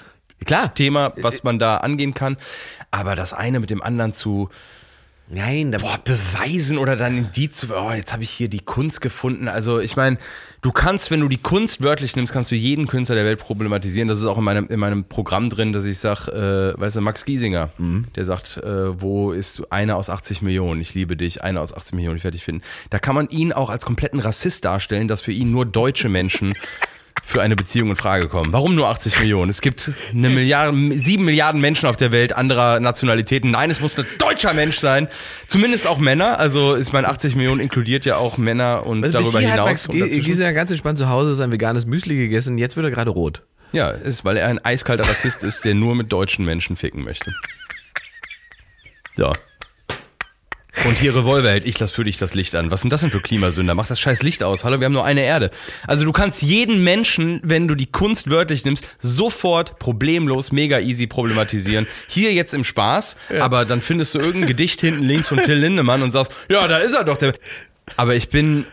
[0.44, 0.74] Klar.
[0.74, 2.36] Thema, was man da angehen kann.
[2.90, 4.50] Aber das eine mit dem anderen zu
[5.34, 9.48] Nein, da, boah, beweisen oder dann Indiz, oh, jetzt habe ich hier die Kunst gefunden.
[9.48, 10.18] Also ich meine,
[10.60, 14.08] du kannst, wenn du die Kunst wörtlich nimmst, kannst du jeden Künstler der Welt problematisieren.
[14.08, 17.00] Das ist auch in meinem, in meinem Programm drin, dass ich sag, äh, weißt du,
[17.00, 17.70] Max Giesinger,
[18.14, 20.82] der sagt, äh, wo ist einer aus 80 Millionen?
[20.82, 22.60] Ich liebe dich, einer aus 80 Millionen, ich werde dich finden.
[22.90, 26.52] Da kann man ihn auch als kompletten Rassist darstellen, dass für ihn nur deutsche Menschen
[27.24, 28.52] für eine Beziehung in Frage kommen.
[28.52, 29.48] Warum nur 80 Millionen?
[29.48, 33.50] Es gibt eine Milliarde, sieben Milliarden Menschen auf der Welt anderer Nationalitäten.
[33.50, 35.08] Nein, es muss ein deutscher Mensch sein.
[35.46, 36.38] Zumindest auch Männer.
[36.38, 39.68] Also ist mein 80 Millionen inkludiert ja auch Männer und Also darüber hier hat hinaus.
[39.68, 40.10] Max und.
[40.10, 42.58] Gieser ganz entspannt zu Hause sein veganes Müsli gegessen.
[42.58, 43.42] Jetzt wird er gerade rot.
[43.72, 47.32] Ja, ist, weil er ein eiskalter Rassist ist, der nur mit deutschen Menschen ficken möchte.
[49.16, 49.32] So.
[50.86, 52.70] Und hier Revolver hält, ich lass für dich das Licht an.
[52.70, 53.74] Was sind das denn für Klimasünder?
[53.74, 54.64] Mach das scheiß Licht aus.
[54.64, 55.50] Hallo, wir haben nur eine Erde.
[55.86, 61.06] Also du kannst jeden Menschen, wenn du die Kunst wörtlich nimmst, sofort problemlos, mega easy
[61.06, 61.86] problematisieren.
[62.08, 66.02] Hier jetzt im Spaß, aber dann findest du irgendein Gedicht hinten links von Till Lindemann
[66.02, 67.18] und sagst, ja, da ist er doch.
[67.18, 67.34] Der
[67.96, 68.64] aber ich bin,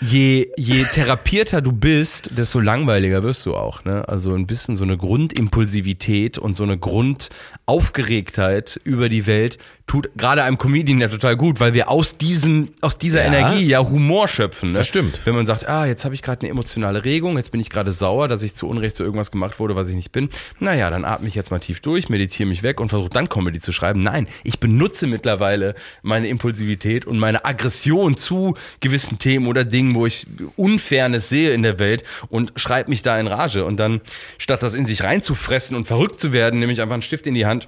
[0.00, 3.84] je, je therapierter du bist, desto langweiliger wirst du auch.
[3.84, 4.08] Ne?
[4.08, 9.58] Also ein bisschen so eine Grundimpulsivität und so eine Grundaufgeregtheit über die Welt
[9.90, 13.26] tut gerade einem Comedian ja total gut, weil wir aus diesen, aus dieser Ja.
[13.26, 14.70] Energie ja Humor schöpfen.
[14.70, 14.78] Ne?
[14.78, 15.18] Das stimmt.
[15.24, 17.90] Wenn man sagt, ah, jetzt habe ich gerade eine emotionale Regung, jetzt bin ich gerade
[17.90, 20.28] sauer, dass ich zu Unrecht zu irgendwas gemacht wurde, was ich nicht bin.
[20.60, 23.58] Naja, dann atme ich jetzt mal tief durch, meditiere mich weg und versuche dann Comedy
[23.58, 24.00] zu schreiben.
[24.00, 30.06] Nein, ich benutze mittlerweile meine Impulsivität und meine Aggression zu gewissen Themen oder Dingen, wo
[30.06, 30.24] ich
[30.54, 33.64] Unfairness sehe in der Welt und schreibe mich da in Rage.
[33.64, 34.02] Und dann,
[34.38, 37.34] statt das in sich reinzufressen und verrückt zu werden, nehme ich einfach einen Stift in
[37.34, 37.66] die Hand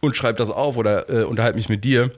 [0.00, 2.10] und schreibe das auf oder äh, unterhalte mich mit dir.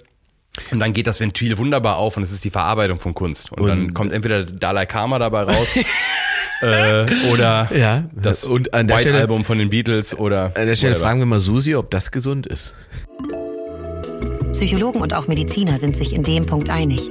[0.70, 3.51] Und dann geht das Ventil wunderbar auf und es ist die Verarbeitung von Kunst.
[3.53, 5.68] Und, dann kommt entweder Dalai Karma dabei raus
[6.61, 10.66] äh, oder Ja, das und an der White Stelle- Album von den Beatles oder An
[10.66, 11.07] der Stelle whatever.
[11.07, 12.74] fragen wir mal Susi, ob das gesund ist.
[14.53, 17.11] Psychologen und auch Mediziner sind sich in dem Punkt einig.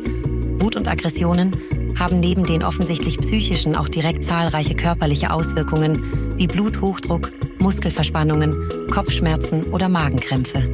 [0.59, 1.55] Wut und Aggressionen
[2.01, 6.01] haben neben den offensichtlich psychischen auch direkt zahlreiche körperliche Auswirkungen
[6.35, 10.67] wie Bluthochdruck, Muskelverspannungen, Kopfschmerzen oder Magenkrämpfe.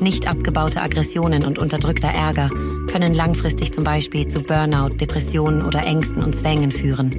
[0.00, 2.48] Nicht abgebaute Aggressionen und unterdrückter Ärger
[2.90, 7.16] können langfristig zum Beispiel zu Burnout, Depressionen oder Ängsten und Zwängen führen.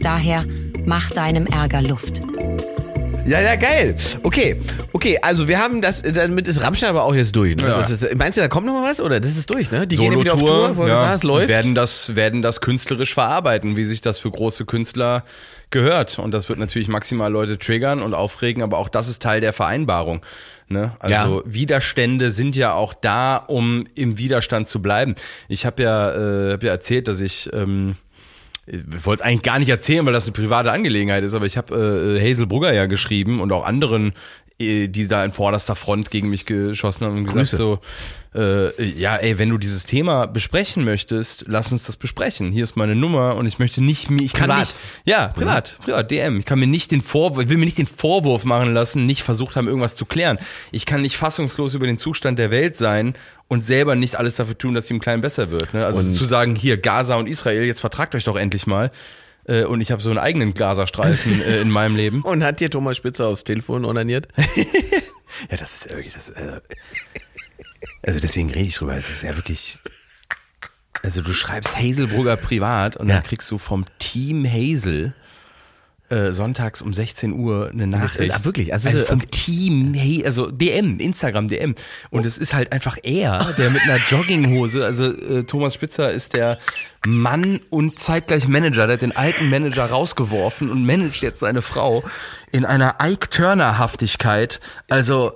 [0.00, 0.42] Daher
[0.86, 2.22] mach deinem Ärger Luft.
[3.26, 3.94] Ja, ja, geil.
[4.22, 4.60] Okay,
[4.92, 7.56] okay, also wir haben das, damit ist Rammstein aber auch jetzt durch.
[7.56, 7.66] Ne?
[7.66, 7.80] Ja.
[7.80, 9.86] Ist, meinst du, da kommt noch mal was oder das ist durch, ne?
[9.86, 11.48] Die gehen ja wieder auf Tour, wo du ja, sagst, läuft.
[11.48, 15.24] werden das werden das künstlerisch verarbeiten, wie sich das für große Künstler
[15.70, 19.40] gehört und das wird natürlich maximal Leute triggern und aufregen, aber auch das ist Teil
[19.40, 20.20] der Vereinbarung.
[20.68, 20.92] Ne?
[20.98, 25.14] Also Widerstände sind ja auch da, um im Widerstand zu bleiben.
[25.48, 27.96] Ich habe ja, äh, hab ja erzählt, dass ich ähm,
[28.66, 31.56] ich wollte es eigentlich gar nicht erzählen, weil das eine private Angelegenheit ist, aber ich
[31.56, 34.12] habe äh, Hazel Brugger ja geschrieben und auch anderen,
[34.58, 37.56] äh, die da in vorderster Front gegen mich geschossen haben und gesagt Grüße.
[37.56, 37.80] so,
[38.34, 42.50] äh, ja, ey, wenn du dieses Thema besprechen möchtest, lass uns das besprechen.
[42.50, 44.60] Hier ist meine Nummer und ich möchte nicht, mir- ich kann Privat.
[44.66, 46.38] nicht, ja, privat, privat, DM.
[46.40, 49.22] Ich kann mir nicht den Vorwurf, ich will mir nicht den Vorwurf machen lassen, nicht
[49.22, 50.38] versucht haben, irgendwas zu klären.
[50.72, 53.14] Ich kann nicht fassungslos über den Zustand der Welt sein
[53.48, 55.74] und selber nicht alles dafür tun, dass ihm klein besser wird.
[55.74, 55.84] Ne?
[55.84, 58.90] Also Und- zu sagen, hier Gaza und Israel, jetzt vertragt euch doch endlich mal.
[59.46, 62.22] Äh, und ich habe so einen eigenen Gazastreifen äh, in meinem Leben.
[62.24, 64.28] Und hat dir Thomas Spitzer aufs Telefon onaniert?
[65.50, 66.60] Ja, das ist wirklich, das, äh,
[68.02, 68.94] also deswegen rede ich drüber.
[68.96, 69.78] Es ist ja wirklich,
[71.02, 73.16] also du schreibst Hazelbrugger privat und Ja.
[73.16, 75.12] dann kriegst du vom Team Hazel
[76.10, 78.30] äh, sonntags um 16 Uhr eine Nachricht.
[78.32, 78.72] ah, wirklich?
[78.74, 81.74] Also Also, so- vom Team, hey, also DM, Instagram DM.
[82.10, 86.34] Und es ist halt einfach er, der mit einer Jogginghose, also äh, Thomas Spitzer ist
[86.34, 86.58] der
[87.06, 92.04] Mann und zeitgleich Manager, der hat den alten Manager rausgeworfen und managt jetzt seine Frau
[92.52, 94.60] in einer Ike Turner Haftigkeit.
[94.88, 95.32] Also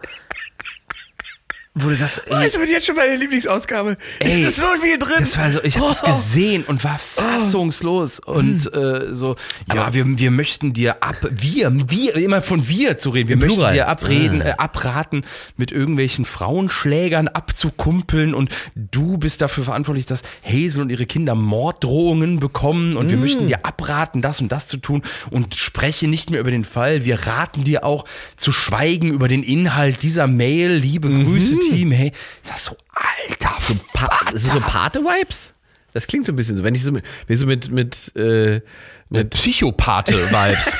[1.81, 3.97] wo du sagst, ey, Das wird jetzt schon meine Lieblingsausgabe.
[4.19, 5.17] Ey, es ist so viel drin.
[5.19, 6.07] Das war so, ich habe das Oh.
[6.07, 9.37] gesehen und war fassungslos und äh, so.
[9.73, 13.29] Ja, wir, wir möchten dir ab, wir, wir immer von wir zu reden.
[13.29, 13.75] Wir möchten Plural.
[13.75, 15.23] dir abreden, äh, abraten,
[15.57, 22.41] mit irgendwelchen Frauenschlägern abzukumpeln und du bist dafür verantwortlich, dass Hazel und ihre Kinder Morddrohungen
[22.41, 26.41] bekommen und wir möchten dir abraten, das und das zu tun und spreche nicht mehr
[26.41, 27.05] über den Fall.
[27.05, 28.05] Wir raten dir auch
[28.37, 30.73] zu schweigen über den Inhalt dieser Mail.
[30.73, 31.91] Liebe Grüße, Team.
[31.93, 32.13] Hey,
[32.43, 33.53] ist das so alter
[33.93, 35.51] Pa das ist so Pate-Vibes?
[35.95, 38.13] Das klingt so ein bisschen so, wenn ich so mit, wenn ich so mit, mit,
[38.17, 38.61] äh,
[39.09, 40.73] mit Psychopathe-Vibes.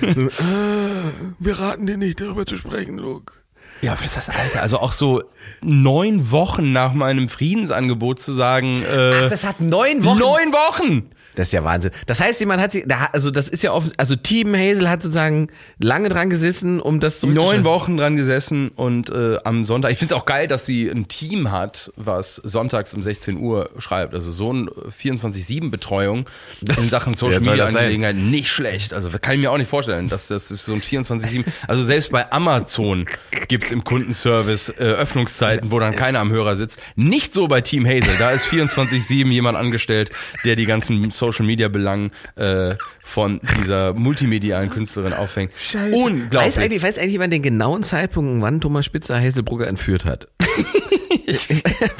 [1.38, 3.32] wir raten dir nicht, darüber zu sprechen, Luke.
[3.80, 4.62] ja, aber das ist das Alter.
[4.62, 5.22] Also auch so
[5.60, 10.18] neun Wochen nach meinem Friedensangebot zu sagen, äh, Das hat neun Wochen.
[10.18, 11.10] neun Wochen!
[11.38, 11.92] Das ist ja Wahnsinn.
[12.06, 15.46] Das heißt, jemand hat sich, also das ist ja offen, also Team Hazel hat sozusagen
[15.78, 17.64] lange dran gesessen, um das Neun zurückzuschreiben.
[17.64, 21.06] Wochen dran gesessen und äh, am Sonntag, ich finde es auch geil, dass sie ein
[21.06, 24.14] Team hat, was sonntags um 16 Uhr schreibt.
[24.14, 26.28] Also so ein 24-7-Betreuung
[26.60, 27.66] in Sachen Social Media?
[27.66, 28.92] Angelegenheiten nicht schlecht.
[28.92, 31.44] Also kann ich mir auch nicht vorstellen, dass das ist so ein 24-7.
[31.68, 33.06] Also selbst bei Amazon
[33.46, 36.80] gibt's im Kundenservice äh, Öffnungszeiten, wo dann keiner am Hörer sitzt.
[36.96, 38.16] Nicht so bei Team Hazel.
[38.18, 40.10] Da ist 24-7 jemand angestellt,
[40.44, 42.74] der die ganzen Social Media Belangen äh,
[43.04, 45.52] von dieser multimedialen Künstlerin auffängt.
[45.92, 46.40] Unglaublich.
[46.40, 50.28] Weiß eigentlich, weiß eigentlich jemand den genauen Zeitpunkt, wann Thomas Spitzer Hazelbrugger entführt hat?
[51.26, 51.48] ich,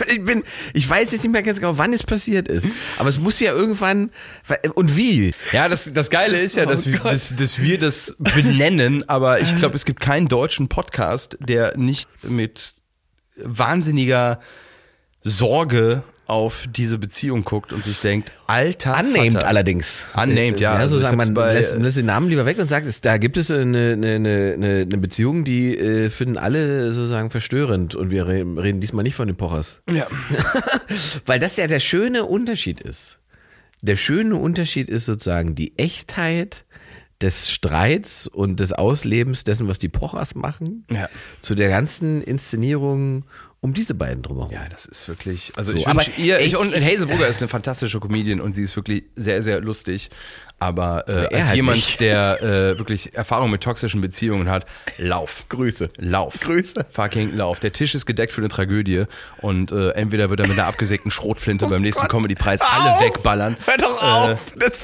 [0.06, 2.66] ich bin, ich weiß jetzt nicht mehr ganz genau, wann es passiert ist.
[2.98, 4.10] Aber es muss ja irgendwann,
[4.74, 5.32] und wie?
[5.52, 7.12] Ja, das, das Geile ist ja, dass, Oh wir, Gott.
[7.12, 12.08] dass, dass wir das benennen, aber ich glaube, es gibt keinen deutschen Podcast, der nicht
[12.22, 12.74] mit
[13.36, 14.40] wahnsinniger
[15.22, 19.48] Sorge auf diese Beziehung guckt und sich denkt, alter Unnamed Vater.
[19.48, 20.02] allerdings.
[20.14, 20.74] Unnamed, ja.
[20.74, 23.00] Ja, Also so sagen man, bei- lässt, lässt den Namen lieber weg und sagt, es,
[23.00, 27.94] da gibt es eine, eine, eine, eine Beziehung, die äh, finden alle sozusagen verstörend.
[27.94, 29.80] Und wir re- reden diesmal nicht von den Pochers.
[29.90, 30.06] Ja.
[31.26, 33.18] Weil das ja der schöne Unterschied ist.
[33.80, 36.64] Der schöne Unterschied ist sozusagen die Echtheit
[37.20, 41.08] des Streits und des Auslebens dessen, was die Pochers machen, Ja.
[41.40, 43.24] zu der ganzen Inszenierung
[43.60, 44.52] um diese beiden drumherum.
[44.52, 47.48] Ja, das ist wirklich, also So, ich wünsche ihr, ich, ich- und Hazelbrugger ist eine
[47.48, 50.10] fantastische Comedian und sie ist wirklich sehr, sehr lustig.
[50.60, 52.00] Aber, äh, er als halt jemand, nicht.
[52.00, 54.66] der äh, wirklich Erfahrung mit toxischen Beziehungen hat,
[54.98, 55.44] lauf.
[55.48, 55.88] Grüße.
[55.98, 56.40] Lauf.
[56.40, 56.84] Grüße.
[56.90, 57.60] Fucking lauf.
[57.60, 59.04] Der Tisch ist gedeckt für eine Tragödie
[59.40, 62.08] und äh, entweder wird er mit einer abgesägten Schrotflinte beim nächsten Oh.
[62.08, 63.56] Comedy-Preis alle wegballern.
[63.66, 64.40] Hör doch Äh, auf!
[64.56, 64.80] Das,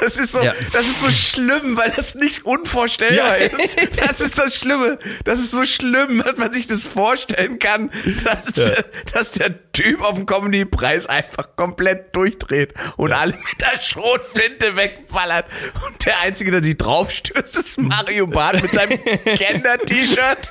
[0.00, 0.52] das, ist so, Ja.
[0.74, 3.46] das ist so schlimm, weil das nicht unvorstellbar Ja.
[3.46, 3.76] ist.
[3.98, 4.98] Das ist das Schlimme.
[5.24, 7.90] Das ist so schlimm, dass man sich das vorstellen kann,
[8.24, 8.72] dass,
[9.12, 15.46] dass der Typ auf dem Comedy-Preis einfach komplett durchdreht und alle mit der Schrotflinte wegballert.
[15.86, 20.50] Und der Einzige, der sich draufstürzt, ist Mario Barth mit seinem Gender-T-Shirt,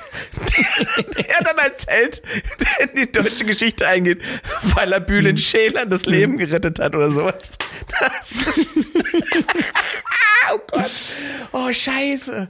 [0.56, 2.22] der, der dann als Held
[2.80, 4.20] in die deutsche Geschichte eingeht,
[4.74, 7.48] weil er Bülent Schälern das Leben gerettet hat oder sowas.
[7.98, 8.44] Das
[10.54, 10.90] oh Gott.
[11.52, 12.48] Oh, scheiße.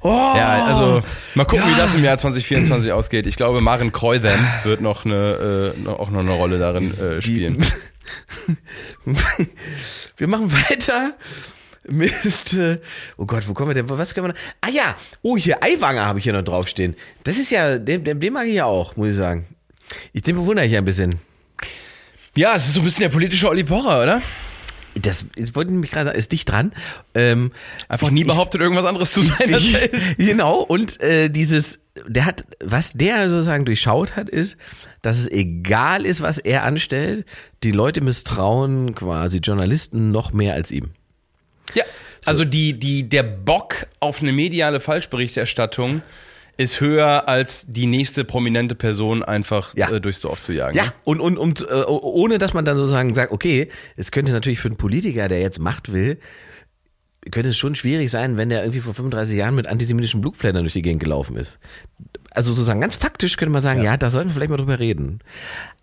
[0.00, 0.32] Oh.
[0.36, 1.02] Ja, also
[1.34, 3.26] mal gucken, wie das im Jahr 2024 ausgeht.
[3.26, 7.64] Ich glaube, Maren Kreuzem wird noch eine, äh, auch noch eine Rolle darin äh, spielen.
[10.16, 11.14] Wir machen weiter
[11.88, 12.78] mit, äh,
[13.16, 14.40] oh Gott, wo kommen wir denn, was können wir noch?
[14.60, 16.96] Ah ja, oh hier, Eiwanger habe ich hier noch draufstehen.
[17.24, 19.46] Das ist ja, den, den, den mag ich ja auch, muss ich sagen.
[20.12, 21.20] Ich, den bewundere ich ja ein bisschen.
[22.36, 24.22] Ja, es ist so ein bisschen der politische Olli Pocher, oder?
[25.02, 26.72] Das, ich wollte nämlich gerade sagen, ist dicht dran.
[27.14, 27.52] Ähm,
[27.88, 30.16] Einfach nie behauptet, irgendwas anderes zu sein, als er ist.
[30.16, 34.56] Genau, und äh, dieses, der hat, was der sozusagen durchschaut hat, ist,
[35.02, 37.26] dass es egal ist, was er anstellt,
[37.62, 40.90] die Leute misstrauen quasi Journalisten noch mehr als ihm.
[41.74, 41.84] Ja.
[42.24, 46.02] Also die, die, der Bock auf eine mediale Falschberichterstattung
[46.58, 49.90] ist höher als die nächste prominente Person einfach Ja.
[49.90, 50.76] äh, durchs Dorf zu jagen.
[50.76, 54.58] Ja, und, und, und äh, ohne dass man dann sozusagen sagt, okay, es könnte natürlich
[54.60, 56.18] für einen Politiker, der jetzt Macht will,
[57.30, 60.72] könnte es schon schwierig sein, wenn der irgendwie vor 35 Jahren mit antisemitischen Blutfleddern durch
[60.74, 61.58] die Gegend gelaufen ist.
[62.30, 65.18] Also sozusagen ganz faktisch könnte man sagen, ja, da sollten wir vielleicht mal drüber reden.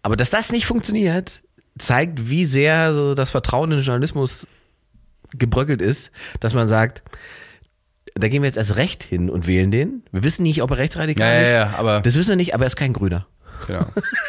[0.04, 1.44] Aber dass das nicht funktioniert,
[1.78, 4.48] zeigt, wie sehr so das Vertrauen in den Journalismus
[5.38, 7.04] gebröckelt ist, dass man sagt,
[8.16, 10.04] da gehen wir jetzt erst recht hin und wählen den.
[10.12, 11.54] Wir wissen nicht, ob er rechtsradikal Ja, ja, ist.
[11.56, 13.26] ja, aber- das wissen wir nicht, aber er ist kein Grüner.
[13.68, 13.86] Genau.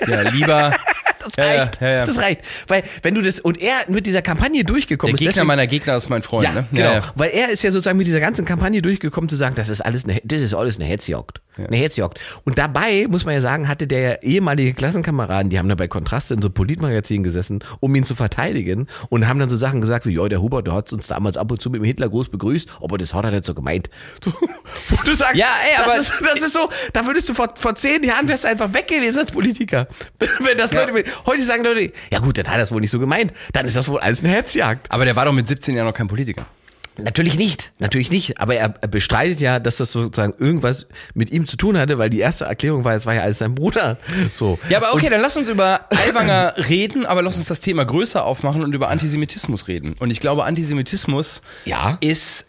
[0.09, 0.73] Ja, lieber.
[1.27, 1.81] Das Ja, ja, reicht.
[1.81, 2.05] ja, ja.
[2.05, 2.43] Das reicht.
[2.69, 5.19] Weil, wenn du das, und er mit dieser Kampagne durchgekommen Der ist.
[5.21, 6.67] Gegner deswegen- meiner Gegner ist mein Freund, ja, ne?
[6.71, 7.01] genau.
[7.15, 10.05] Weil er ist ja sozusagen mit dieser ganzen Kampagne durchgekommen zu sagen, das ist alles
[10.05, 11.41] eine, das ist alles eine Hetzjagd.
[11.57, 12.19] Eine Hetzjagd.
[12.45, 15.87] Und dabei, muss man ja sagen, hatte der ja ehemalige Klassenkameraden, die haben da bei
[15.89, 20.05] Kontrast in so Politmagazinen gesessen, um ihn zu verteidigen und haben dann so Sachen gesagt
[20.07, 22.29] wie, ja, der Hubert, der hat uns damals ab und zu mit dem Hitler groß
[22.31, 23.89] begrüßt, aber das hat er nicht so gemeint.
[24.25, 27.35] So, wo du sagst, Ja, ey, aber- das ist, das ist so, da würdest du
[27.35, 29.87] vor, vor zehn Jahren wärst du einfach weg gewesen als Politiker.
[30.41, 30.85] Wenn das Ja.
[30.85, 33.67] Leute, heute sagen Leute, ja gut, dann hat er es wohl nicht so gemeint, dann
[33.67, 34.91] ist das wohl alles eine Hetzjagd.
[34.91, 36.47] Aber der war doch mit 17 Jahren noch kein Politiker.
[36.97, 38.41] Natürlich nicht, natürlich nicht.
[38.41, 42.11] Aber er, er bestreitet ja, dass das sozusagen irgendwas mit ihm zu tun hatte, weil
[42.11, 43.99] die erste Erklärung war, es war ja alles sein Bruder.
[44.33, 44.59] So.
[44.69, 48.25] Ja, aber okay, dann lass uns über Aiwanger reden, aber lass uns das Thema größer
[48.25, 49.97] aufmachen und über Antisemitismus reden.
[49.99, 51.99] Und ich glaube, Antisemitismus Ja.
[52.01, 52.47] ist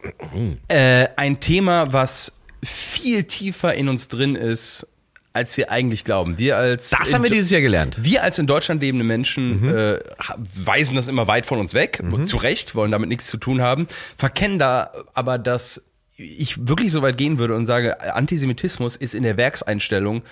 [0.68, 4.88] äh, ein Thema, was viel tiefer in uns drin ist,
[5.36, 6.38] als wir eigentlich glauben.
[6.38, 7.98] Wir als Das haben wir dieses Jahr gelernt.
[8.02, 12.02] wir als in Deutschland lebende Menschen äh, ha- weisen das immer weit von uns weg,
[12.24, 13.88] zu Recht, wollen damit nichts zu tun haben,
[14.18, 15.84] verkennen da aber, dass
[16.18, 20.24] ich wirklich so weit gehen würde und sage, Antisemitismus ist in der Werkseinstellung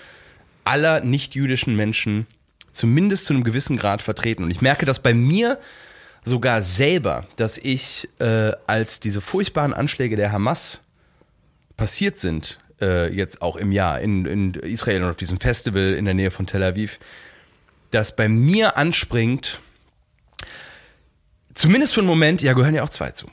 [0.64, 2.26] aller nicht-jüdischen Menschen
[2.72, 4.44] zumindest zu einem gewissen Grad vertreten.
[4.46, 5.60] Und ich merke das bei mir
[6.24, 10.80] sogar selber, dass ich, äh, als diese furchtbaren Anschläge der Hamas
[11.76, 16.06] passiert sind, äh, jetzt auch im Jahr in, in Israel und auf diesem Festival in
[16.06, 17.00] der Nähe von Tel Aviv,
[17.92, 19.60] dass bei mir anspringt,
[21.54, 23.28] zumindest für einen Moment, ja, gehören ja auch zwei zu.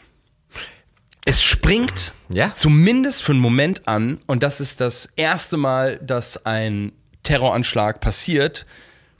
[1.25, 2.53] Es springt Ja.
[2.55, 6.93] zumindest für einen Moment an, und das ist das erste Mal, dass ein
[7.23, 8.67] Terroranschlag passiert,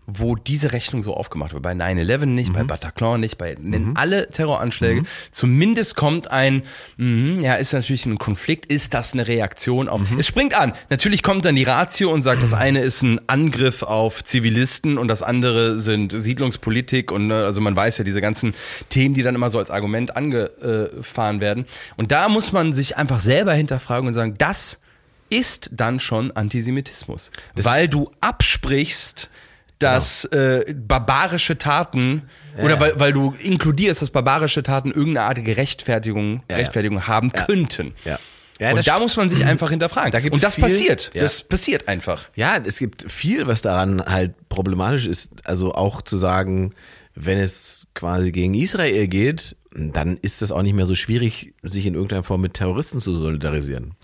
[0.07, 1.63] wo diese Rechnung so aufgemacht wird.
[1.63, 5.05] Bei 9-11 nicht, bei Bataclan nicht, bei nennen alle Terroranschläge.
[5.31, 6.63] Zumindest kommt ein,
[6.97, 10.03] mhm, ja, ist natürlich ein Konflikt, ist das eine Reaktion auf.
[10.19, 10.73] Es springt an.
[10.89, 15.09] Natürlich kommt dann die Ratio und sagt, das eine ist ein Angriff auf Zivilisten und
[15.09, 18.55] das andere sind Siedlungspolitik und ne, also man weiß ja diese ganzen
[18.89, 21.67] Themen, die dann immer so als Argument angefahren werden.
[21.97, 24.79] Und da muss man sich einfach selber hinterfragen und sagen, das
[25.31, 27.31] ist dann schon Antisemitismus.
[27.55, 29.31] weil du absprichst,
[29.81, 32.23] dass äh, barbarische Taten
[32.63, 36.57] oder weil, weil du inkludierst, dass barbarische Taten irgendeine artige Rechtfertigung, ja.
[36.59, 37.95] Rechtfertigung haben könnten.
[38.05, 38.19] Ja.
[38.61, 40.13] Ja, und da muss man sich einfach hinterfragen.
[40.13, 41.11] Da und das viel- passiert.
[41.15, 41.23] Ja.
[41.23, 42.27] Das passiert einfach.
[42.35, 45.31] Ja, es gibt viel, was daran halt problematisch ist.
[45.45, 46.75] Also auch zu sagen,
[47.23, 51.87] wenn es quasi gegen Israel geht, dann ist das auch nicht mehr so schwierig, sich
[51.87, 53.95] in irgendeiner Form mit Terroristen zu solidarisieren.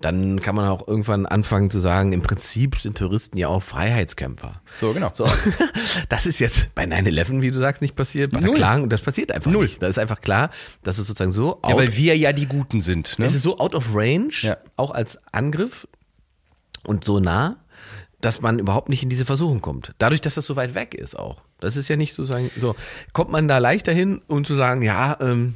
[0.00, 4.62] Dann kann man auch irgendwann anfangen zu sagen, im Prinzip sind Terroristen ja auch Freiheitskämpfer.
[4.80, 5.10] So, genau.
[5.14, 5.26] So,
[6.08, 8.30] das ist jetzt bei 9-11, wie du sagst, nicht passiert.
[8.32, 8.54] Bei Null.
[8.54, 9.64] Klagen, das passiert einfach Null.
[9.64, 9.82] nicht.
[9.82, 10.50] Das ist einfach klar,
[10.84, 13.18] dass es sozusagen so Ja, weil wir ja die Guten sind.
[13.18, 13.26] Ne?
[13.26, 14.56] es ist so out of range, Ja.
[14.76, 15.88] auch als Angriff
[16.84, 17.56] und so nah,
[18.20, 19.94] dass man überhaupt nicht in diese Versuchung kommt.
[19.98, 21.42] Dadurch, dass das so weit weg ist auch.
[21.60, 22.74] Das ist ja nicht so sagen, so
[23.12, 25.54] kommt man da leichter hin und zu sagen, ja, ähm,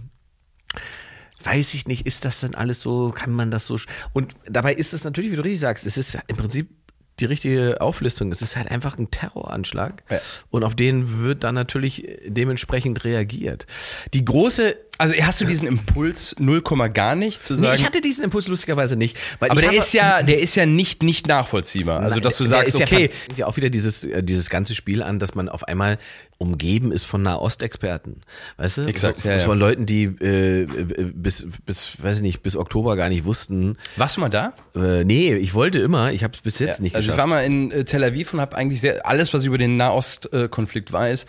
[1.44, 3.76] weiß ich nicht, ist das denn alles so, kann man das so
[4.12, 6.70] und dabei ist es natürlich, wie du richtig sagst, es ist im Prinzip
[7.20, 8.32] die richtige Auflistung.
[8.32, 10.18] Es ist halt einfach ein Terroranschlag Ja.
[10.50, 13.66] und auf den wird dann natürlich dementsprechend reagiert.
[14.14, 16.62] Die große Also hast du diesen Impuls 0,
[16.94, 17.76] gar nicht zu Nee, sagen.
[17.76, 19.16] ich hatte diesen Impuls lustigerweise nicht.
[19.40, 21.98] Aber ich der ist ja, der ist ja nicht nicht nachvollziehbar.
[22.00, 24.48] Also dass du Der sagst, ist ja okay, fängt ja auch wieder dieses äh, dieses
[24.48, 25.98] ganze Spiel an, dass man auf einmal
[26.38, 28.22] umgeben ist von Nahostexperten,
[28.58, 28.82] weißt du?
[28.82, 29.44] Exakt, so, ja, ja.
[29.44, 30.66] von Leuten, die äh,
[31.14, 33.78] bis bis weiß ich nicht bis Oktober gar nicht wussten.
[33.96, 34.52] warst du mal da?
[34.76, 37.18] Äh, nee, ich wollte immer, ich habe es bis jetzt nicht also ich geschafft.
[37.18, 39.76] war mal in äh, Tel Aviv und habe eigentlich sehr alles, was ich über den
[39.76, 41.26] Nahostkonflikt weiß,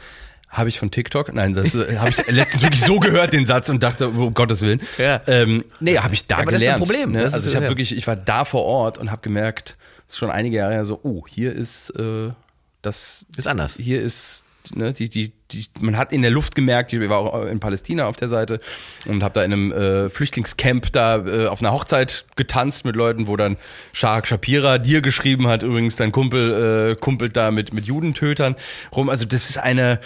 [0.53, 1.33] Habe ich von TikTok?
[1.33, 4.61] Nein, das äh, habe ich letztens wirklich so gehört, den Satz, und dachte, um Gottes
[4.61, 4.81] Willen.
[4.97, 5.19] Ja.
[5.27, 6.83] Ähm, nee, habe ich da Aber das ist ein gelernt.
[6.83, 7.11] Problem.
[7.11, 7.23] Ne?
[7.23, 7.71] Ist Also ich habe ja.
[7.71, 10.85] wirklich, ich war da vor Ort und habe gemerkt, das ist schon einige Jahre her
[10.85, 12.29] so, oh, hier ist äh,
[12.83, 13.75] das Ist anders.
[13.77, 14.43] Hier ist
[14.75, 18.05] ne, die, die, die, man hat in der Luft gemerkt, ich war auch in Palästina
[18.05, 18.59] auf der Seite
[19.05, 23.27] und habe da in einem äh, Flüchtlingscamp da äh, auf einer Hochzeit getanzt mit Leuten,
[23.27, 23.57] wo dann
[23.91, 28.55] Shahak Shapira dir geschrieben hat, übrigens dein Kumpel äh, kumpelt da mit, mit Judentötern
[28.95, 29.09] rum.
[29.09, 29.99] Also das ist eine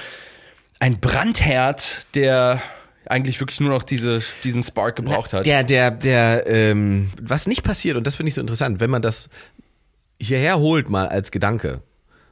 [0.79, 2.61] ein Brandherd, der
[3.05, 5.45] eigentlich wirklich nur noch diese, diesen Spark gebraucht hat.
[5.45, 9.01] Der, der, der, ähm, was nicht passiert, und das finde ich so interessant, wenn man
[9.01, 9.29] das
[10.21, 11.81] hierher holt mal als Gedanke,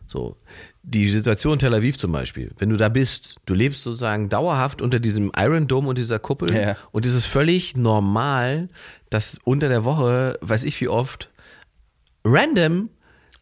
[0.08, 0.36] so,
[0.84, 4.82] die Situation in Tel Aviv zum Beispiel, wenn du da bist, du lebst sozusagen dauerhaft
[4.82, 6.78] unter diesem Iron Dome und dieser Kuppel Ja.
[6.92, 8.70] und es ist völlig normal,
[9.10, 11.30] dass unter der Woche, weiß ich wie oft,
[12.24, 12.90] random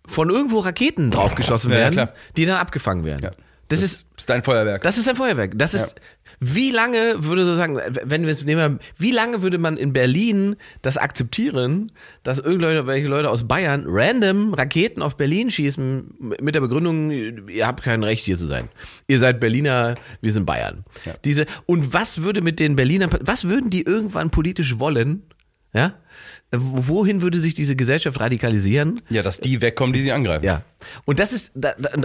[0.06, 2.14] von irgendwo Raketen draufgeschossen Ja, ja, werden, klar.
[2.38, 3.32] die dann abgefangen werden.
[3.72, 3.78] Ja.
[3.78, 4.84] Das, ist, ist dein Feuerwerk.
[4.84, 5.54] das ist ein Feuerwerk.
[5.56, 5.96] Das ist,
[6.40, 10.56] wie lange würde so sagen, wenn wir es nehmen, wie lange würde man in Berlin
[10.82, 11.92] das akzeptieren,
[12.24, 17.84] dass irgendwelche Leute aus Bayern random Raketen auf Berlin schießen mit der Begründung, ihr habt
[17.84, 18.70] kein Recht hier zu sein.
[19.08, 20.84] Ihr seid Berliner, wir sind Bayern.
[21.24, 25.24] Diese, und was würde mit den Berlinern, was würden die irgendwann politisch wollen?
[25.74, 25.96] Ja?
[26.56, 29.02] Wohin würde sich diese Gesellschaft radikalisieren?
[29.10, 30.46] ja, dass die wegkommen, die sie angreifen.
[30.46, 30.64] Ja.
[31.06, 31.52] Und das ist,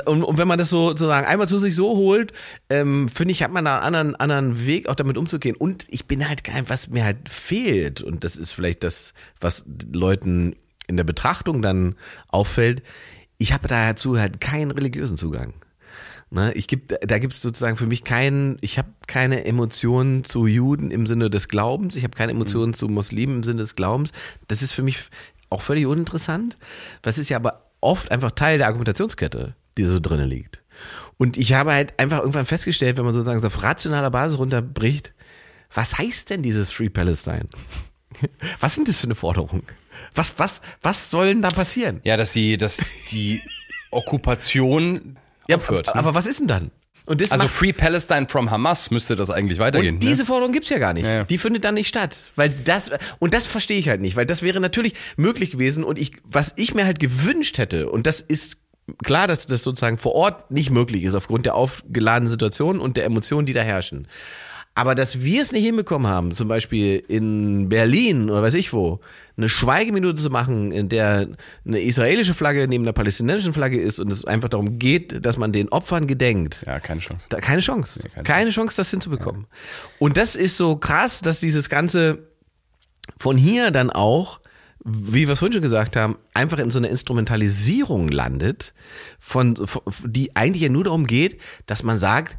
[0.07, 2.33] und, und wenn man das so sozusagen einmal zu sich so holt,
[2.71, 5.55] ähm, finde ich, hat man da einen anderen, anderen Weg, auch damit umzugehen.
[5.55, 9.65] Und ich bin halt kein, was mir halt fehlt, und das ist vielleicht das, was
[9.93, 10.57] Leuten
[10.87, 11.97] in der Betrachtung dann
[12.29, 12.83] auffällt,
[13.37, 15.53] ich habe dazu halt keinen religiösen Zugang.
[16.31, 20.47] Ne, ich geb, da gibt es sozusagen für mich keinen, ich habe keine Emotionen zu
[20.47, 24.13] Juden im Sinne des Glaubens, ich habe keine Emotionen zu Muslimen im Sinne des Glaubens.
[24.47, 24.99] Das ist für mich
[25.49, 26.59] auch völlig uninteressant.
[27.01, 30.63] Das ist ja aber oft einfach Teil der Argumentationskette, die so drinnen liegt.
[31.17, 35.15] Und ich habe halt einfach irgendwann festgestellt, wenn man sozusagen so auf rationaler Basis runterbricht,
[35.73, 37.49] was heißt denn dieses Free Palestine?
[38.61, 39.63] Was sind das für eine Forderung?
[40.15, 42.01] Was, was, was soll denn da passieren?
[42.05, 42.79] Ja, dass sie, dass
[43.11, 43.41] die
[43.91, 45.19] Okkupation
[45.57, 45.89] aufhört.
[45.89, 46.05] aber, ne?
[46.07, 46.71] aber was ist denn dann?
[47.09, 49.95] Und das also macht- Free Palestine from Hamas müsste das eigentlich weitergehen.
[49.95, 50.27] Und diese ne?
[50.27, 51.07] Forderung gibt's ja gar nicht.
[51.07, 51.25] Ja, ja.
[51.25, 52.17] Die findet dann nicht statt.
[52.37, 55.99] Weil das, und das verstehe ich halt nicht, weil das wäre natürlich möglich gewesen und
[55.99, 58.59] ich, was ich mir halt gewünscht hätte, und das ist
[59.05, 63.07] klar, dass das sozusagen vor Ort nicht möglich ist, aufgrund der aufgeladenen Situation und der
[63.07, 64.07] Emotionen, die da herrschen.
[64.79, 69.01] Aber dass wir es nicht hinbekommen haben, zum Beispiel in Berlin oder weiß ich wo,
[69.37, 71.27] eine Schweigeminute zu machen, in der
[71.67, 75.51] eine israelische Flagge neben einer palästinensischen Flagge ist und es einfach darum geht, dass man
[75.53, 76.63] den Opfern gedenkt.
[76.65, 77.27] Ja, keine Chance.
[77.29, 78.09] Da, keine Chance.
[78.09, 79.49] keine keine Chance, das hinzubekommen.
[79.99, 82.29] Und das ist so krass, dass dieses Ganze
[83.19, 84.39] von hier dann auch,
[84.85, 88.75] wie wir es vorhin schon gesagt haben, einfach in so einer Instrumentalisierung landet,
[89.19, 92.39] von, von die eigentlich ja nur darum geht, dass man sagt,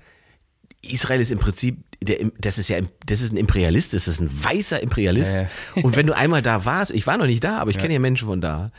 [0.82, 4.30] Israel ist im Prinzip, der, das ist ja, das ist ein Imperialist, das ist ein
[4.32, 5.34] weißer Imperialist.
[5.76, 7.94] Ja, Und wenn du einmal da warst, ich war noch nicht da, aber ich kenne
[7.94, 8.72] ja Menschen von da,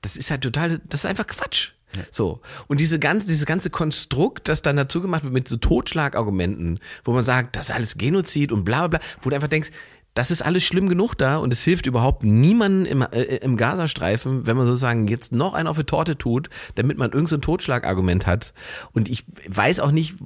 [0.00, 1.70] das ist halt total, das ist einfach Quatsch.
[2.10, 2.40] So.
[2.66, 7.12] Und diese ganze, dieses ganze Konstrukt, das dann dazu gemacht wird mit so Totschlagargumenten, wo
[7.12, 9.70] man sagt, das ist alles Genozid und bla bla bla, wo du einfach denkst,
[10.14, 14.46] das ist alles schlimm genug da und es hilft überhaupt niemandem im, äh, im Gazastreifen,
[14.46, 18.26] wenn man sozusagen jetzt noch einen auf die Torte tut, damit man irgendein so Totschlagargument
[18.26, 18.52] hat.
[18.92, 20.16] Und ich weiß auch nicht,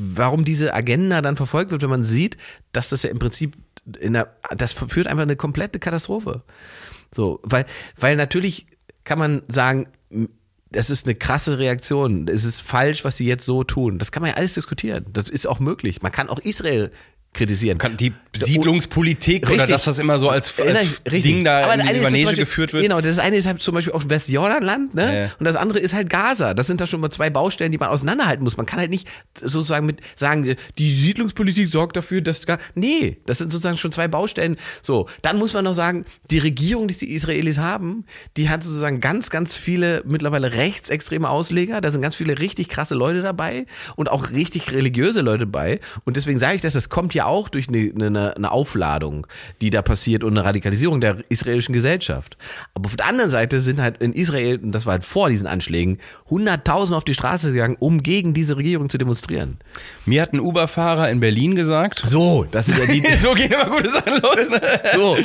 [0.00, 2.36] warum diese Agenda dann verfolgt wird, wenn man sieht,
[2.72, 3.56] dass das ja im Prinzip
[4.00, 6.42] in der, das führt einfach eine komplette Katastrophe.
[7.14, 7.66] So, weil,
[7.96, 8.66] weil natürlich
[9.04, 9.86] kann man sagen,
[10.70, 12.28] das ist eine krasse Reaktion.
[12.28, 13.98] Es ist falsch, was sie jetzt so tun.
[13.98, 15.06] Das kann man ja alles diskutieren.
[15.12, 16.02] Das ist auch möglich.
[16.02, 16.90] Man kann auch Israel
[17.36, 17.78] kritisieren.
[17.78, 19.70] Kann die Siedlungspolitik oder Richtig.
[19.70, 21.22] das, was immer so als, als ich- richtig.
[21.22, 22.82] Ding da Aber in die Manege Beispiel- geführt wird.
[22.82, 25.02] Genau, das eine ist halt zum Beispiel auch Westjordanland, ne?
[25.06, 25.30] Ja, ja.
[25.38, 26.54] Und das andere ist halt Gaza.
[26.54, 28.56] Das sind da schon mal zwei Baustellen, die man auseinanderhalten muss.
[28.56, 32.58] Man kann halt nicht sozusagen mit sagen, die Siedlungspolitik sorgt dafür, dass gar.
[32.74, 34.56] Nee, das sind sozusagen schon zwei Baustellen.
[34.82, 38.04] So, dann muss man noch sagen, die Regierung, die die Israelis haben,
[38.36, 41.80] die hat sozusagen ganz, ganz viele mittlerweile rechtsextreme Ausleger.
[41.80, 45.80] Da sind ganz viele richtig krasse Leute dabei und auch richtig religiöse Leute dabei.
[46.04, 49.26] Und deswegen sage ich das, das kommt ja auch durch eine, eine, eine Aufladung,
[49.60, 52.36] die da passiert und eine Radikalisierung der israelischen Gesellschaft.
[52.74, 55.46] Aber auf der anderen Seite sind halt in Israel, und das war halt vor diesen
[55.46, 55.98] Anschlägen,
[56.30, 59.58] hunderttausend auf die Straße gegangen, um gegen diese Regierung zu demonstrieren.
[60.04, 63.02] Mir hat ein Uber-Fahrer in Berlin gesagt, So, das sind ja die.
[63.20, 64.48] so gehen immer gute Sachen los.
[64.50, 64.60] Ne?
[64.94, 65.16] so.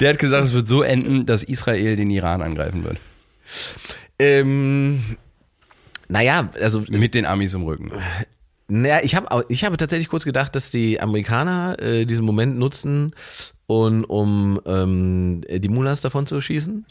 [0.00, 2.98] Der hat gesagt, es wird so enden, dass Israel den Iran angreifen wird.
[4.18, 5.16] Ähm,
[6.08, 7.90] naja, also Mit den Amis im Rücken.
[8.68, 13.12] Naja, ich habe ich habe tatsächlich kurz gedacht, dass die Amerikaner äh, diesen Moment nutzen,
[13.68, 16.86] und, um ähm, die Mullahs davon zu schießen.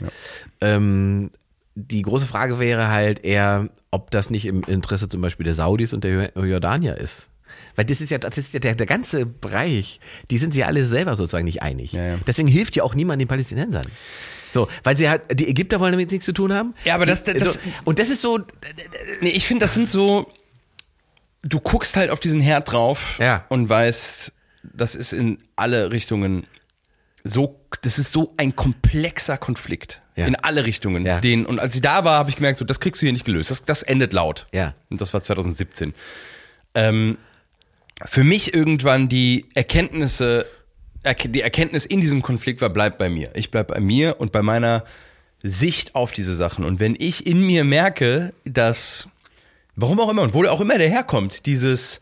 [0.61, 1.31] Ähm,
[1.75, 5.93] die große Frage wäre halt eher, ob das nicht im Interesse zum Beispiel der Saudis
[5.93, 7.27] und der Jordanier ist.
[7.75, 9.99] Weil das ist ja, das ist ja der, der ganze Bereich,
[10.31, 11.93] die sind sich alle selber sozusagen nicht einig.
[11.93, 12.17] Ja, ja.
[12.27, 13.85] Deswegen hilft ja auch niemand den Palästinensern.
[14.53, 16.73] So, weil sie halt, die Ägypter wollen damit nichts zu tun haben.
[16.85, 18.39] Ja, aber das- das- so, und das ist so,
[19.21, 20.27] Nee, ich finde, das sind so,
[21.47, 23.45] du guckst halt auf diesen Herd drauf Ja.
[23.49, 26.47] und weißt, das ist in alle Richtungen
[27.23, 30.01] so, das ist so ein komplexer Konflikt.
[30.15, 30.27] Ja.
[30.27, 31.05] In alle Richtungen.
[31.05, 31.19] Ja.
[31.19, 33.25] Den, und als ich da war, habe ich gemerkt, so, das kriegst du hier nicht
[33.25, 33.51] gelöst.
[33.51, 34.47] Das, das endet laut.
[34.53, 34.73] Ja.
[34.89, 35.93] Und das war 2017.
[36.73, 37.17] Ähm,
[38.05, 40.45] für mich irgendwann die Erkenntnisse,
[41.03, 43.31] Erke- die Erkenntnis in diesem Konflikt war, bleib bei mir.
[43.35, 44.83] Ich bleib bei mir und bei meiner
[45.43, 46.63] Sicht auf diese Sachen.
[46.65, 49.07] Und wenn ich in mir merke, dass,
[49.75, 52.01] warum auch immer und wo auch immer der herkommt, dieses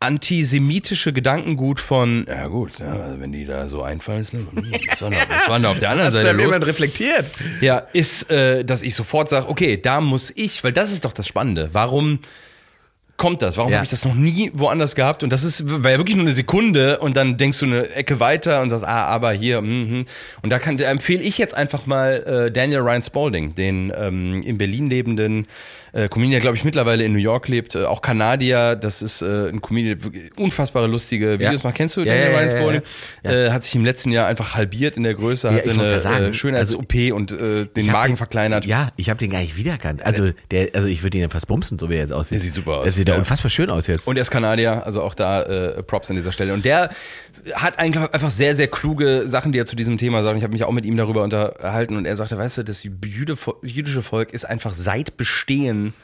[0.00, 5.10] antisemitische Gedankengut von, ja gut, ja, also wenn die da so einfallen, ist, das war,
[5.10, 6.54] noch, das war noch auf der anderen Seite los.
[6.62, 7.26] reflektiert.
[7.60, 11.12] Ja, ist, äh, dass ich sofort sage, okay, da muss ich, weil das ist doch
[11.12, 11.70] das Spannende.
[11.72, 12.20] Warum
[13.16, 13.56] kommt das?
[13.56, 13.78] Warum Ja.
[13.78, 15.24] habe ich das noch nie woanders gehabt?
[15.24, 18.20] Und das ist, war ja wirklich nur eine Sekunde und dann denkst du eine Ecke
[18.20, 20.04] weiter und sagst, ah, aber hier, mhm.
[20.42, 24.40] Und da kann, da empfehle ich jetzt einfach mal äh, Daniel Ryan Spalding, den ähm,
[24.44, 25.48] in Berlin lebenden
[25.92, 28.76] äh, Comedian, der glaube ich mittlerweile in New York lebt, äh, auch Kanadier.
[28.76, 29.98] Das ist äh, ein Comedian,
[30.36, 31.68] unfassbare lustige Videos Ja.
[31.68, 31.74] macht.
[31.76, 32.82] Kennst du Ja, Daniel ja, Ryan
[33.24, 33.30] ja.
[33.30, 36.34] Äh, hat sich im letzten Jahr einfach halbiert in der Größe, hat eine sagen, äh,
[36.34, 38.64] Schönheits-OP und äh, den Magen den- verkleinert.
[38.66, 40.04] Ja, ich habe den gar nicht wiedererkannt.
[40.04, 42.32] Also der, also ich würde ihn ja fast bumsen, so wie er jetzt aussieht.
[42.32, 42.84] Der sieht super aus.
[42.84, 43.18] Der sieht ja Ja.
[43.20, 44.06] unfassbar schön aus jetzt.
[44.06, 46.52] Und er ist Kanadier, also auch da äh, Props an dieser Stelle.
[46.54, 46.90] Und der
[47.54, 50.36] hat eigentlich einfach sehr, sehr kluge Sachen, die er zu diesem Thema sagt.
[50.36, 54.02] Ich habe mich auch mit ihm darüber unterhalten und er sagte, weißt du, das jüdische
[54.02, 55.94] Volk ist einfach seit Bestehen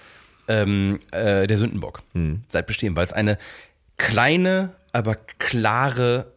[0.48, 2.02] ähm, äh, der Sündenbock.
[2.48, 3.39] Seit Bestehen, weil es eine
[3.97, 6.32] kleine, aber klare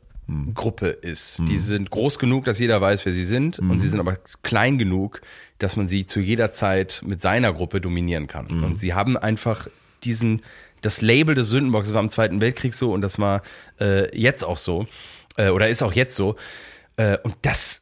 [0.53, 1.39] Gruppe ist.
[1.47, 4.77] Die sind groß genug, dass jeder weiß, wer sie sind, und sie sind aber klein
[4.77, 5.21] genug,
[5.57, 8.47] dass man sie zu jeder Zeit mit seiner Gruppe dominieren kann.
[8.63, 9.69] Und sie haben einfach
[10.03, 10.41] diesen,
[10.81, 13.41] das Label des Sündenbocks, war im Zweiten Weltkrieg so und das war
[13.79, 14.87] äh, jetzt auch so,
[15.37, 16.35] äh, oder ist auch jetzt so.
[16.97, 17.81] Äh, und das,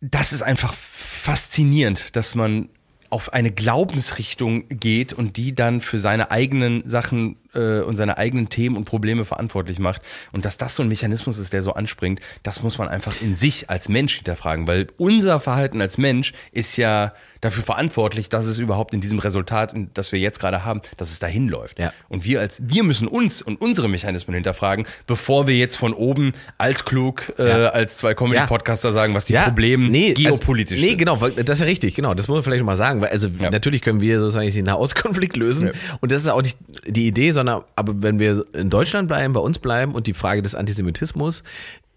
[0.00, 2.68] das ist einfach faszinierend, dass man
[3.10, 8.48] auf eine Glaubensrichtung geht und die dann für seine eigenen Sachen äh, und seine eigenen
[8.48, 10.02] Themen und Probleme verantwortlich macht.
[10.30, 13.34] Und dass das so ein Mechanismus ist, der so anspringt, das muss man einfach in
[13.34, 18.58] sich als Mensch hinterfragen, weil unser Verhalten als Mensch ist ja dafür verantwortlich, dass es
[18.58, 21.78] überhaupt in diesem Resultat, das wir jetzt gerade haben, dass es dahin läuft.
[21.78, 21.92] Ja.
[22.08, 26.32] Und wir als wir müssen uns und unsere Mechanismen hinterfragen, bevor wir jetzt von oben
[26.58, 27.68] altklug äh, Ja.
[27.68, 30.98] als zwei Comedy-Podcaster sagen, was die Probleme nee, geopolitisch also, nee, sind.
[30.98, 32.14] genau, weil- das ist ja richtig, genau.
[32.14, 35.36] Das muss man vielleicht noch mal sagen, weil also natürlich können wir sozusagen den Nahostkonflikt
[35.36, 39.32] lösen und das ist auch nicht die Idee, sondern aber wenn wir in Deutschland bleiben,
[39.32, 41.42] bei uns bleiben und die Frage des Antisemitismus,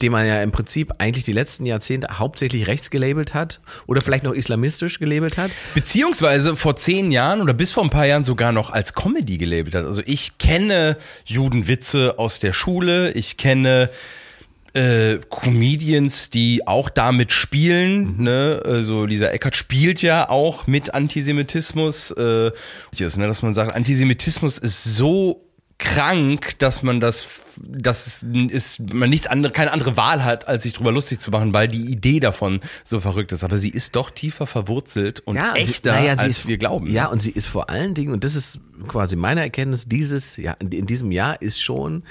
[0.04, 4.26] den man ja im Prinzip eigentlich die letzten Jahrzehnte hauptsächlich rechts gelabelt hat oder vielleicht
[4.26, 5.50] noch islamistisch gelabelt hat.
[5.74, 9.74] Beziehungsweise vor zehn Jahren oder bis vor ein paar Jahren sogar noch als Comedy gelabelt
[9.76, 9.86] hat.
[9.86, 13.90] Also ich kenne Judenwitze aus der Schule, ich kenne
[14.74, 18.22] äh, Comedians, die auch damit spielen.
[18.22, 18.62] Ne?
[18.66, 22.12] Also Lisa Eckert spielt ja auch mit Antisemitismus.
[22.12, 22.52] Äh,
[22.98, 23.28] ist, ne?
[23.28, 25.44] Dass man sagt, Antisemitismus ist so
[25.84, 27.26] krank, dass man das,
[27.58, 31.54] dass ist man nichts andere, keine andere Wahl hat, als sich drüber lustig zu machen,
[31.54, 33.44] weil die Idee davon so verrückt ist.
[33.44, 36.58] Aber sie ist doch tiefer verwurzelt und und echter, sie, naja, sie als ist, wir
[36.58, 36.88] glauben.
[36.88, 40.54] Ja, und sie ist vor allen Dingen, und das ist quasi meine Erkenntnis dieses, ja,
[40.54, 42.04] in, diesem Jahr ist schon,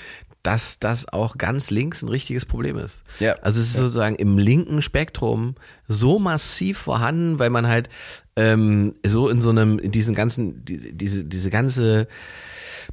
[0.43, 3.05] dass das auch ganz links ein richtiges Problem ist.
[3.21, 3.37] Ja.
[3.43, 5.55] Also es ist sozusagen im linken Spektrum
[5.89, 7.89] so massiv vorhanden, weil man halt
[8.37, 12.09] ähm, so in so einem, in diesen ganzen, die, diese, diese ganze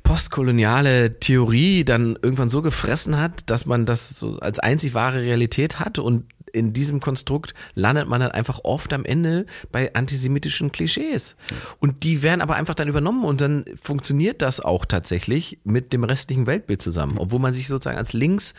[0.03, 5.79] postkoloniale Theorie dann irgendwann so gefressen hat, dass man das so als einzig wahre Realität
[5.79, 11.35] hat und in diesem Konstrukt landet man dann einfach oft am Ende bei antisemitischen Klischees.
[11.79, 16.03] Und die werden aber einfach dann übernommen und dann funktioniert das auch tatsächlich mit dem
[16.03, 18.55] restlichen Weltbild zusammen, obwohl man sich sozusagen als links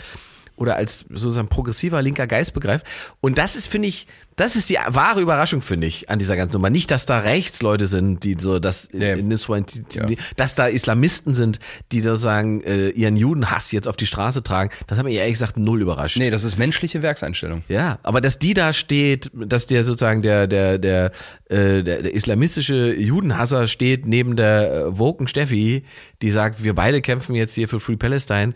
[0.61, 2.87] oder als sozusagen progressiver linker Geist begreift.
[3.21, 4.07] Und das ist, finde ich,
[4.37, 6.71] das ist die wahre Überraschung, finde ich, an dieser ganzen Nummer.
[6.71, 9.13] Nicht, dass da Rechtsleute sind, die so, dass, Nee.
[9.13, 11.59] in das, die, dass da Islamisten sind,
[11.93, 14.71] die sozusagen äh, ihren Judenhass jetzt auf die Straße tragen.
[14.87, 16.17] Das hat mich ehrlich gesagt null überrascht.
[16.17, 17.65] Nee, das ist menschliche Werkseinstellung.
[17.69, 21.13] Ja, aber dass die da steht, dass der sozusagen der der der
[21.49, 25.85] äh, der, der islamistische Judenhasser steht neben der äh, Woken Steffi,
[26.23, 28.55] die sagt, wir beide kämpfen jetzt hier für Free Palestine,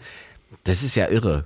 [0.65, 1.45] das ist ja irre.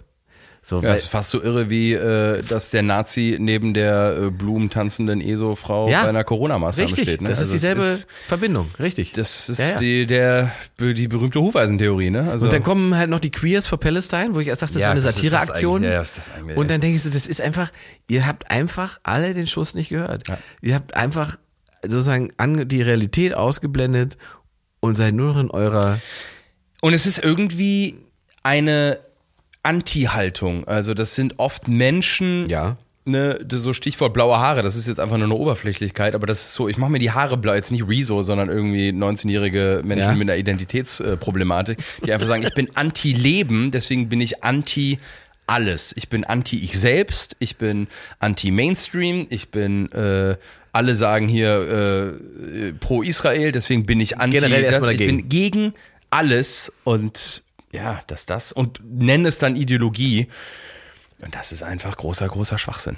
[0.69, 4.31] So, Ja, das ist fast so irre wie, äh, dass der Nazi neben der äh,
[4.31, 7.21] blumentanzenden ESO-Frau Ja, bei einer Corona-Maßnahme richtig, steht.
[7.23, 7.31] Ne?
[7.31, 9.13] das ist Also es dieselbe Ist, Verbindung, richtig.
[9.13, 9.79] das ist Ja, ja.
[9.79, 12.31] Die, der, die berühmte Hufeisentheorie, ne?
[12.31, 14.83] Also, Und dann kommen halt noch die Queers for Palestine, wo ich erst dachte, das
[14.83, 15.83] Ja, war eine das ist das Satireaktion.
[15.85, 17.73] ja, ja, ist das Und dann denke ich so, das ist einfach,
[18.07, 20.25] ihr habt einfach alle den Schuss nicht gehört.
[20.61, 21.39] Ihr habt einfach
[21.83, 24.19] sozusagen an die Realität ausgeblendet
[24.81, 25.99] und seid nur noch in eurer.
[26.83, 27.97] Und es ist irgendwie
[28.43, 28.99] eine
[29.63, 30.67] Anti-Haltung.
[30.67, 32.77] Also das sind oft Menschen, Ja.
[33.05, 36.53] ne, so Stichwort blaue Haare, das ist jetzt einfach nur eine Oberflächlichkeit, aber das ist
[36.55, 40.15] so, ich mache mir die Haare blau, jetzt nicht Rezo, sondern irgendwie 19-jährige Menschen Ja.
[40.15, 44.99] mit einer Identitätsproblematik, die einfach sagen, ich bin anti-Leben, deswegen bin ich anti
[45.47, 45.95] alles.
[45.97, 50.37] Ich bin anti ich selbst, ich bin anti Mainstream, ich bin äh,
[50.73, 55.17] alle sagen hier äh, pro Israel, deswegen bin ich anti Generell erstmal ich dagegen.
[55.23, 55.73] bin gegen
[56.11, 57.43] alles und
[57.73, 60.29] ja, das das und nennen es dann Ideologie.
[61.21, 62.97] Und das ist einfach großer, großer Schwachsinn.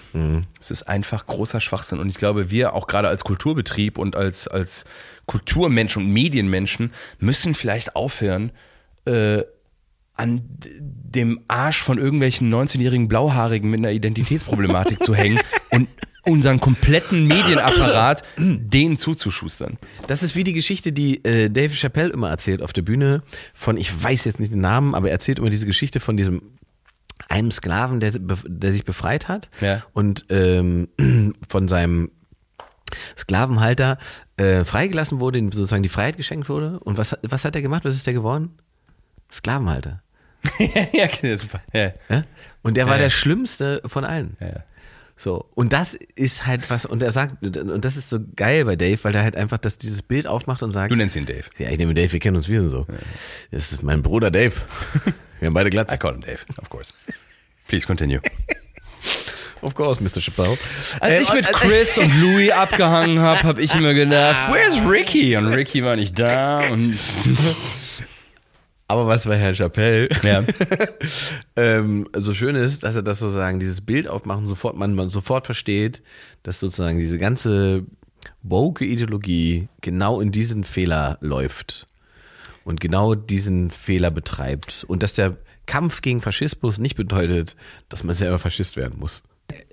[0.61, 2.01] Es ist einfach großer Schwachsinn.
[2.01, 4.85] Und ich glaube, wir auch gerade als Kulturbetrieb und als, als
[5.25, 8.53] Kulturmenschen und Medienmenschen müssen vielleicht aufhören,
[9.07, 9.43] äh,
[10.17, 15.41] an dem Arsch von irgendwelchen 19-jährigen Blauhaarigen mit einer Identitätsproblematik zu hängen
[15.71, 15.89] und
[16.23, 19.79] unseren kompletten Medienapparat denen zuzuschustern.
[20.07, 23.23] Das ist wie die Geschichte, die äh, Dave Chappelle immer erzählt auf der Bühne
[23.55, 26.43] von, ich weiß jetzt nicht den Namen, aber er erzählt immer diese Geschichte von diesem
[27.29, 29.83] einem Sklaven, der, der sich befreit hat Ja.
[29.93, 30.89] und ähm,
[31.49, 32.11] von seinem
[33.17, 33.99] Sklavenhalter
[34.37, 36.81] äh, freigelassen wurde, ihm sozusagen die Freiheit geschenkt wurde.
[36.81, 37.85] Und was, hat- was hat er gemacht?
[37.85, 38.51] Was ist der geworden?
[39.31, 40.03] Sklavenhalter.
[40.93, 41.61] ja, super.
[41.73, 41.93] Ja.
[42.09, 42.25] Ja?
[42.63, 44.37] Und der war der Schlimmste von allen.
[44.41, 44.65] Ja.
[45.23, 48.75] So, und das ist halt was, und er sagt, und das ist so geil bei
[48.77, 51.45] Dave, weil er halt einfach das, dieses Bild aufmacht und sagt, Du nennst ihn Dave.
[51.59, 52.87] ja, ich nehme Dave, wir kennen uns, wir sind so.
[53.51, 54.55] Das ist mein Bruder Dave.
[55.41, 55.99] Wir haben beide I Glatze.
[55.99, 56.95] call him Dave, of course.
[57.69, 58.21] Please continue.
[59.61, 60.23] Of course, Mr.
[60.23, 60.57] Chappelle.
[61.01, 65.37] Als Äh, ich mit Chris und Louis abgehangen habe, habe ich immer gedacht, where's Ricky?
[65.37, 66.61] Und Ricky war nicht da.
[66.71, 66.99] Und
[68.91, 70.43] Aber was bei Herrn Chappelle ja.
[71.57, 75.47] ähm, so schön ist, dass er das sozusagen, dieses Bild aufmachen, sofort, man, man sofort
[75.47, 76.03] versteht,
[76.43, 77.85] dass sozusagen diese ganze
[78.43, 81.87] woke Ideologie genau in diesen Fehler läuft
[82.65, 85.37] und genau diesen Fehler betreibt und dass der
[85.67, 87.55] Kampf gegen Faschismus nicht bedeutet,
[87.89, 89.23] dass man selber Faschist werden muss.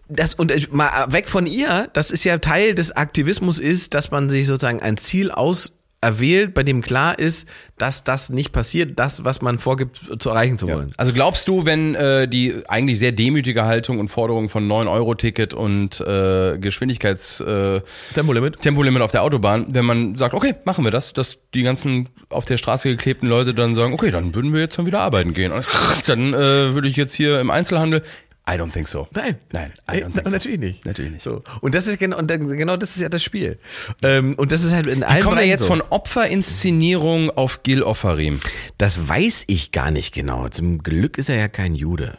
[0.10, 4.12] Das und ich- mal weg von ihr, das ist ja Teil des Aktivismus ist, dass
[4.12, 7.48] man sich sozusagen ein Ziel aus erwählt, bei dem klar ist,
[7.78, 10.92] dass das nicht passiert, das, was man vorgibt zu erreichen zu wollen.
[10.98, 16.00] Also glaubst du, wenn äh, die eigentlich sehr demütige Haltung und Forderung von 9-Euro-Ticket und
[16.02, 17.82] äh, Geschwindigkeits äh,
[18.14, 18.62] Tempolimit?
[18.62, 22.46] Tempolimit auf der Autobahn, wenn man sagt, okay, machen wir das, dass die ganzen auf
[22.46, 25.52] der Straße geklebten Leute dann sagen, okay, dann würden wir jetzt dann wieder arbeiten gehen.
[25.52, 25.66] Und
[26.06, 28.04] dann äh, würde ich jetzt hier im Einzelhandel.
[28.50, 29.08] I don't think so.
[29.14, 29.36] Nein.
[29.52, 30.30] Nein, I don't think so.
[30.32, 30.86] natürlich nicht.
[30.86, 31.24] Natürlich nicht.
[31.24, 31.44] So.
[31.62, 33.60] Und das ist genau, und dann- genau das ist ja das Spiel.
[34.04, 35.68] Ähm, und das ist halt in Wie allen kommen wir jetzt so.
[35.68, 38.40] von Opferinszenierung auf Gil Offarim?
[38.78, 40.48] Das weiß ich gar nicht genau.
[40.50, 42.18] Zum Glück ist er ja kein Jude.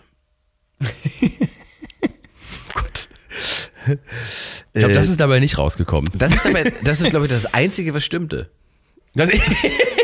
[2.74, 3.08] Gut.
[3.86, 6.10] Ich glaube, Äh, das ist dabei nicht rausgekommen.
[6.14, 8.50] Das ist aber, das ist glaube ich das Einzige, was stimmte.
[9.14, 9.30] Das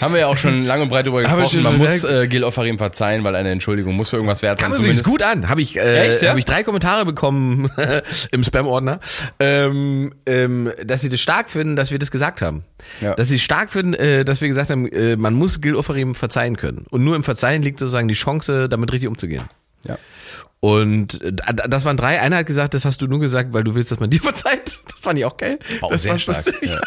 [0.00, 1.62] Haben wir ja auch schon lange und breit wir gesprochen.
[1.62, 4.70] Man muss äh, Gil Offarim verzeihen, weil eine Entschuldigung muss für irgendwas wert sein.
[4.70, 5.48] Kam übrigens gut an.
[5.48, 6.30] Habe ich, äh, Echt, ja?
[6.30, 7.70] hab ich drei Kommentare bekommen
[8.30, 9.00] im Spam-Ordner,
[9.40, 12.64] ähm, ähm, dass sie das stark finden, dass wir das gesagt haben.
[13.00, 13.14] Ja.
[13.14, 16.56] Dass sie stark finden, äh, dass wir gesagt haben, äh, man muss Gil Oferim verzeihen
[16.56, 16.86] können.
[16.90, 19.44] Und nur im Verzeihen liegt sozusagen die Chance, damit richtig umzugehen.
[19.84, 19.98] Ja.
[20.60, 21.32] Und äh,
[21.68, 22.20] das waren drei.
[22.20, 24.80] Einer hat gesagt, das hast du nur gesagt, weil du willst, dass man dir verzeiht.
[24.88, 25.58] Das fand ich auch geil.
[25.80, 26.80] Auch das sehr war- stark, ja.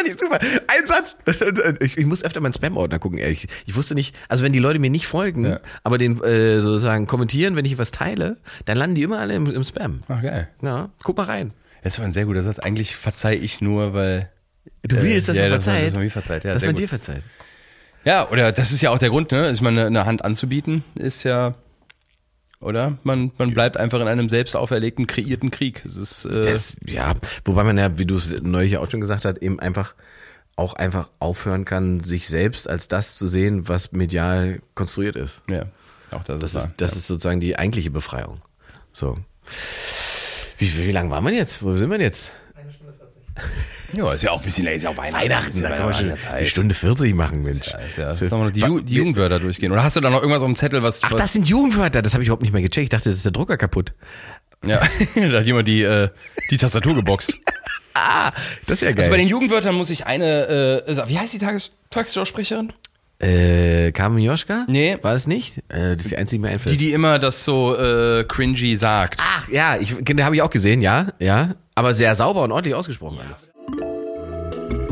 [0.00, 0.38] Fand ich super.
[0.68, 1.16] Ein Satz.
[1.80, 3.46] Ich, ich muss öfter meinen Spam-Ordner gucken, ehrlich.
[3.66, 5.60] Ich wusste nicht, also wenn die Leute mir nicht folgen, Ja.
[5.84, 9.46] aber den äh, sozusagen kommentieren, wenn ich was teile, dann landen die immer alle im,
[9.50, 10.00] im Spam.
[10.08, 10.48] Ach, geil.
[10.62, 11.52] Ja, guck mal rein.
[11.82, 12.58] Das war ein sehr guter Satz.
[12.58, 14.28] Eigentlich verzeih ich nur, weil.
[14.82, 15.86] Du Äh, willst, dass ja, man dass man- verzeiht.
[15.86, 16.78] dass man mir verzeiht, ja, dass man gut.
[16.80, 17.22] dir verzeiht.
[18.04, 19.50] Ja, oder das ist ja auch der Grund, ne?
[19.50, 21.54] Ich meine, eine Hand anzubieten ist ja.
[22.60, 22.98] Oder?
[23.04, 25.82] Man, man bleibt einfach in einem selbst auferlegten, kreierten Krieg.
[25.84, 27.14] Es ist, äh, Das, ja,
[27.44, 29.94] wobei man ja, wie du es neulich ja auch schon gesagt hast, eben einfach
[30.56, 35.42] auch einfach aufhören kann, sich selbst als das zu sehen, was medial konstruiert ist.
[35.48, 35.64] ja,
[36.10, 36.72] auch das, Das ist, wahr.
[36.76, 38.42] das ist sozusagen die eigentliche Befreiung.
[38.92, 39.16] So.
[40.58, 41.62] Wie, wie, wie lange waren wir jetzt?
[41.62, 42.30] Wo sind wir jetzt?
[43.92, 45.24] Ja, ist ja auch ein bisschen, ist ja auch Weihnachten.
[45.24, 47.68] Weihnachten, da kann man schon der eine Stunde 40 machen, Mensch.
[47.68, 49.72] Ja, ist ja, ist noch die, Ju die Jugendwörter durchgehen.
[49.72, 51.02] Oder hast du da noch irgendwas auf dem Zettel, was.
[51.02, 52.84] Ach, was, das sind Jugendwörter, das habe ich überhaupt nicht mehr gecheckt.
[52.84, 53.94] Ich dachte, das ist der Drucker kaputt.
[54.64, 54.80] Ja,
[55.14, 56.08] da hat jemand die, äh,
[56.50, 57.34] die Tastatur geboxt.
[57.92, 58.30] Ah,
[58.66, 59.00] das ist ja geil.
[59.00, 61.10] Also bei den Jugendwörtern muss ich eine, äh, sagen.
[61.10, 62.72] wie heißt die Tages Tagesschausprecherin?
[63.20, 64.64] äh, Carmen Joschka?
[64.66, 64.96] Nee.
[65.02, 65.58] War das nicht?
[65.68, 66.72] Äh, das ist die einzige, die mir einfällt.
[66.72, 69.20] Die, die immer das so äh, cringy sagt.
[69.22, 71.54] Ach, ja, ich, habe ich auch gesehen, ja, ja.
[71.80, 73.50] Aber sehr sauber und ordentlich ausgesprochen alles.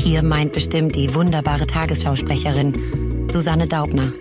[0.07, 4.11] Ihr meint bestimmt die wunderbare Tagesschausprecherin Susanne Daubner.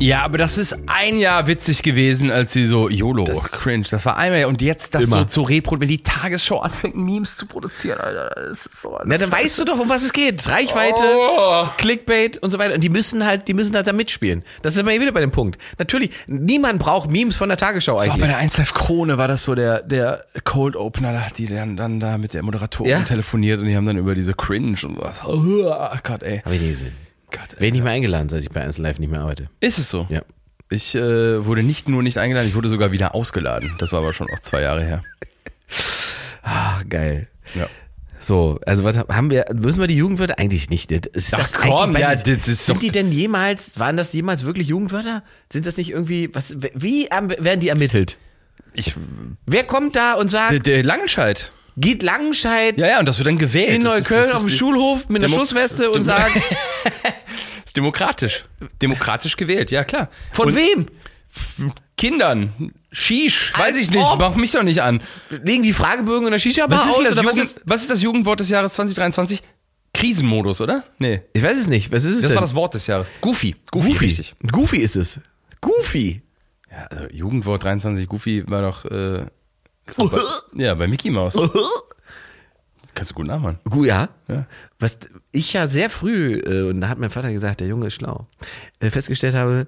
[0.00, 3.86] Ja, aber das ist ein Jahr witzig gewesen, als sie so YOLO, cringe.
[3.90, 5.18] Das war einmal und jetzt das Immer.
[5.20, 9.16] so zu reproduzieren, wenn die Tagesschau anfängt, Memes zu produzieren, Alter, das ist so Na,
[9.16, 10.46] dann weißt du doch, um was es geht.
[10.46, 11.66] Reichweite, Oh.
[11.78, 12.74] Clickbait und so weiter.
[12.74, 14.42] Und die müssen halt, die müssen halt da mitspielen.
[14.62, 15.58] Das ist immer wieder bei dem Punkt.
[15.78, 18.20] Natürlich, niemand braucht Memes von der Tagesschau Das war eigentlich.
[18.20, 21.46] bei der 1 Live Krone war das so der, der Cold Opener, da hat die
[21.46, 23.00] dann, dann da mit der Moderatorin Ja.
[23.00, 25.24] telefoniert und die haben dann über diese Cringe und was.
[25.24, 25.40] Oh
[26.02, 26.42] Gott, ey.
[26.44, 27.03] Hab ich nie gesehen.
[27.38, 27.52] Gott.
[27.52, 29.48] Werde ich nicht mehr eingeladen, seit ich bei 1 Live nicht mehr arbeite.
[29.60, 30.06] Ist es so?
[30.10, 30.22] Ja.
[30.70, 33.74] Ich äh, wurde nicht nur nicht eingeladen, ich wurde sogar wieder ausgeladen.
[33.78, 35.02] Das war aber schon auch zwei Jahre her.
[36.42, 37.28] Ach, geil.
[37.54, 37.68] Ja.
[38.20, 40.90] So, also was haben wir, müssen wir die Jugendwörter eigentlich nicht?
[40.92, 44.68] Ist Ach das komm, ja, das ist Sind die denn jemals, waren das jemals wirklich
[44.68, 45.22] Jugendwörter?
[45.52, 48.16] Sind das nicht irgendwie, was, wie werden die ermittelt?
[48.72, 48.94] Ich,
[49.46, 51.52] Wer kommt da und sagt, der, der Langenscheid.
[51.76, 53.68] geht Langenscheid Ja, ja, und das wird dann gewählt.
[53.76, 56.32] in Das ist- Neukölln das ist auf dem Schulhof mit einer Schussweste und sagt,
[57.76, 58.44] demokratisch.
[58.82, 60.08] Demokratisch gewählt, ja klar.
[60.32, 60.86] von und wem?
[61.96, 62.72] Kindern.
[62.92, 64.20] Shish, weiß ich nicht, ob.
[64.20, 65.02] mach mich doch nicht an.
[65.30, 67.18] Legen die Fragebögen in der Shisha-Bar Was ist, aus?
[67.18, 69.42] oder was ist, was ist das Jugendwort des Jahres 2023?
[69.92, 70.84] Krisenmodus, oder?
[70.98, 71.22] Nee.
[71.32, 71.90] ich weiß es nicht.
[71.92, 72.36] Was ist es Das denn?
[72.36, 73.06] war das Wort des Jahres.
[73.20, 73.54] Goofy.
[73.70, 74.04] Goofy, Goofy.
[74.04, 74.34] richtig.
[74.50, 75.20] Goofy ist es.
[75.60, 76.22] Goofy.
[76.70, 79.26] Ja, also Jugendwort 23, Goofy war doch, äh,
[80.56, 81.36] ja, bei Mickey Mouse.
[82.94, 83.58] Kannst du gut nachmachen.
[83.68, 84.08] Gu- Ja.
[84.28, 84.46] Ja.
[84.78, 84.98] Was
[85.32, 88.26] ich ja sehr früh, äh, und da hat mein Vater gesagt, der Junge ist schlau,
[88.80, 89.66] äh, festgestellt habe,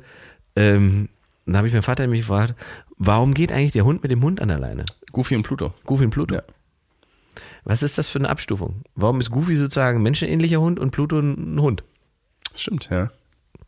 [0.54, 1.08] ähm,
[1.44, 2.54] da habe ich meinen Vater mich gefragt,
[2.98, 4.84] warum geht eigentlich der Hund mit dem Hund an der Leine?
[5.12, 5.74] Goofy und Pluto.
[5.84, 6.34] Goofy und Pluto.
[6.36, 6.42] Ja.
[7.64, 8.82] Was ist das für eine Abstufung?
[8.94, 11.82] Warum ist Goofy sozusagen ein menschenähnlicher Hund und Pluto ein Hund?
[12.52, 13.10] Das stimmt, ja.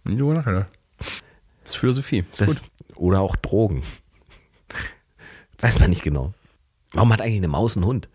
[0.04, 0.68] Nie drüber nachgedacht.
[0.98, 2.24] Das ist Philosophie.
[2.30, 2.62] Ist Das, gut.
[2.94, 3.82] oder auch Drogen.
[5.60, 6.32] Weiß man nicht genau.
[6.92, 8.08] Warum hat eigentlich eine Maus einen Hund?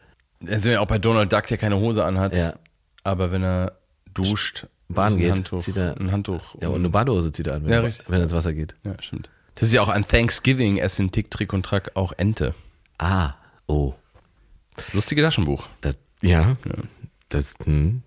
[0.47, 2.35] Also ja auch bei Donald Duck, der keine Hose anhat.
[2.35, 2.55] Ja.
[3.03, 3.73] Aber wenn er
[4.13, 6.55] duscht, Baden ist ein geht, Handtuch, zieht er- ein Handtuch.
[6.61, 8.09] Ja, und eine Badehose zieht er an, wenn, Ja, er, richtig.
[8.09, 8.75] wenn er ins Wasser geht.
[8.83, 9.29] Ja, stimmt.
[9.55, 12.53] Das ist ja auch an Thanksgiving, essen Tick, Trick und Track auch Ente.
[12.97, 13.33] Ah,
[13.67, 13.93] oh.
[14.75, 15.67] Das lustige Taschenbuch.
[15.81, 16.57] Das, ja.
[17.29, 18.01] Das, hm.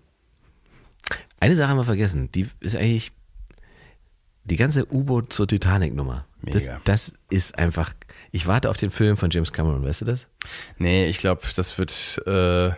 [1.39, 2.31] Eine Sache haben wir vergessen.
[2.33, 3.11] Die ist eigentlich
[4.43, 6.25] die ganze U-Boot zur Titanic-Nummer.
[6.41, 7.93] Das, das ist einfach.
[8.31, 10.27] Ich warte auf den Film von James Cameron, weißt du das?
[10.77, 12.71] Nee, ich glaube, das wird, äh,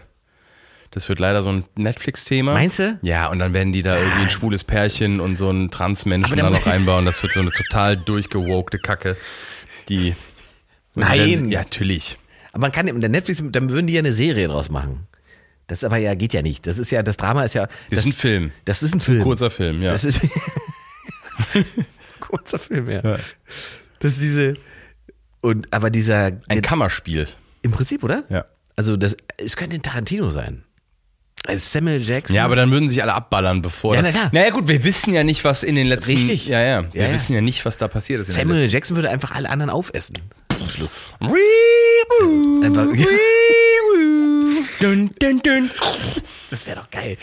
[0.92, 2.54] das wird leider so ein Netflix-Thema.
[2.54, 3.00] Meinst du?
[3.02, 6.50] Ja, und dann werden die da irgendwie ein schwules Pärchen und so einen Transmenschen da
[6.50, 7.06] noch einbauen.
[7.06, 9.18] Das wird so eine total durchgewokte Kacke.
[9.90, 10.16] Die.
[10.96, 11.34] Nein.
[11.34, 12.18] dann Ja, natürlich.
[12.52, 15.08] Aber man kann in der Netflix, dann würden die ja eine Serie draus machen.
[15.68, 16.66] Das aber ja geht ja nicht.
[16.66, 17.68] Das ist ja, das Drama ist ja.
[17.92, 18.52] Das ist ein Film.
[18.66, 19.22] Das ist ein Film.
[19.22, 19.92] Kurzer Film, ja.
[19.92, 20.22] Das ist
[22.30, 23.02] kurzer Film, ja.
[24.00, 24.54] Das ist diese
[25.42, 27.28] und aber dieser Ein Kammerspiel.
[27.62, 28.24] im Prinzip, oder?
[28.30, 28.46] Ja.
[28.76, 30.64] Also das es könnte ein Tarantino sein.
[31.48, 32.36] Also Samuel Jackson.
[32.36, 33.96] Ja, aber dann würden sich alle abballern, bevor.
[33.96, 34.30] Ja, na klar.
[34.34, 36.12] Naja, gut, wir wissen ja nicht, was in den letzten.
[36.12, 36.46] Richtig.
[36.48, 36.94] Ja, ja.
[36.94, 37.14] Wir Ja, ja.
[37.14, 38.34] wissen ja nicht, was da passiert ist.
[38.34, 40.18] Samuel Jackson würde einfach alle anderen aufessen.
[40.58, 40.92] Zum Schluss.
[41.22, 43.06] Einfach, ja.
[44.82, 45.72] Dun, dun, dun.
[46.52, 47.18] Das wäre doch geil.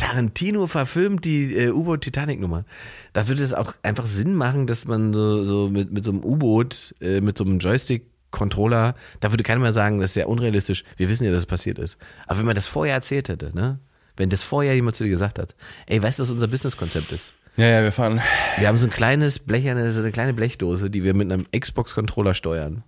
[0.00, 2.64] Tarantino verfilmt die äh, U-Boot Titanic Nummer.
[3.12, 6.24] Da würde es auch einfach Sinn machen, dass man so, so mit, mit so einem
[6.24, 10.26] U-Boot, äh, mit so einem Joystick Controller, da würde keiner mehr sagen, das ist ja
[10.26, 10.84] unrealistisch.
[10.96, 11.98] Wir wissen ja, dass es passiert ist.
[12.26, 13.78] Aber wenn man das vorher erzählt hätte, ne?
[14.16, 15.54] Wenn das vorher jemand zu dir gesagt hat,
[15.86, 17.32] ey, weißt du, was unser Businesskonzept ist?
[17.56, 18.20] Ja, ja, wir fahren.
[18.58, 22.34] Wir haben so ein kleines blecherne, so eine kleine Blechdose, die wir mit einem Xbox-Controller
[22.34, 22.84] steuern.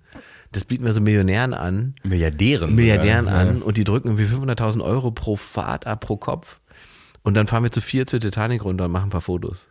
[0.52, 2.74] Das bieten wir so Millionären an, Milliardären.
[2.74, 3.40] Milliardären sogar.
[3.40, 6.60] an und die drücken irgendwie 500.000 Euro pro Fahrt ab, pro Kopf.
[7.22, 9.68] Und dann fahren wir zu vier zur Titanic runter und machen ein paar Fotos.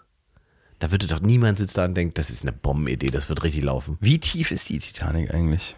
[0.79, 3.63] Da würde doch niemand sitzen da und denkt, das ist eine Bombenidee, das wird richtig
[3.63, 3.97] laufen.
[4.01, 5.75] Wie tief ist die Titanic eigentlich?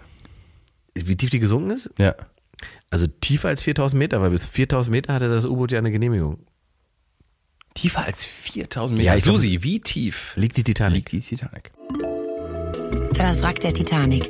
[0.95, 1.89] Wie tief die gesunken ist?
[1.97, 2.15] Ja.
[2.89, 6.45] Also tiefer als 4000 Meter, weil bis 4000 Meter hatte das U-Boot ja eine Genehmigung.
[7.73, 9.13] Tiefer als 4000 Meter.
[9.15, 11.11] Ja, Susi, wie tief Liegt die Titanic?
[11.11, 11.71] liegt die Titanic?
[13.15, 14.29] Das Wrack der Titanic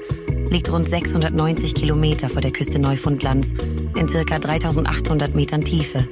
[0.49, 3.53] liegt rund 690 Kilometer vor der Küste Neufundlands
[3.95, 6.07] in circa 3800 Metern Tiefe.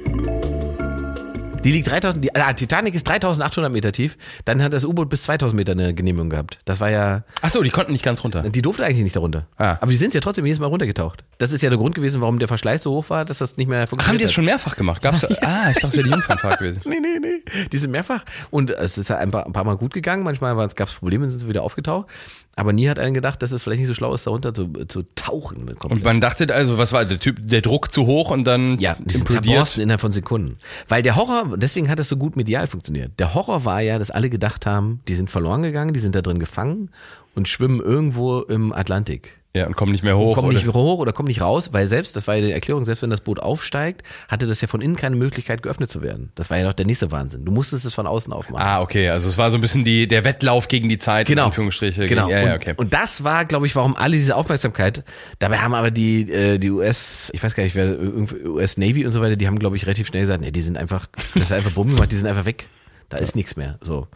[1.64, 4.18] Die liegt 3000, die ah, Titanic ist 3800 Meter tief.
[4.44, 6.58] Dann hat das U-Boot bis 2000 Meter eine Genehmigung gehabt.
[6.64, 8.42] Das war ja, Achso, die konnten nicht ganz runter.
[8.42, 9.46] die durfte eigentlich nicht darunter.
[9.58, 9.76] Ah.
[9.80, 11.22] Aber die sind ja trotzdem jedes Mal runtergetaucht.
[11.38, 13.68] Das ist ja der Grund gewesen, warum der Verschleiß so hoch war, dass das nicht
[13.68, 15.02] mehr funktioniert Ach, haben die das schon mehrfach gemacht?
[15.02, 16.80] Gab's Ah, ich dachte, es wäre die Jungfernfahrt gewesen.
[16.92, 17.66] Nee, nee, nee.
[17.70, 18.24] Die sind mehrfach.
[18.50, 20.24] Und es ist ja ein paar, ein paar Mal gut gegangen.
[20.24, 22.08] Manchmal gab es Probleme, sind sie wieder aufgetaucht.
[22.54, 24.68] Aber nie hat einer gedacht, dass es vielleicht nicht so schlau ist, da runter zu,
[24.86, 25.64] zu tauchen.
[25.66, 25.90] Komplett.
[25.90, 28.92] Und man dachte also, was war der Typ, der Druck zu hoch und dann Ja,
[28.92, 29.78] implodiert?
[29.78, 30.58] innerhalb von Sekunden.
[30.86, 33.12] Weil der Horror, deswegen hat das so gut medial funktioniert.
[33.18, 36.20] Der Horror war ja, dass alle gedacht haben, die sind verloren gegangen, die sind da
[36.20, 36.90] drin gefangen
[37.34, 39.38] und schwimmen irgendwo im Atlantik.
[39.54, 40.34] Ja, und kommen nicht mehr hoch.
[40.34, 40.56] kommen oder?
[40.56, 43.10] nicht hoch oder kommen nicht raus, weil selbst, das war ja die Erklärung, selbst wenn
[43.10, 46.32] das Boot aufsteigt, hatte das ja von innen keine Möglichkeit geöffnet zu werden.
[46.36, 47.44] Das war ja noch der nächste Wahnsinn.
[47.44, 48.64] Du musstest es von außen aufmachen.
[48.64, 49.10] Ah, okay.
[49.10, 51.48] Also es war so ein bisschen die, der Wettlauf gegen die Zeit, in Genau.
[51.48, 52.06] Anführungsstriche.
[52.06, 52.28] Genau.
[52.28, 52.74] Gegen, ja, und, ja, okay.
[52.78, 55.04] und das war, glaube ich, warum alle diese Aufmerksamkeit.
[55.38, 57.98] Dabei haben aber die, äh, die US, ich weiß gar nicht, wer,
[58.46, 60.78] US Navy und so weiter, die haben, glaube ich, relativ schnell gesagt, nee, die sind
[60.78, 62.68] einfach, das ist einfach Bomben gemacht, die sind einfach weg.
[63.12, 64.08] Da ist nichts mehr, so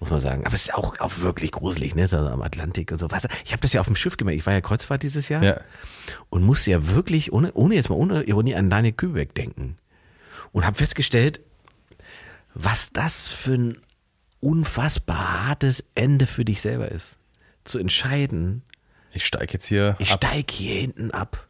[0.00, 0.44] muss man sagen.
[0.44, 2.06] Aber es ist auch, auch wirklich gruselig, ne?
[2.06, 3.10] So am Atlantik und so.
[3.10, 4.38] Was, ich habe das ja auf dem Schiff gemerkt.
[4.38, 5.60] Ich war ja Kreuzfahrt dieses Jahr Ja.
[6.30, 9.76] und musste ja wirklich, ohne, ohne jetzt mal ohne Ironie, an Daniel Kübeck denken.
[10.52, 11.40] Und habe festgestellt,
[12.54, 13.78] was das für ein
[14.40, 17.16] unfassbar hartes Ende für dich selber ist.
[17.64, 18.62] Zu entscheiden,
[19.12, 20.18] Ich steige jetzt hier ich ab.
[20.22, 21.43] steig hier hinten ab.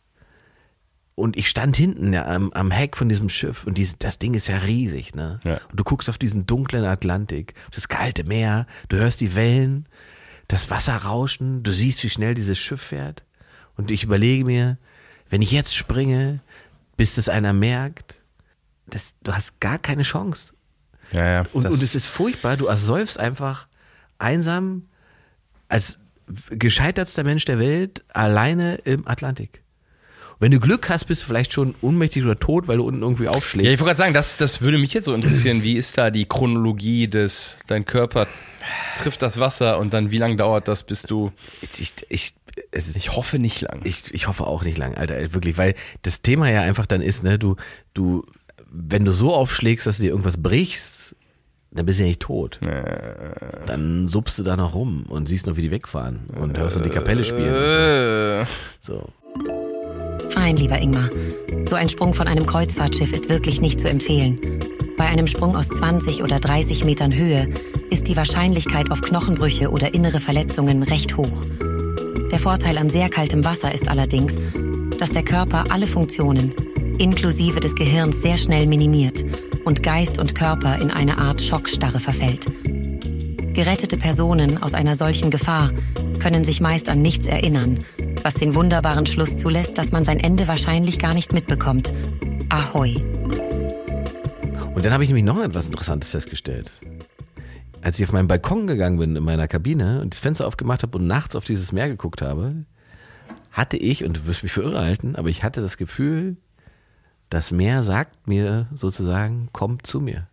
[1.16, 4.34] Und ich stand hinten ja, am, am Heck von diesem Schiff und dies, das Ding
[4.34, 5.38] ist ja riesig, ne?
[5.44, 5.60] Ja.
[5.70, 9.86] Und du guckst auf diesen dunklen Atlantik, das kalte Meer, du hörst die Wellen,
[10.48, 13.22] das Wasser rauschen, du siehst, wie schnell dieses Schiff fährt.
[13.76, 14.78] Und ich überlege mir,
[15.30, 16.40] wenn ich jetzt springe,
[16.96, 18.20] bis das einer merkt,
[18.86, 20.52] das, du hast gar keine Chance.
[21.12, 21.46] Ja, ja.
[21.52, 23.68] Und, und es ist furchtbar, du ersäufst einfach
[24.18, 24.86] einsam
[25.68, 25.98] als
[26.50, 29.63] gescheitertster Mensch der Welt alleine im Atlantik.
[30.44, 33.28] Wenn du Glück hast, bist du vielleicht schon ohnmächtig oder tot, weil du unten irgendwie
[33.28, 33.64] aufschlägst.
[33.66, 35.62] Ja, ich wollte gerade sagen, das, das würde mich jetzt so interessieren.
[35.62, 38.26] Wie ist da die Chronologie des, dein Körper
[38.98, 42.34] trifft das Wasser und dann wie lange dauert das, bis du, ich, ich, ich,
[42.72, 43.80] es ist, ich hoffe nicht lang.
[43.84, 47.22] ich, ich hoffe auch nicht lang, Alter, wirklich, weil das Thema ja einfach dann ist,
[47.22, 47.56] ne, du,
[47.94, 48.26] du,
[48.70, 51.16] wenn du so aufschlägst, dass du dir irgendwas brichst,
[51.70, 52.60] dann bist du ja nicht tot.
[53.66, 56.84] Dann suppst du da noch rum und siehst noch, wie die wegfahren und hörst noch
[56.84, 57.54] die Kapelle spielen.
[57.54, 58.44] Äh,
[58.82, 59.10] so.
[60.30, 61.10] Fein, lieber Ingmar.
[61.64, 64.38] So ein Sprung von einem Kreuzfahrtschiff ist wirklich nicht zu empfehlen.
[64.96, 67.48] Bei einem Sprung aus 20 oder 30 Metern Höhe
[67.90, 71.44] ist die Wahrscheinlichkeit auf Knochenbrüche oder innere Verletzungen recht hoch.
[72.30, 74.38] Der Vorteil an sehr kaltem Wasser ist allerdings,
[74.98, 76.54] dass der Körper alle Funktionen,
[76.98, 79.24] inklusive des Gehirns, sehr schnell minimiert
[79.64, 82.46] und Geist und Körper in eine Art Schockstarre verfällt.
[83.54, 85.70] Gerettete Personen aus einer solchen Gefahr
[86.20, 87.78] können sich meist an nichts erinnern,
[88.24, 91.92] was den wunderbaren Schluss zulässt, dass man sein Ende wahrscheinlich gar nicht mitbekommt.
[92.48, 92.96] Ahoi.
[94.74, 96.72] Und dann habe ich nämlich noch etwas Interessantes festgestellt.
[97.80, 100.98] Als ich auf meinen Balkon gegangen bin in meiner Kabine und das Fenster aufgemacht habe
[100.98, 102.64] und nachts auf dieses Meer geguckt habe,
[103.52, 106.38] hatte ich, und du wirst mich für irre halten, aber ich hatte das Gefühl,
[107.30, 110.26] das Meer sagt mir sozusagen, komm zu mir.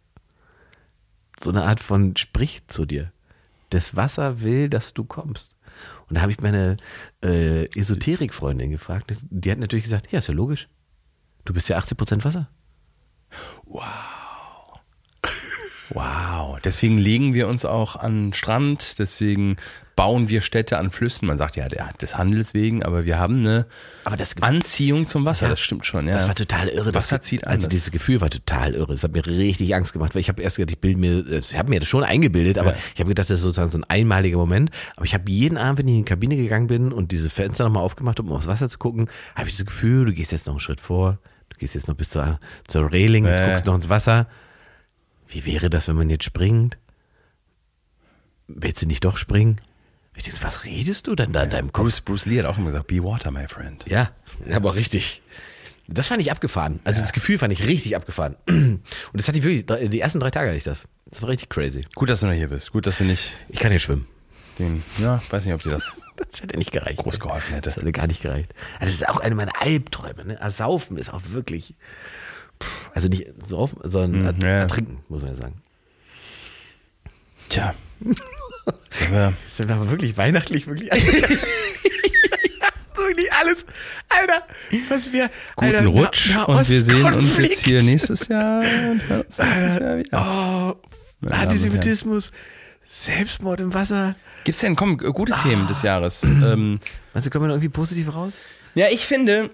[1.44, 3.12] So eine Art von spricht zu dir.
[3.70, 5.56] Das Wasser will, dass du kommst.
[6.08, 6.78] Und da habe ich meine
[7.24, 9.16] äh, Esoterik-Freundin gefragt.
[9.30, 10.68] Die hat natürlich gesagt, ja, ist ja logisch.
[11.46, 12.50] Du bist ja 80% Wasser.
[15.94, 19.58] Wow, deswegen legen wir uns auch an den Strand, deswegen
[20.02, 21.28] bauen wir Städte an Flüssen.
[21.28, 23.68] Man sagt ja, der, des Handels wegen, aber wir haben eine
[24.04, 25.50] Aber das Anziehung zum Wasser, Ja.
[25.52, 26.08] das stimmt schon.
[26.08, 26.14] Ja.
[26.16, 26.92] Das war total irre.
[26.96, 27.70] Wasser das, zieht Also anders.
[27.70, 28.94] dieses Gefühl war total irre.
[28.94, 31.56] Das hat mir richtig Angst gemacht, weil ich habe erst gedacht, ich bilde mir, ich
[31.56, 32.78] habe mir das schon eingebildet, aber Ja.
[32.96, 34.72] ich habe gedacht, das ist sozusagen so ein einmaliger Moment.
[34.96, 37.64] Aber ich habe jeden Abend, wenn ich in die Kabine gegangen bin und diese Fenster
[37.66, 40.48] nochmal aufgemacht habe, um aufs Wasser zu gucken, habe ich das Gefühl, du gehst jetzt
[40.48, 41.20] noch einen Schritt vor,
[41.50, 43.50] du gehst jetzt noch bis zur, zur Railing, jetzt Ja.
[43.50, 44.28] guckst noch ins Wasser.
[45.28, 46.80] Wie wäre das, wenn man jetzt springt?
[48.48, 49.62] Willst du nicht doch springen?
[50.22, 51.84] Ich denke, was redest du denn da in deinem Kopf?
[51.86, 53.84] Bruce, Bruce Lee hat auch immer gesagt, be water, my friend.
[53.88, 54.12] Ja,
[54.54, 55.24] aber richtig.
[55.88, 56.80] Das fand ich abgefahren.
[56.84, 58.36] Also das Gefühl fand ich richtig abgefahren.
[58.48, 58.82] Und
[59.14, 60.88] das hatte ich wirklich, die ersten drei Tage hatte ich das.
[61.08, 61.86] Das war richtig crazy.
[61.96, 62.72] Gut, dass du noch hier bist.
[62.72, 64.06] Gut, dass du nicht Ich kann ja schwimmen.
[64.60, 65.92] den, ja, weiß nicht, ob dir das
[66.32, 66.98] Das hätte nicht gereicht.
[67.00, 67.72] groß geholfen hätte.
[67.72, 68.54] Das hätte gar nicht gereicht.
[68.80, 70.24] Also das ist auch eine meiner Albträume.
[70.24, 70.40] Ne?
[70.40, 71.74] Ersaufen ist auch wirklich,
[72.94, 74.48] also nicht saufen, sondern er- Hm, ja.
[74.60, 75.62] ertrinken, muss man ja sagen.
[77.50, 77.74] Tja.
[78.66, 80.92] Das ist aber wirklich weihnachtlich, wirklich.
[82.96, 83.66] wirklich alles.
[84.10, 84.44] Alter,
[84.90, 85.30] was wir.
[85.56, 89.38] guten Alter, Rutsch Na- und wir sehen uns jetzt hier nächstes Jahr und hören uns
[89.38, 90.76] nächstes Jahr wieder.
[91.24, 92.32] Oh, Antisemitismus,
[92.90, 94.16] Selbstmord im Wasser.
[94.44, 96.24] Gibt's denn, komm, gute Themen des Jahres?
[96.24, 96.80] ähm,
[97.14, 98.34] du, kommen wir da irgendwie positiv raus?
[98.74, 99.52] Ja, ich finde,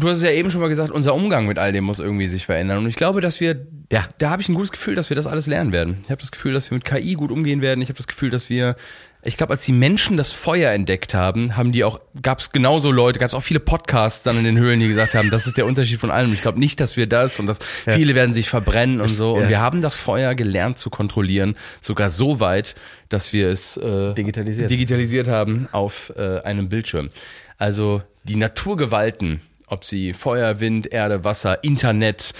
[0.00, 2.28] du hast es ja eben schon mal gesagt, unser Umgang mit all dem muss irgendwie
[2.28, 2.78] sich verändern.
[2.78, 4.06] Und ich glaube, dass wir, Ja.
[4.18, 5.98] da habe ich ein gutes Gefühl, dass wir das alles lernen werden.
[6.04, 7.80] Ich habe das Gefühl, dass wir mit KI gut umgehen werden.
[7.82, 8.76] Ich habe das Gefühl, dass wir,
[9.22, 12.90] ich glaube, als die Menschen das Feuer entdeckt haben, haben die auch, gab es genauso
[12.92, 15.56] Leute, gab es auch viele Podcasts dann in den Höhlen, die gesagt haben, das ist
[15.56, 16.32] der Unterschied von allem.
[16.32, 19.32] Ich glaube nicht, dass wir das und dass viele werden sich verbrennen und so.
[19.34, 19.48] Und Ja.
[19.48, 22.74] wir haben das Feuer gelernt zu kontrollieren, sogar so weit,
[23.08, 24.70] dass wir es äh, Digitalisiert.
[24.70, 27.10] digitalisiert haben auf äh, einem Bildschirm.
[27.56, 32.34] Also die Naturgewalten, ob sie Feuer, Wind, Erde, Wasser, Internet,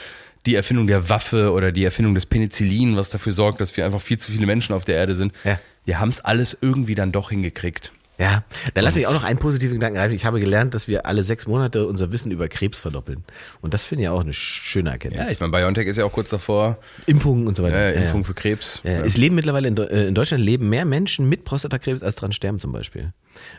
[0.47, 4.01] die Erfindung der Waffe oder die Erfindung des Penicillin, was dafür sorgt, dass wir einfach
[4.01, 5.33] viel zu viele Menschen auf der Erde sind.
[5.45, 5.59] Ja.
[5.85, 7.93] Wir haben es alles irgendwie dann doch hingekriegt.
[8.19, 8.43] Ja,
[8.75, 10.11] dann lass mich auch noch einen positiven Gedanken rein.
[10.11, 13.25] Ich habe gelernt, dass wir alle sechs Monate unser Wissen über Krebs verdoppeln.
[13.61, 15.25] Und das finde ich auch eine schöne Erkenntnis.
[15.25, 16.79] Ja, ich meine, BioNTech ist ja auch kurz davor.
[17.07, 17.95] Impfungen und so weiter.
[17.95, 18.27] Ja, Impfung ja.
[18.27, 18.83] für Krebs.
[18.83, 22.33] Ja, Es leben mittlerweile in, äh, in Deutschland leben mehr Menschen mit Prostatakrebs als dran
[22.33, 23.13] sterben zum Beispiel.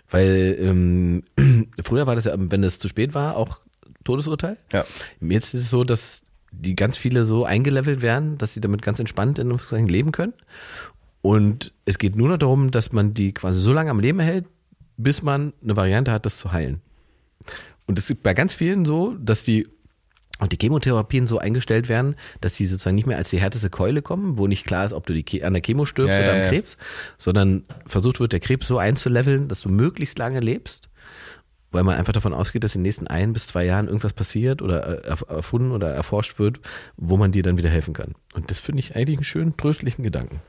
[0.09, 1.23] Weil ähm,
[1.83, 3.61] früher war das ja, wenn es zu spät war, auch
[4.03, 4.57] Todesurteil.
[4.73, 4.85] Ja.
[5.21, 8.99] Jetzt ist es so, dass die ganz viele so eingelevelt werden, dass sie damit ganz
[8.99, 10.33] entspannt in Anführungszeichen leben können.
[11.21, 14.45] Und es geht nur noch darum, dass man die quasi so lange am Leben hält,
[14.97, 16.81] bis man eine Variante hat, das zu heilen.
[17.85, 19.67] Und es ist bei ganz vielen so, dass die
[20.39, 24.01] und die Chemotherapien so eingestellt werden, dass sie sozusagen nicht mehr als die härteste Keule
[24.01, 26.33] kommen, wo nicht klar ist, ob du die an der Chemo stirbst Ja, oder ja,
[26.33, 26.49] am ja.
[26.49, 26.77] Krebs,
[27.17, 30.87] sondern versucht wird, der Krebs so einzuleveln, dass du möglichst lange lebst,
[31.71, 34.61] weil man einfach davon ausgeht, dass in den nächsten ein bis zwei Jahren irgendwas passiert
[34.61, 36.61] oder äh, erf- erfunden oder erforscht wird,
[36.95, 38.15] wo man dir dann wieder helfen kann.
[38.33, 40.39] Und das finde ich eigentlich einen schönen, tröstlichen Gedanken.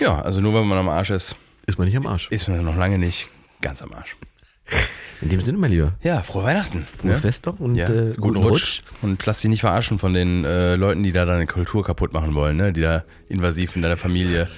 [0.00, 1.36] Ja, also nur wenn man am Arsch ist,
[1.66, 2.28] Ist man nicht am Arsch.
[2.30, 3.28] ist man noch lange nicht
[3.60, 4.16] ganz am Arsch.
[5.20, 5.92] In dem Sinne, mein Lieber.
[6.02, 6.86] Ja, frohe Weihnachten.
[6.98, 7.20] Frohes ne?
[7.20, 8.82] Fest noch und Ja, äh, guten Rutsch.
[9.02, 12.34] Und lass dich nicht verarschen von den äh, Leuten, die da deine Kultur kaputt machen
[12.34, 12.72] wollen, ne?
[12.72, 14.48] die da invasiv in deiner Familie,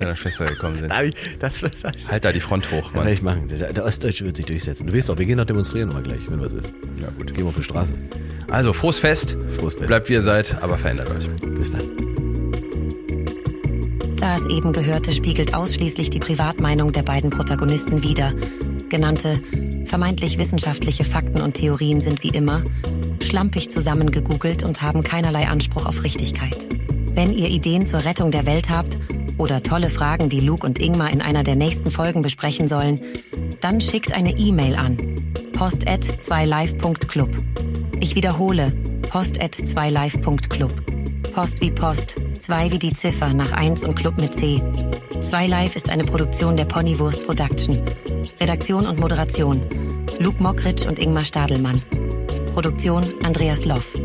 [0.00, 0.90] deiner Schwester gekommen sind.
[0.90, 3.06] Da hab ich, das, das, das Halt da die Front hoch, Mann.
[3.06, 3.46] ich machen.
[3.48, 4.86] Der, der Ostdeutsche wird sich durchsetzen.
[4.88, 6.72] Du weißt doch, wir gehen noch demonstrieren mal gleich, wenn was ist.
[7.00, 7.28] Ja, gut.
[7.28, 7.92] Gehen wir auf die Straße.
[8.50, 9.36] Also, frohes Fest.
[9.58, 9.86] Frohes Fest.
[9.86, 11.28] Bleibt wie ihr seid, aber verändert euch.
[11.54, 12.27] Bis dann.
[14.20, 18.34] Das eben Gehörte spiegelt ausschließlich die Privatmeinung der beiden Protagonisten wider.
[18.88, 19.40] Genannte
[19.84, 22.64] vermeintlich wissenschaftliche Fakten und Theorien sind wie immer
[23.22, 26.68] schlampig zusammengegoogelt und haben keinerlei Anspruch auf Richtigkeit.
[27.14, 28.98] Wenn ihr Ideen zur Rettung der Welt habt
[29.38, 33.00] oder tolle Fragen, die Luke und Ingmar in einer der nächsten Folgen besprechen sollen,
[33.60, 34.96] dann schickt eine E-Mail an
[35.52, 37.30] post@2live.club.
[38.00, 38.72] Ich wiederhole,
[39.10, 40.97] post@2live.club.
[41.38, 44.60] Post wie Post, 2 wie die Ziffer nach 1 und Club mit C.
[45.20, 47.80] 2 Live ist eine Produktion der Ponywurst Production.
[48.40, 49.64] Redaktion und Moderation
[50.18, 51.80] Luke Mockridge und Ingmar Stadelmann.
[52.52, 53.96] Produktion Andreas Loff.